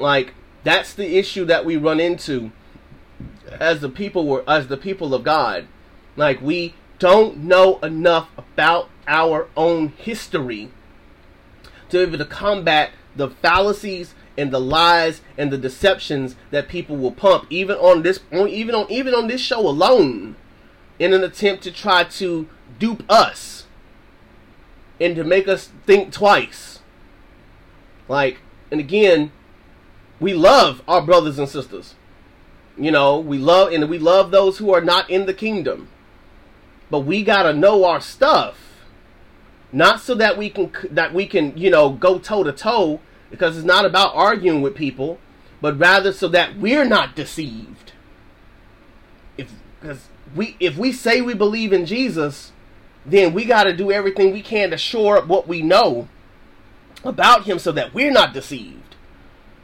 [0.00, 2.52] Like that's the issue that we run into
[3.50, 5.66] as the people were as the people of God.
[6.16, 10.70] Like we don't know enough about our own history
[11.88, 16.96] to be able to combat the fallacies and the lies and the deceptions that people
[16.96, 20.36] will pump even on this on, even on even on this show alone
[20.98, 22.48] in an attempt to try to
[22.78, 23.66] dupe us
[25.00, 26.80] and to make us think twice
[28.08, 28.38] like
[28.70, 29.32] and again
[30.20, 31.94] we love our brothers and sisters.
[32.76, 35.88] You know, we love and we love those who are not in the kingdom.
[36.90, 38.56] But we got to know our stuff.
[39.72, 43.56] not so that we can that we can you know go toe to toe because
[43.56, 45.18] it's not about arguing with people
[45.60, 47.92] but rather so that we're not deceived
[49.38, 52.52] if because we if we say we believe in jesus
[53.06, 56.08] then we got to do everything we can to shore up what we know
[57.04, 58.89] about him so that we're not deceived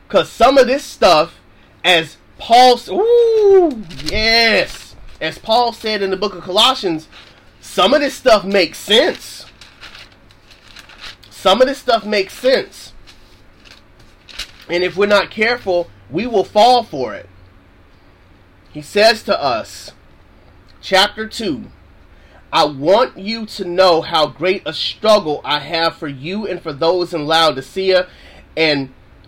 [0.06, 1.40] because some of this stuff
[1.84, 7.08] as paul ooh yes as paul said in the book of colossians
[7.60, 9.46] some of this stuff makes sense
[11.46, 12.92] some of this stuff makes sense.
[14.68, 17.28] And if we're not careful, we will fall for it.
[18.72, 19.92] He says to us,
[20.80, 21.66] chapter 2,
[22.52, 26.72] I want you to know how great a struggle I have for you and for
[26.72, 28.08] those in Laodicea
[28.56, 28.92] and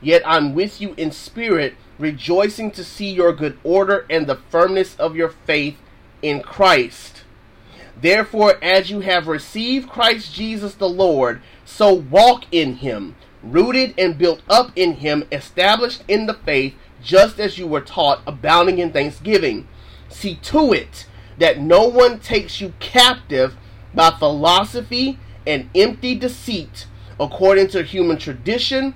[0.00, 4.94] yet I'm with you in spirit rejoicing to see your good order and the firmness
[4.96, 5.78] of your faith
[6.22, 7.24] in Christ.
[8.00, 14.16] Therefore, as you have received Christ Jesus the Lord, so walk in him, rooted and
[14.16, 18.92] built up in him, established in the faith, just as you were taught, abounding in
[18.92, 19.66] thanksgiving.
[20.08, 21.06] See to it
[21.38, 23.56] that no one takes you captive
[23.94, 26.86] by philosophy and empty deceit,
[27.18, 28.94] according to human tradition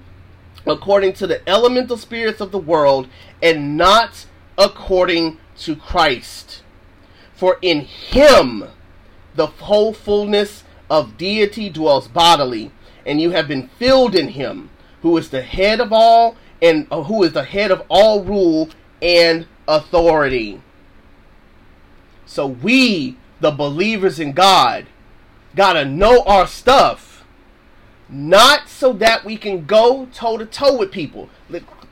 [0.66, 3.08] according to the elemental spirits of the world
[3.42, 4.26] and not
[4.56, 6.62] according to Christ.
[7.34, 8.64] For in him
[9.34, 12.70] the whole fullness of deity dwells bodily,
[13.06, 14.70] and you have been filled in him,
[15.00, 18.68] who is the head of all and uh, who is the head of all rule
[19.00, 20.60] and authority.
[22.24, 24.86] So we, the believers in God,
[25.56, 27.11] gotta know our stuff
[28.12, 31.30] not so that we can go toe to toe with people.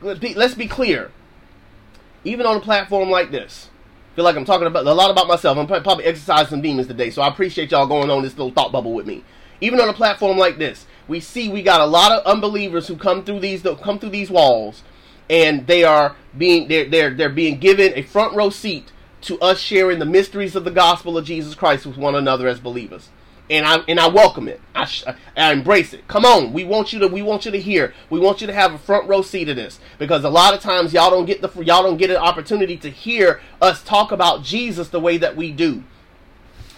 [0.03, 1.11] Let's be clear.
[2.25, 3.71] Even on a platform like this,
[4.13, 5.57] I feel like I'm talking about a lot about myself.
[5.57, 8.71] I'm probably exercising some demons today, so I appreciate y'all going on this little thought
[8.71, 9.25] bubble with me.
[9.63, 12.97] Even on a platform like this, we see we got a lot of unbelievers who
[12.97, 14.83] come through these come through these walls,
[15.31, 18.93] and they are being they're they're they're being given a front row seat
[19.23, 22.61] to us sharing the mysteries of the gospel of Jesus Christ with one another as
[22.61, 23.09] believers
[23.51, 24.61] and I and I welcome it.
[24.75, 24.89] I,
[25.37, 26.07] I embrace it.
[26.07, 27.93] Come on, we want you to we want you to hear.
[28.09, 30.61] We want you to have a front row seat of this because a lot of
[30.61, 34.45] times y'all don't get the y'all don't get an opportunity to hear us talk about
[34.45, 35.83] Jesus the way that we do.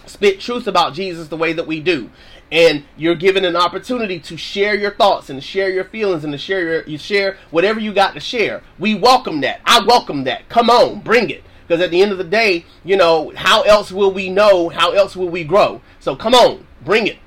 [0.05, 2.09] Spit truth about Jesus the way that we do.
[2.51, 6.37] And you're given an opportunity to share your thoughts and share your feelings and to
[6.37, 8.63] share your you share whatever you got to share.
[8.79, 9.61] We welcome that.
[9.63, 10.49] I welcome that.
[10.49, 11.43] Come on, bring it.
[11.67, 14.69] Because at the end of the day, you know, how else will we know?
[14.69, 15.81] How else will we grow?
[16.03, 17.17] So come on, bring it.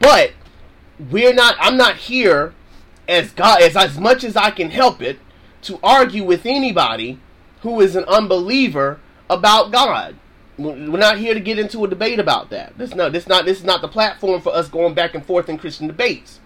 [0.00, 0.32] But
[0.98, 1.54] we're not.
[1.60, 2.52] I'm not here
[3.06, 5.20] as God as as much as I can help it
[5.62, 7.20] to argue with anybody
[7.60, 8.98] who is an unbeliever
[9.30, 10.16] about God.
[10.56, 12.76] We're not here to get into a debate about that.
[12.76, 15.48] This not this not this is not the platform for us going back and forth
[15.48, 16.40] in Christian debates.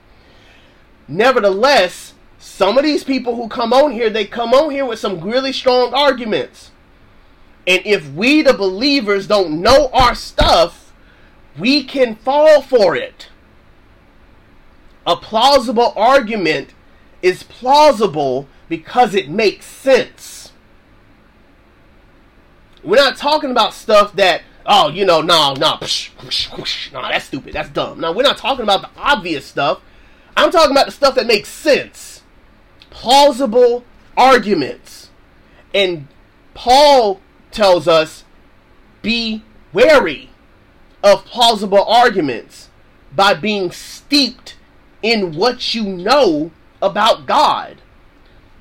[1.09, 5.23] Nevertheless, some of these people who come on here, they come on here with some
[5.23, 6.71] really strong arguments.
[7.67, 10.82] And if we, the believers, don't know our stuff,
[11.59, 13.29] we can fall for it.
[15.07, 16.71] A plausible argument
[17.21, 20.53] is plausible because it makes sense.
[22.83, 27.71] We're not talking about stuff that, oh, you know, no, no, no, that's stupid, that's
[27.71, 28.01] dumb.
[28.01, 29.81] Now, we're not talking about the obvious stuff.
[30.37, 32.23] I'm talking about the stuff that makes sense.
[32.91, 33.85] Plausible
[34.17, 35.11] arguments.
[35.75, 36.09] And
[36.55, 37.21] Paul
[37.51, 38.25] tells us
[39.03, 39.43] be
[39.73, 40.32] wary
[41.03, 42.69] of plausible arguments
[43.15, 44.57] by being steeped
[45.03, 46.51] in what you know
[46.81, 47.79] about God.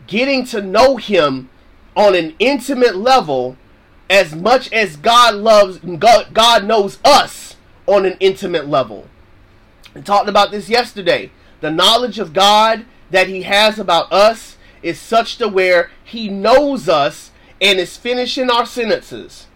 [0.08, 1.50] Getting to know Him
[1.96, 3.58] on an intimate level
[4.10, 7.56] as much as God loves God, God knows us
[7.88, 9.08] on an intimate level.
[9.94, 11.32] We talked about this yesterday.
[11.62, 16.90] The knowledge of God that He has about us is such to where He knows
[16.90, 17.32] us
[17.62, 19.48] and is finishing our sentences.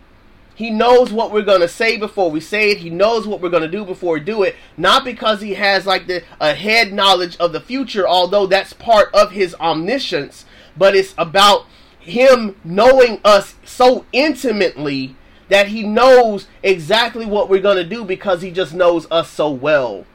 [0.56, 2.78] He knows what we're to say before we say it.
[2.78, 4.56] He knows what we're to do before we do it.
[4.78, 9.14] Not because he has like the a head knowledge of the future, although that's part
[9.14, 10.46] of his omniscience,
[10.78, 11.66] but it's about
[12.00, 15.18] him knowing us so intimately
[15.50, 20.06] that he knows exactly what we're to do because he just knows us so well.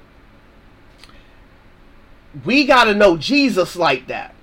[2.45, 4.35] we got to know Jesus like that.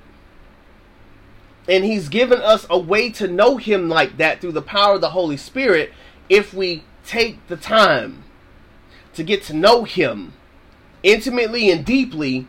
[1.67, 5.01] And he's given us a way to know him like that through the power of
[5.01, 5.91] the Holy Spirit
[6.29, 8.23] if we take the time
[9.13, 10.33] to get to know him
[11.03, 12.47] intimately and deeply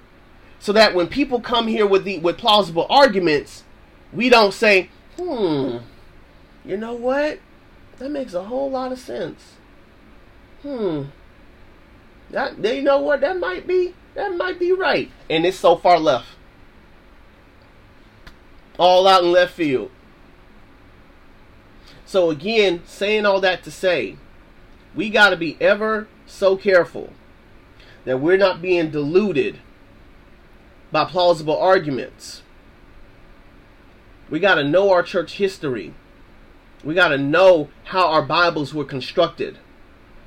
[0.59, 3.65] so that when people come here with the with plausible arguments,
[4.13, 5.79] we don't say, "Hmm,
[6.65, 7.39] you know what?
[7.99, 9.55] That makes a whole lot of sense."
[10.63, 11.05] Hmm.
[12.31, 13.21] That you know what?
[13.21, 15.11] That might be that might be right.
[15.31, 16.27] And it's so far left.
[18.79, 19.91] All out in left field.
[22.07, 24.17] So again, saying all that to say,
[24.95, 27.13] we got to be ever so careful
[28.05, 29.59] that we're not being deluded
[30.91, 32.43] by plausible arguments.
[34.31, 35.95] We got to know our church history.
[36.83, 39.59] We got to know how our Bibles were constructed.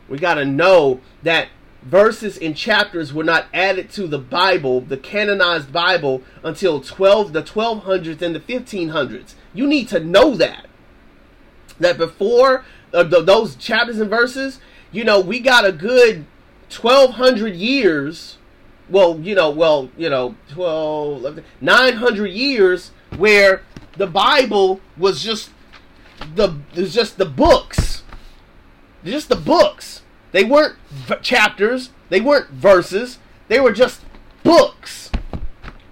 [0.08, 1.48] We got to know that
[1.82, 7.44] verses and chapters were not added to the Bible, the canonized Bible, until 12 the
[7.44, 9.34] 1200s and the 1500s.
[9.54, 10.68] You need to know that.
[11.80, 12.64] That before
[12.94, 14.60] uh, those chapters and verses,
[14.92, 16.26] you know, we got a good
[16.70, 18.38] 1200 years
[18.92, 23.64] well, you know, well, you know, 12, 900 years where
[23.98, 25.50] the Bible was just
[26.36, 28.04] the was just the books,
[29.04, 30.01] just the books.
[30.32, 34.02] They weren't v- chapters, they weren't verses, they were just
[34.44, 35.12] books,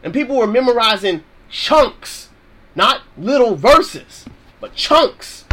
[0.03, 2.29] and people were memorizing chunks,
[2.75, 4.25] not little verses,
[4.61, 5.45] but chunks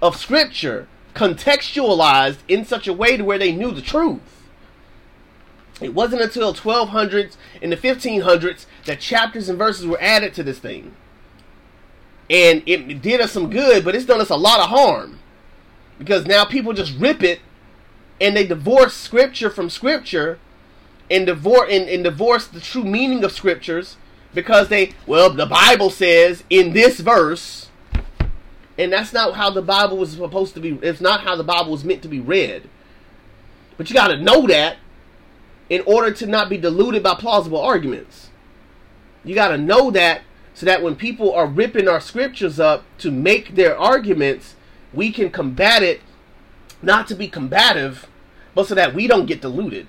[0.00, 4.20] of scripture contextualized in such a way to where they knew the truth.
[5.80, 10.58] It wasn't until 1200s and the 1500s that chapters and verses were added to this
[10.58, 10.94] thing.
[12.30, 15.18] And it did us some good, but it's done us a lot of harm.
[15.98, 17.40] Because now people just rip it
[18.22, 20.38] and they divorce scripture from scripture
[21.10, 23.96] and divorce and, and divorce the true meaning of scriptures
[24.32, 27.68] because they well the Bible says in this verse
[28.78, 31.72] and that's not how the Bible was supposed to be it's not how the Bible
[31.72, 32.68] was meant to be read.
[33.76, 34.76] But you got to know that
[35.68, 38.30] in order to not be deluded by plausible arguments.
[39.24, 40.22] You got to know that
[40.54, 44.54] so that when people are ripping our scriptures up to make their arguments,
[44.92, 46.00] we can combat it,
[46.82, 48.06] not to be combative,
[48.54, 49.86] but so that we don't get deluded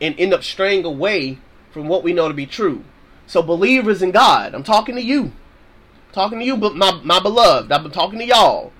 [0.00, 1.38] and end up straying away
[1.70, 2.84] from what we know to be true.
[3.26, 5.24] So, believers in God, I'm talking to you.
[5.24, 7.70] I'm talking to you, but my, my beloved.
[7.70, 8.72] I've been talking to y'all.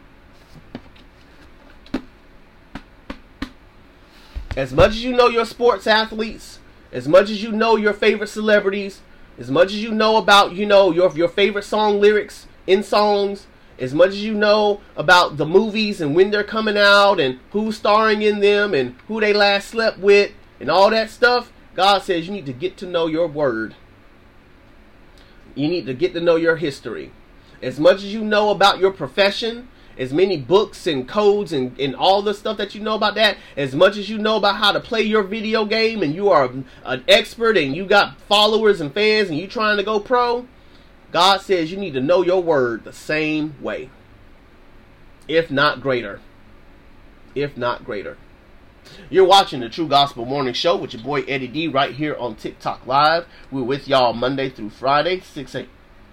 [4.56, 6.58] as much as you know your sports athletes,
[6.92, 9.00] as much as you know your favorite celebrities,
[9.38, 13.46] as much as you know about, you know, your your favorite song lyrics in songs,
[13.80, 17.78] as much as you know about the movies and when they're coming out and who's
[17.78, 22.26] starring in them and who they last slept with and all that stuff, God says
[22.26, 23.74] you need to get to know your word.
[25.54, 27.10] You need to get to know your history.
[27.62, 31.96] As much as you know about your profession, as many books and codes and, and
[31.96, 34.72] all the stuff that you know about that, as much as you know about how
[34.72, 36.50] to play your video game and you are
[36.84, 40.46] an expert and you got followers and fans and you trying to go pro,
[41.12, 43.90] God says you need to know your word the same way.
[45.26, 46.20] If not greater.
[47.34, 48.16] If not greater.
[49.08, 52.36] You're watching the True Gospel Morning Show with your boy Eddie D right here on
[52.36, 53.26] TikTok Live.
[53.50, 55.68] We're with y'all Monday through Friday, 6 8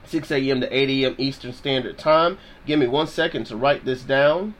[0.05, 0.61] 6 a.m.
[0.61, 1.15] to 8 a.m.
[1.17, 2.37] Eastern Standard Time.
[2.65, 4.55] Give me one second to write this down.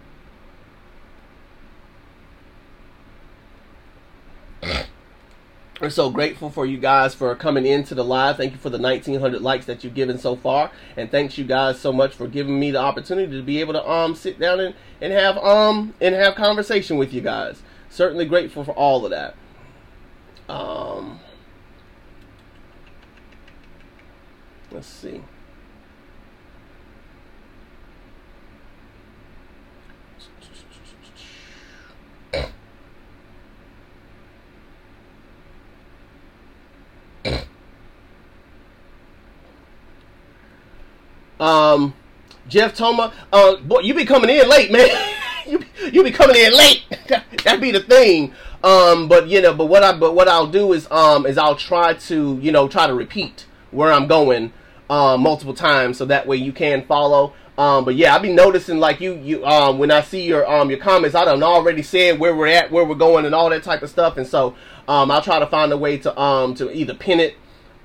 [5.79, 8.37] We're so grateful for you guys for coming into the live.
[8.37, 11.79] Thank you for the 1900 likes that you've given so far, and thanks you guys
[11.79, 14.73] so much for giving me the opportunity to be able to um sit down and,
[15.01, 17.61] and have um and have conversation with you guys.
[17.89, 19.35] Certainly grateful for all of that.
[20.49, 21.19] Um,
[24.71, 25.21] let's see.
[41.39, 41.93] Um,
[42.47, 44.89] Jeff Toma, uh, boy, you be coming in late, man.
[45.47, 46.83] you you be coming in late.
[47.43, 48.33] That'd be the thing.
[48.63, 51.55] Um, but you know, but what I but what I'll do is um is I'll
[51.55, 54.53] try to you know try to repeat where I'm going
[54.89, 57.33] um multiple times so that way you can follow.
[57.57, 60.69] Um, but yeah, I've been noticing like you you um when I see your um
[60.69, 63.63] your comments, I don't already said where we're at, where we're going, and all that
[63.63, 64.55] type of stuff, and so
[64.87, 67.35] um I'll try to find a way to um to either pin it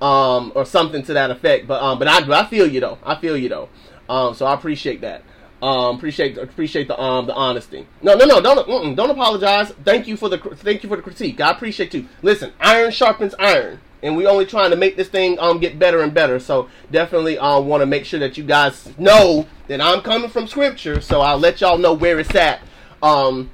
[0.01, 1.67] um, or something to that effect.
[1.67, 2.97] But um, but I I feel you though.
[3.03, 3.69] I feel you though.
[4.09, 5.23] Um, so I appreciate that.
[5.61, 7.87] Um, appreciate appreciate the um the honesty.
[8.01, 9.71] No no no don't don't apologize.
[9.85, 11.39] Thank you for the thank you for the critique.
[11.39, 12.07] I appreciate you.
[12.21, 13.79] Listen, iron sharpens iron.
[14.01, 16.37] and we only trying to make this thing um get better and better.
[16.39, 20.47] So definitely um want to make sure that you guys know that I'm coming from
[20.47, 20.99] scripture.
[20.99, 22.59] So I'll let y'all know where it's at.
[23.01, 23.49] Um,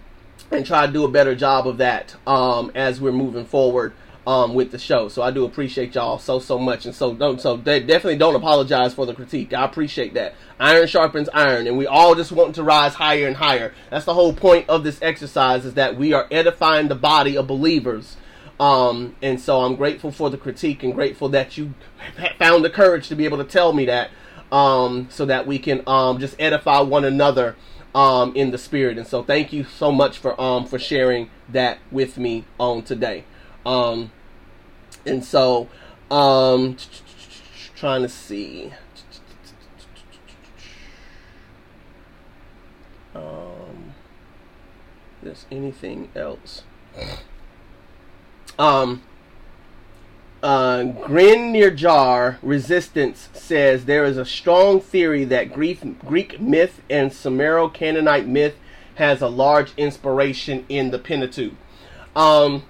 [0.52, 3.94] and try to do a better job of that um as we're moving forward
[4.30, 5.08] um, with the show.
[5.08, 8.36] So I do appreciate y'all so so much, and so don't so they definitely don't
[8.36, 9.54] apologize for the critique.
[9.54, 10.36] I appreciate that.
[10.60, 13.74] Iron sharpens iron, and we all just want to rise higher and higher.
[13.90, 17.48] That's the whole point of this exercise is that we are edifying the body of
[17.48, 18.18] believers.
[18.60, 21.74] Um, and so I'm grateful for the critique and grateful that you
[22.38, 24.12] found the courage to be able to tell me that,
[24.52, 27.56] um, so that we can um, just edify one another
[27.96, 28.98] um, in the spirit.
[28.98, 33.24] And so thank you so much for um, for sharing that with me on today.
[33.66, 34.12] Um,
[35.06, 35.68] and so,
[36.12, 36.78] um,
[37.76, 38.74] trying to see.
[43.16, 43.96] Um,
[45.22, 46.64] there's anything else?
[48.58, 49.02] Um,
[50.42, 56.82] uh, Grin near Jar Resistance says there is a strong theory that Greek, Greek myth
[56.90, 58.56] and Sumero Canaanite myth
[58.96, 61.54] has a large inspiration in the Pentateuch.
[62.16, 62.64] Um,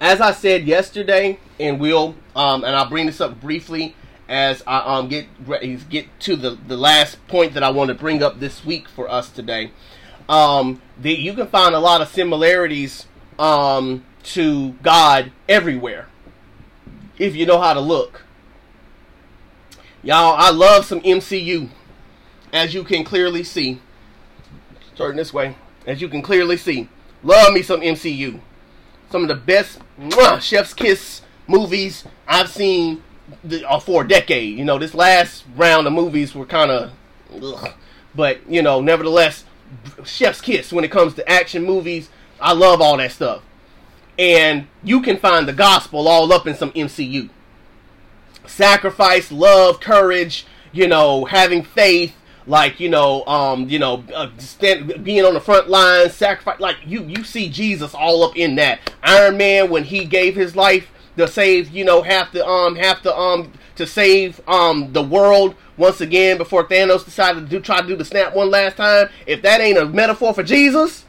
[0.00, 3.94] as I said yesterday, and we'll um, and I'll bring this up briefly
[4.28, 5.26] as I um get
[5.88, 9.08] get to the the last point that I want to bring up this week for
[9.08, 9.70] us today.
[10.28, 13.06] Um, that you can find a lot of similarities
[13.38, 16.08] um to God everywhere
[17.18, 18.22] if you know how to look.
[20.02, 21.68] Y'all, I love some MCU,
[22.52, 23.80] as you can clearly see.
[24.94, 26.88] Starting this way, as you can clearly see,
[27.22, 28.40] love me some MCU
[29.14, 33.00] some of the best mwah, Chef's Kiss movies I've seen
[33.64, 34.58] uh, for a decade.
[34.58, 36.90] You know, this last round of movies were kind of,
[38.12, 39.44] but you know, nevertheless,
[40.04, 42.10] Chef's Kiss when it comes to action movies.
[42.40, 43.44] I love all that stuff,
[44.18, 47.30] and you can find the gospel all up in some MCU.
[48.46, 52.14] Sacrifice, love, courage, you know, having faith,
[52.46, 56.60] like you know, um, you know, uh, stand, being on the front lines, sacrifice.
[56.60, 58.80] Like you, you see Jesus all up in that.
[59.02, 63.02] Iron Man when he gave his life to save, you know, half the um, half
[63.02, 67.80] the um, to save um the world once again before Thanos decided to do, try
[67.80, 69.08] to do the snap one last time.
[69.26, 71.03] If that ain't a metaphor for Jesus,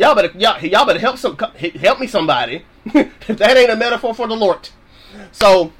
[0.00, 2.64] y'all better y'all, y'all better help some help me somebody.
[2.94, 4.70] that ain't a metaphor for the Lord,
[5.30, 5.72] so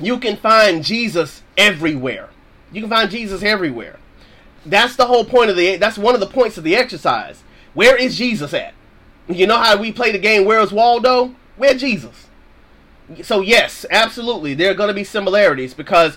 [0.00, 2.30] you can find Jesus everywhere.
[2.72, 3.98] You can find Jesus everywhere.
[4.66, 5.76] That's the whole point of the.
[5.76, 7.44] That's one of the points of the exercise.
[7.74, 8.72] Where is Jesus at?
[9.28, 10.44] You know how we play the game.
[10.44, 11.34] Where is Waldo?
[11.56, 12.26] Where Jesus?
[13.22, 16.16] So yes, absolutely, there are going to be similarities because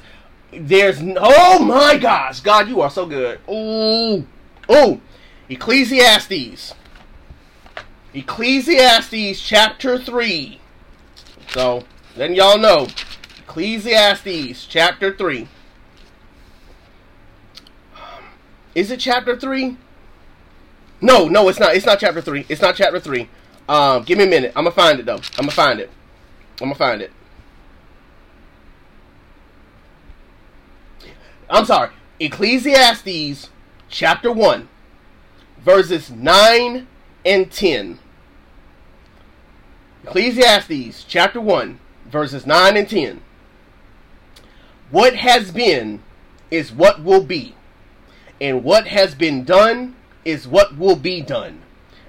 [0.53, 0.99] there's.
[1.17, 3.39] Oh my gosh, God, you are so good.
[3.49, 4.25] Ooh,
[4.71, 5.01] ooh,
[5.49, 6.73] Ecclesiastes.
[8.13, 10.59] Ecclesiastes chapter three.
[11.49, 11.83] So
[12.15, 12.87] then y'all know,
[13.39, 15.47] Ecclesiastes chapter three.
[18.75, 19.77] Is it chapter three?
[21.01, 21.75] No, no, it's not.
[21.75, 22.45] It's not chapter three.
[22.49, 23.29] It's not chapter three.
[23.69, 24.53] Um, give me a minute.
[24.55, 25.15] I'm gonna find it though.
[25.15, 25.89] I'm gonna find it.
[26.61, 27.11] I'm gonna find it.
[31.49, 31.89] I'm sorry.
[32.19, 33.49] Ecclesiastes
[33.89, 34.67] chapter 1,
[35.59, 36.87] verses 9
[37.27, 37.99] and 10.
[40.03, 41.79] Ecclesiastes chapter 1,
[42.09, 43.21] verses 9 and 10.
[44.89, 46.01] What has been
[46.49, 47.53] is what will be
[48.39, 51.61] and what has been done is what will be done,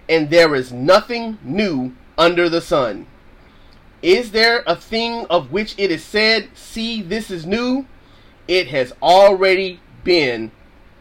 [0.08, 3.06] and there is nothing new under the sun.
[4.02, 7.86] Is there a thing of which it is said, See, this is new?
[8.46, 10.52] It has already been,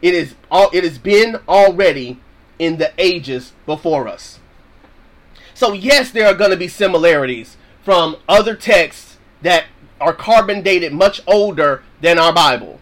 [0.02, 2.20] it is all it has been already
[2.60, 4.40] in the ages before us.
[5.54, 9.66] So yes, there are going to be similarities from other texts that
[10.00, 12.80] are carbon dated much older than our Bible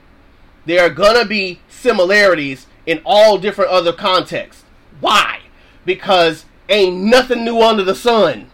[0.66, 4.64] there are gonna be similarities in all different other contexts.
[5.00, 5.42] Why?
[5.86, 8.50] Because ain't nothing new under the sun.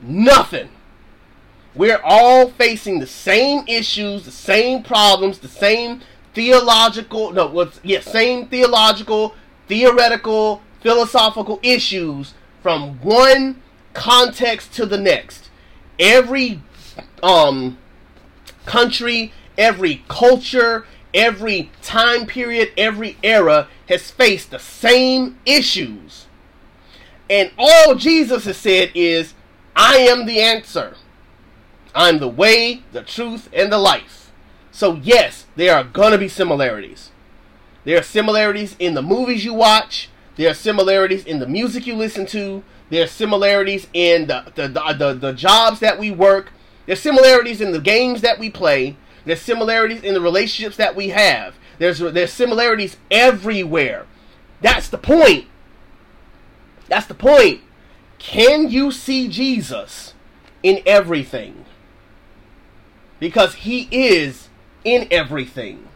[0.00, 0.70] Nothing.
[1.74, 6.00] We're all facing the same issues, the same problems, the same
[6.34, 9.34] theological no what's yeah, same theological,
[9.68, 13.62] theoretical, philosophical issues from one
[13.94, 15.50] context to the next.
[15.98, 16.60] Every
[17.22, 17.78] um
[18.66, 26.26] country, every culture, every time period, every era has faced the same issues.
[27.30, 29.34] And all Jesus has said is,
[29.76, 30.96] I am the answer.
[31.94, 34.30] I'm the way, the truth, and the life.
[34.70, 37.10] So, yes, there are going to be similarities.
[37.88, 40.10] There are similarities in the movies you watch.
[40.36, 42.62] There are similarities in the music you listen to.
[42.90, 46.52] There are similarities in the, the, the, the, the jobs that we work.
[46.84, 48.98] There's similarities in the games that we play.
[49.24, 51.54] There's similarities in the relationships that we have.
[51.78, 54.04] There's there's similarities everywhere.
[54.60, 55.46] That's the point.
[56.88, 57.62] That's the point.
[58.18, 60.12] Can you see Jesus
[60.62, 61.64] in everything?
[63.18, 64.50] Because he is
[64.84, 65.87] in everything.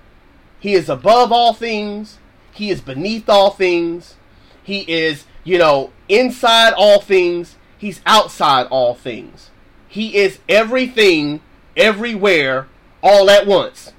[0.63, 2.21] He is above all things.
[2.53, 4.15] He is beneath all things.
[4.63, 7.57] He is, you know, inside all things.
[7.77, 9.51] He's outside all things.
[9.89, 11.41] He is everything,
[11.77, 12.69] everywhere,
[13.03, 13.93] all at once.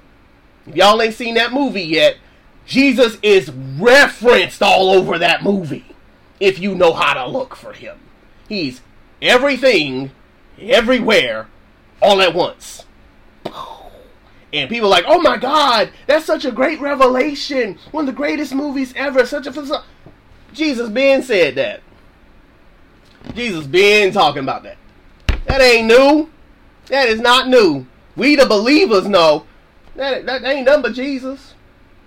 [0.66, 2.16] If y'all ain't seen that movie yet,
[2.64, 5.94] Jesus is referenced all over that movie
[6.40, 7.98] if you know how to look for him.
[8.48, 8.80] He's
[9.20, 10.12] everything,
[10.58, 11.46] everywhere,
[12.00, 12.86] all at once.
[14.54, 17.76] And people like, oh my God, that's such a great revelation.
[17.90, 19.26] One of the greatest movies ever.
[19.26, 19.82] Such a.
[20.52, 21.80] Jesus been said that.
[23.34, 24.76] Jesus been talking about that.
[25.46, 26.30] That ain't new.
[26.86, 27.86] That is not new.
[28.14, 29.44] We the believers know
[29.96, 31.54] that, that ain't nothing but Jesus.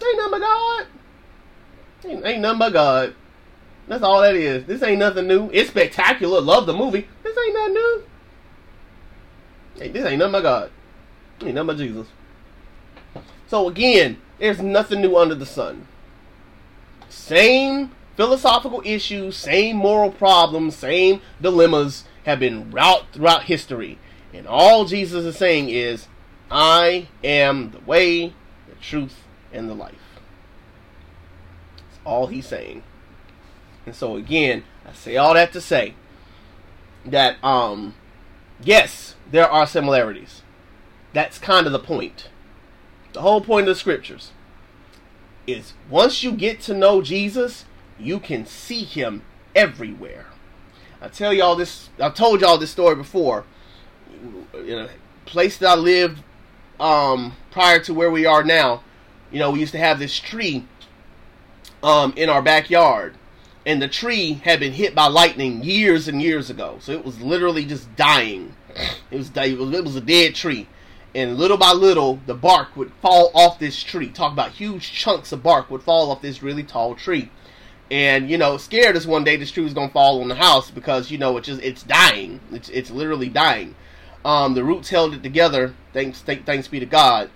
[0.01, 0.87] Ain't nothing but God.
[2.05, 3.15] Ain't, ain't nothing but God.
[3.89, 4.65] That's all that is.
[4.65, 5.49] This ain't nothing new.
[5.51, 6.39] It's spectacular.
[6.39, 7.09] Love the movie.
[7.23, 8.03] This ain't nothing new.
[9.79, 10.71] Hey, this ain't nothing but God.
[11.41, 12.07] Ain't nothing but Jesus.
[13.47, 15.87] So again, there's nothing new under the sun.
[17.09, 23.97] Same philosophical issues, same moral problems, same dilemmas have been route throughout history.
[24.33, 26.07] And all Jesus is saying is,
[26.51, 28.33] I am the way,
[28.67, 30.21] the truth, and the life.
[31.77, 32.83] That's all he's saying.
[33.85, 35.95] And so again, I say all that to say
[37.05, 37.93] that um
[38.61, 40.41] yes, there are similarities.
[41.13, 42.29] That's kind of the point.
[43.17, 44.29] The whole point of the scriptures
[45.47, 47.65] is once you get to know Jesus,
[47.97, 49.23] you can see him
[49.55, 50.27] everywhere.
[51.01, 53.43] I tell y'all this I've told y'all this story before.
[54.53, 54.89] In a
[55.25, 56.21] place that I lived
[56.79, 58.83] um prior to where we are now,
[59.31, 60.67] you know, we used to have this tree
[61.81, 63.15] um in our backyard
[63.65, 66.77] and the tree had been hit by lightning years and years ago.
[66.81, 68.53] So it was literally just dying.
[69.09, 70.67] It was it was, it was a dead tree,
[71.17, 74.09] and little by little, the bark would fall off this tree.
[74.09, 77.31] Talk about huge chunks of bark would fall off this really tall tree,
[77.89, 80.69] and you know, scared us one day this tree was gonna fall on the house
[80.69, 82.39] because you know it's just it's dying.
[82.51, 83.75] It's it's literally dying.
[84.23, 85.73] Um, the roots held it together.
[85.91, 87.31] Thanks th- thanks be to God.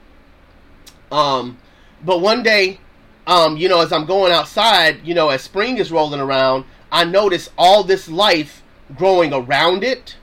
[1.11, 1.57] Um,
[2.03, 2.79] but one day
[3.27, 7.03] um, you know, as I'm going outside, you know, as spring is rolling around, I
[7.03, 8.63] notice all this life
[8.95, 10.17] growing around it,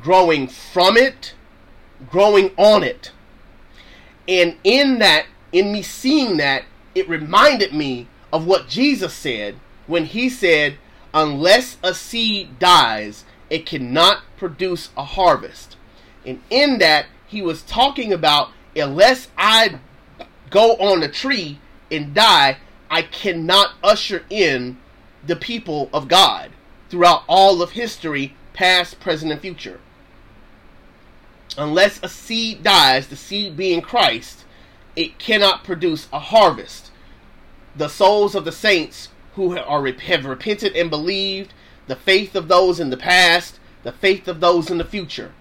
[0.00, 1.34] growing from it,
[2.10, 3.12] growing on it.
[4.28, 6.64] And in that, in me seeing that,
[6.94, 9.56] it reminded me of what Jesus said
[9.86, 10.78] when he said,
[11.14, 15.76] Unless a seed dies, it cannot produce a harvest.
[16.26, 19.78] And in that, he was talking about, unless I
[20.50, 21.58] go on a tree
[21.90, 22.58] and die,
[22.90, 24.78] I cannot usher in
[25.26, 26.50] the people of God
[26.88, 29.80] throughout all of history, past, present, and future.
[31.58, 34.44] Unless a seed dies, the seed being Christ,
[34.94, 36.90] it cannot produce a harvest.
[37.74, 41.52] The souls of the saints who are have repented and believed,
[41.86, 45.32] the faith of those in the past, the faith of those in the future.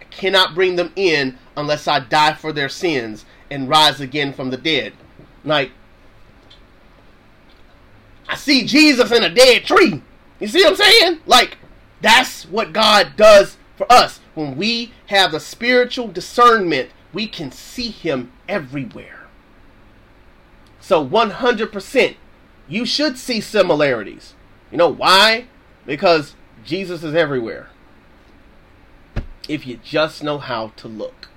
[0.00, 4.50] I cannot bring them in unless I die for their sins and rise again from
[4.50, 4.92] the dead.
[5.44, 5.70] Like
[8.28, 10.02] I see Jesus in a dead tree.
[10.40, 11.20] You see what I'm saying?
[11.26, 11.58] Like,
[12.00, 14.20] that's what God does for us.
[14.34, 19.26] When we have the spiritual discernment, we can see Him everywhere.
[20.80, 22.16] So, 100%,
[22.68, 24.34] you should see similarities.
[24.70, 25.46] You know why?
[25.84, 26.34] Because
[26.64, 27.68] Jesus is everywhere.
[29.48, 31.28] If you just know how to look.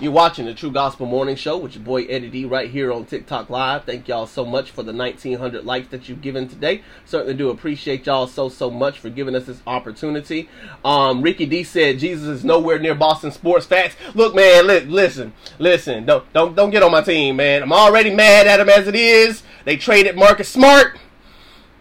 [0.00, 3.04] You're watching the True Gospel Morning Show with your boy Eddie D right here on
[3.04, 3.84] TikTok Live.
[3.84, 6.82] Thank y'all so much for the 1900 likes that you've given today.
[7.04, 10.48] Certainly do appreciate y'all so so much for giving us this opportunity.
[10.84, 13.96] Um, Ricky D said Jesus is nowhere near Boston sports facts.
[14.14, 16.06] Look, man, li- listen, listen.
[16.06, 17.62] Don't don't don't get on my team, man.
[17.62, 19.42] I'm already mad at him as it is.
[19.64, 20.98] They traded Marcus Smart,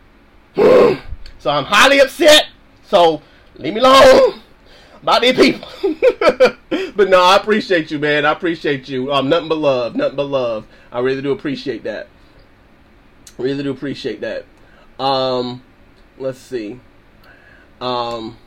[0.55, 0.99] so
[1.45, 2.47] I'm highly upset.
[2.83, 3.21] So
[3.57, 4.41] leave me alone
[5.01, 5.67] about these people.
[6.95, 8.25] but no, I appreciate you, man.
[8.25, 9.11] I appreciate you.
[9.11, 10.67] Um, nothing but love, nothing but love.
[10.91, 12.07] I really do appreciate that.
[13.37, 14.45] Really do appreciate that.
[14.99, 15.63] Um,
[16.17, 16.79] let's see.
[17.79, 18.37] Um,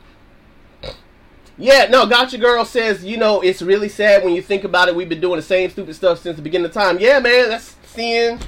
[1.57, 4.97] yeah, no, Gotcha Girl says, you know, it's really sad when you think about it.
[4.97, 6.99] We've been doing the same stupid stuff since the beginning of time.
[6.99, 8.39] Yeah, man, that's sin.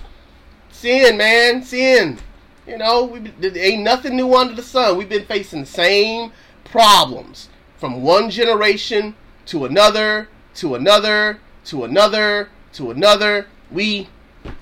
[0.71, 2.19] Sin, man, sin.
[2.67, 4.97] You know, we ain't nothing new under the sun.
[4.97, 6.33] We've been facing the same
[6.65, 7.49] problems
[7.85, 13.47] from one generation to another, to another, to another, to another.
[13.71, 14.09] We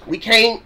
[0.09, 0.61] we can't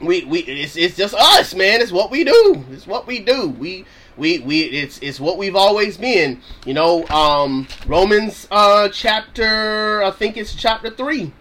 [0.00, 1.80] we we it's it's just us, man.
[1.80, 2.64] It's what we do.
[2.72, 3.50] It's what we do.
[3.50, 3.84] We
[4.16, 6.40] we we it's it's what we've always been.
[6.66, 11.32] You know, um Romans uh chapter I think it's chapter 3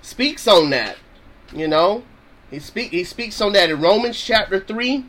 [0.00, 0.96] speaks on that.
[1.52, 2.02] You know,
[2.50, 5.04] he speak he speaks on that in Romans chapter 3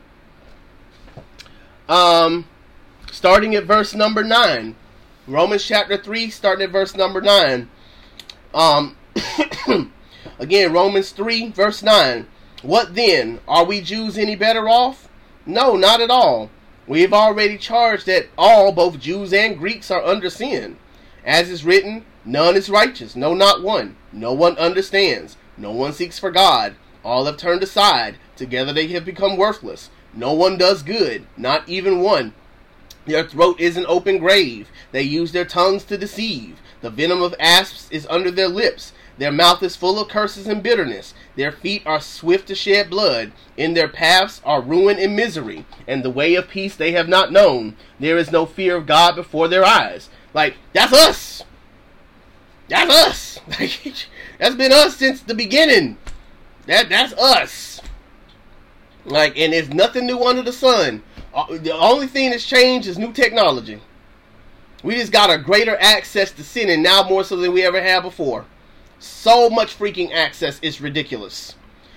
[1.88, 2.45] um
[3.12, 4.76] starting at verse number 9.
[5.28, 7.70] Romans chapter 3 starting at verse number 9.
[8.54, 8.98] Um
[10.40, 12.28] again Romans 3 verse 9
[12.64, 13.40] what then?
[13.48, 15.08] Are we Jews any better off?
[15.46, 16.50] No, not at all.
[16.88, 20.78] We have already charged that all, both Jews and Greeks, are under sin.
[21.24, 23.96] As is written, none is righteous, no, not one.
[24.12, 25.38] No one understands.
[25.56, 26.76] No one seeks for God.
[27.04, 28.18] All have turned aside.
[28.36, 29.90] Together they have become worthless.
[30.14, 32.34] No one does good, not even one.
[33.08, 34.70] Their throat is an open grave.
[34.92, 36.60] They use their tongues to deceive.
[36.82, 38.94] The venom of asps is under their lips.
[39.18, 41.16] Their mouth is full of curses and bitterness.
[41.36, 43.32] Their feet are swift to shed blood.
[43.56, 45.66] In their paths are ruin and misery.
[45.88, 47.76] And the way of peace they have not known.
[48.00, 50.10] There is no fear of God before their eyes.
[50.34, 51.44] Like, that's us.
[52.68, 53.40] That's us.
[54.38, 55.98] that's been us since the beginning.
[56.68, 57.82] That that's us.
[59.06, 61.02] Like, and there's nothing new under the sun.
[61.50, 63.82] The only thing that's changed is new technology.
[64.84, 67.82] We just got a greater access to sin, and now more so than we ever
[67.82, 68.46] had before
[69.00, 71.56] so much freaking access is ridiculous.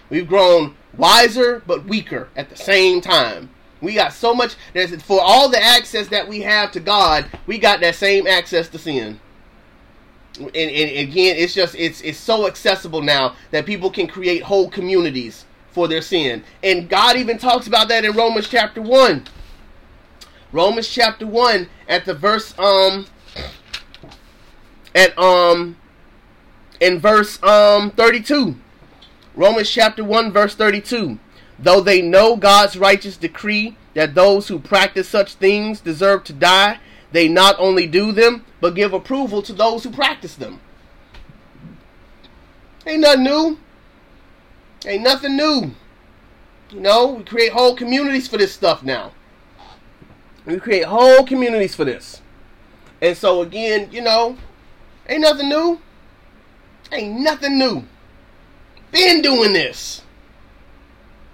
[0.08, 3.50] We've grown wiser but weaker at the same time.
[3.80, 7.58] We got so much there's for all the access that we have to God, we
[7.58, 9.20] got that same access to sin.
[10.38, 14.68] And, and again, it's just it's it's so accessible now that people can create whole
[14.68, 16.44] communities for their sin.
[16.62, 19.24] And God even talks about that in Romans chapter 1.
[20.52, 23.06] Romans chapter 1 at the verse um
[24.94, 25.76] at um
[26.80, 28.56] in verse um 32.
[29.36, 31.18] Romans chapter 1 verse 32.
[31.58, 36.80] Though they know God's righteous decree that those who practice such things deserve to die,
[37.12, 40.60] they not only do them, but give approval to those who practice them.
[42.86, 43.58] Ain't nothing new.
[44.86, 45.72] Ain't nothing new.
[46.70, 49.12] You know, we create whole communities for this stuff now.
[50.46, 52.22] We create whole communities for this.
[53.02, 54.36] And so again, you know,
[55.08, 55.80] ain't nothing new.
[56.92, 57.84] Ain't nothing new.
[58.92, 60.02] Been doing this.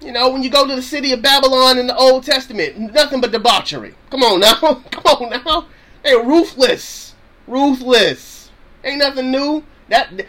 [0.00, 3.20] You know, when you go to the city of Babylon in the Old Testament, nothing
[3.20, 3.94] but debauchery.
[4.10, 4.54] Come on now.
[4.90, 5.66] Come on now.
[6.02, 7.14] They ruthless.
[7.46, 8.50] Ruthless.
[8.84, 9.64] Ain't nothing new.
[9.88, 10.26] That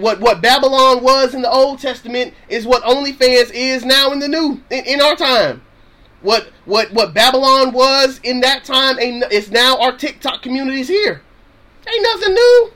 [0.00, 4.28] what what Babylon was in the Old Testament is what OnlyFans is now in the
[4.28, 5.62] new in, in our time.
[6.22, 11.20] What what what Babylon was in that time is now our TikTok communities here.
[11.86, 12.72] Ain't nothing new.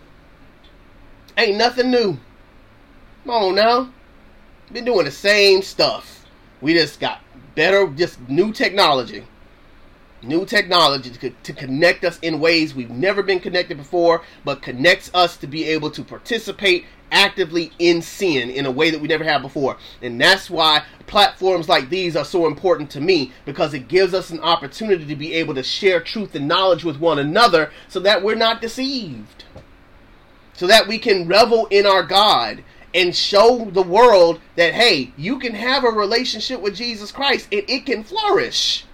[1.38, 2.18] Ain't nothing new.
[3.24, 3.92] Come on now.
[4.70, 6.26] Been doing the same stuff.
[6.60, 7.20] We just got
[7.54, 9.24] better, just new technology.
[10.22, 15.10] New technology to, to connect us in ways we've never been connected before, but connects
[15.14, 19.24] us to be able to participate actively in sin in a way that we never
[19.24, 19.76] have before.
[20.02, 24.30] And that's why platforms like these are so important to me because it gives us
[24.30, 28.22] an opportunity to be able to share truth and knowledge with one another so that
[28.22, 29.44] we're not deceived
[30.58, 35.38] so that we can revel in our God and show the world that hey, you
[35.38, 38.84] can have a relationship with Jesus Christ and it can flourish.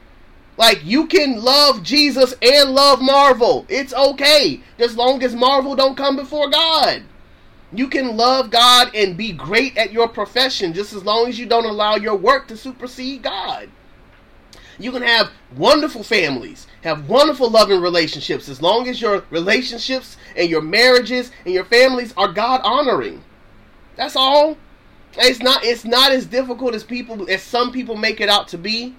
[0.57, 3.67] Like you can love Jesus and love Marvel.
[3.69, 4.61] It's okay.
[4.79, 7.03] As long as Marvel don't come before God.
[7.73, 11.47] You can love God and be great at your profession just as long as you
[11.47, 13.69] don't allow your work to supersede God.
[14.79, 20.49] You can have wonderful families, have wonderful loving relationships as long as your relationships and
[20.49, 23.23] your marriages and your families are God honoring.
[23.97, 24.57] That's all.
[25.17, 28.59] It's not it's not as difficult as people as some people make it out to
[28.59, 28.97] be.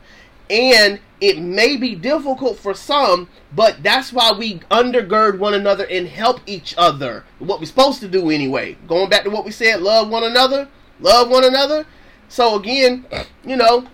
[0.49, 6.07] And it may be difficult for some, but that's why we undergird one another and
[6.07, 7.23] help each other.
[7.39, 8.77] What we're supposed to do anyway.
[8.87, 10.67] Going back to what we said, love one another,
[10.99, 11.85] love one another.
[12.29, 13.05] So again,
[13.45, 13.87] you know,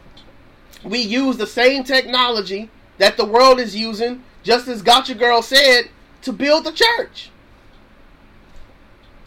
[0.84, 5.90] we use the same technology that the world is using, just as Gotcha Girl said,
[6.24, 7.30] to build the church.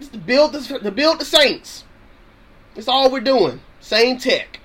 [0.01, 1.85] It's to build the, to build the saints.
[2.75, 3.61] That's all we're doing.
[3.81, 4.61] Same tech.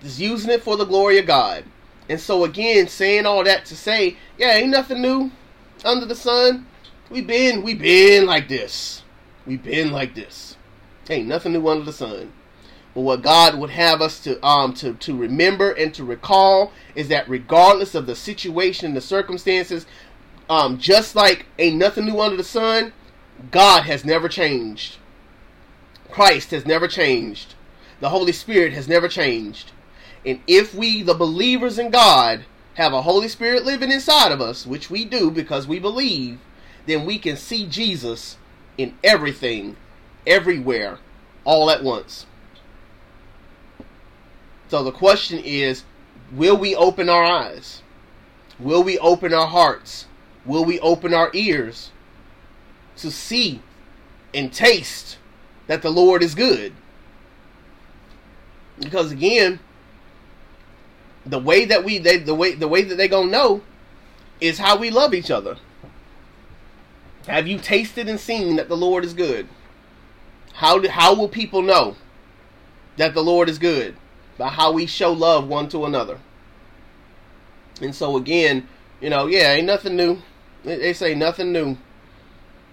[0.00, 1.64] Just using it for the glory of God.
[2.08, 5.30] And so again, saying all that to say, yeah, ain't nothing new
[5.84, 6.66] under the sun.
[7.10, 9.02] We been we been like this.
[9.46, 10.56] We been like this.
[11.10, 12.32] Ain't nothing new under the sun.
[12.94, 17.08] But what God would have us to um to, to remember and to recall is
[17.08, 19.86] that regardless of the situation and the circumstances,
[20.50, 22.92] um, just like ain't nothing new under the sun,
[23.50, 24.96] God has never changed.
[26.10, 27.54] Christ has never changed.
[28.00, 29.72] The Holy Spirit has never changed.
[30.24, 34.66] And if we, the believers in God, have a Holy Spirit living inside of us,
[34.66, 36.38] which we do because we believe,
[36.86, 38.36] then we can see Jesus
[38.76, 39.76] in everything,
[40.26, 40.98] everywhere,
[41.44, 42.26] all at once.
[44.68, 45.84] So the question is
[46.32, 47.82] will we open our eyes?
[48.58, 50.06] Will we open our hearts?
[50.44, 51.90] Will we open our ears
[52.96, 53.62] to see
[54.32, 55.18] and taste
[55.66, 56.72] that the Lord is good?
[58.78, 59.58] Because again,
[61.26, 63.62] the way that we they, the way the way that they gonna know
[64.40, 65.56] is how we love each other.
[67.26, 69.48] Have you tasted and seen that the Lord is good?
[70.54, 71.96] How do, how will people know
[72.96, 73.96] that the Lord is good?
[74.38, 76.18] By how we show love one to another.
[77.80, 78.66] And so again,
[79.00, 80.22] you know, yeah, ain't nothing new.
[80.64, 81.76] They say nothing new.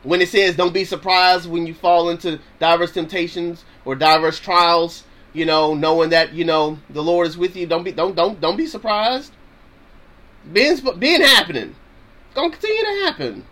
[0.03, 5.03] When it says don't be surprised when you fall into diverse temptations or diverse trials,
[5.35, 8.39] you know, knowing that, you know, the Lord is with you, don't be don't don't
[8.39, 9.33] don't be surprised.
[10.51, 11.75] Being being happening.
[12.27, 13.45] It's gonna continue to happen.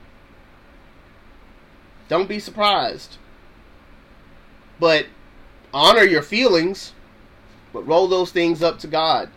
[2.08, 3.18] Don't be surprised.
[4.80, 5.08] But
[5.74, 6.94] honor your feelings,
[7.74, 9.30] but roll those things up to God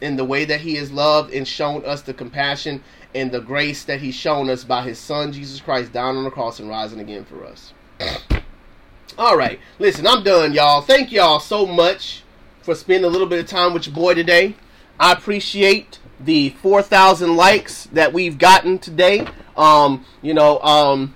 [0.00, 2.82] in the way that He has loved and shown us the compassion
[3.14, 6.30] and the grace that He's shown us by His Son Jesus Christ down on the
[6.30, 7.72] cross and rising again for us.
[9.20, 10.80] All right, listen, I'm done, y'all.
[10.80, 12.22] Thank y'all so much
[12.62, 14.56] for spending a little bit of time with your boy today.
[14.98, 19.26] I appreciate the 4,000 likes that we've gotten today.
[19.58, 21.14] Um, you know, um,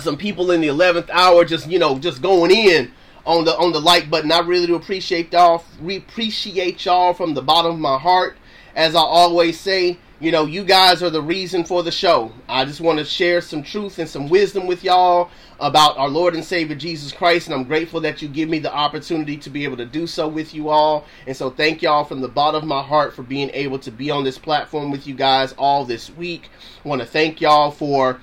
[0.00, 2.90] some people in the 11th hour just, you know, just going in
[3.26, 4.32] on the on the like button.
[4.32, 5.62] I really do appreciate y'all.
[5.86, 8.38] Appreciate y'all from the bottom of my heart.
[8.74, 12.32] As I always say, you know, you guys are the reason for the show.
[12.48, 15.28] I just want to share some truth and some wisdom with y'all
[15.60, 18.72] about our Lord and Savior Jesus Christ, and I'm grateful that you give me the
[18.72, 21.04] opportunity to be able to do so with you all.
[21.26, 24.10] And so, thank y'all from the bottom of my heart for being able to be
[24.10, 26.48] on this platform with you guys all this week.
[26.82, 28.18] I want to thank y'all for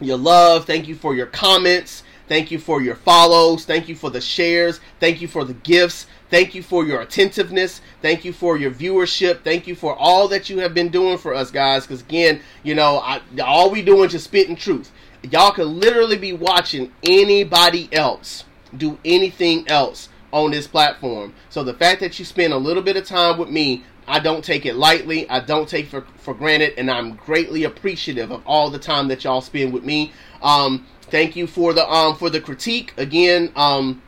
[0.00, 0.66] your love.
[0.66, 2.04] Thank you for your comments.
[2.28, 3.64] Thank you for your follows.
[3.64, 4.80] Thank you for the shares.
[5.00, 6.06] Thank you for the gifts.
[6.30, 7.80] Thank you for your attentiveness.
[8.02, 9.42] Thank you for your viewership.
[9.42, 11.86] Thank you for all that you have been doing for us, guys.
[11.86, 14.92] Because again, you know, I, all we doing is just spitting truth.
[15.22, 18.44] Y'all could literally be watching anybody else
[18.76, 21.34] do anything else on this platform.
[21.48, 24.44] So the fact that you spend a little bit of time with me, I don't
[24.44, 25.28] take it lightly.
[25.28, 29.24] I don't take for for granted, and I'm greatly appreciative of all the time that
[29.24, 30.12] y'all spend with me.
[30.42, 33.52] Um, thank you for the um for the critique again.
[33.56, 34.02] Um,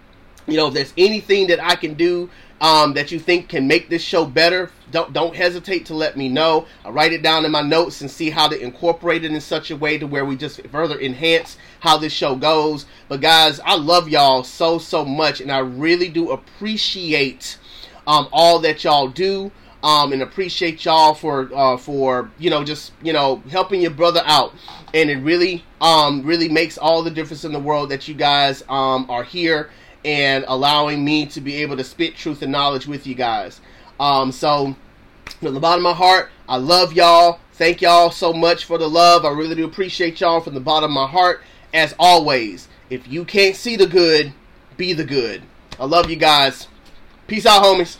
[0.51, 2.28] you know, if there's anything that I can do
[2.60, 6.28] um, that you think can make this show better, don't don't hesitate to let me
[6.28, 6.66] know.
[6.85, 9.70] I'll write it down in my notes and see how to incorporate it in such
[9.70, 12.86] a way to where we just further enhance how this show goes.
[13.09, 17.56] But guys, I love y'all so so much, and I really do appreciate
[18.06, 19.52] um, all that y'all do.
[19.82, 24.20] Um, and appreciate y'all for uh, for you know just you know helping your brother
[24.27, 24.52] out,
[24.93, 28.62] and it really um, really makes all the difference in the world that you guys
[28.68, 29.70] um, are here
[30.05, 33.60] and allowing me to be able to spit truth and knowledge with you guys.
[33.98, 34.74] Um, so,
[35.40, 37.40] from the bottom of my heart, I love y'all.
[37.52, 39.24] Thank y'all so much for the love.
[39.24, 41.43] I really do appreciate y'all from the bottom of my heart.
[41.74, 44.32] As always, if you can't see the good,
[44.77, 45.43] be the good.
[45.78, 46.68] I love you guys.
[47.27, 47.98] Peace out, homies.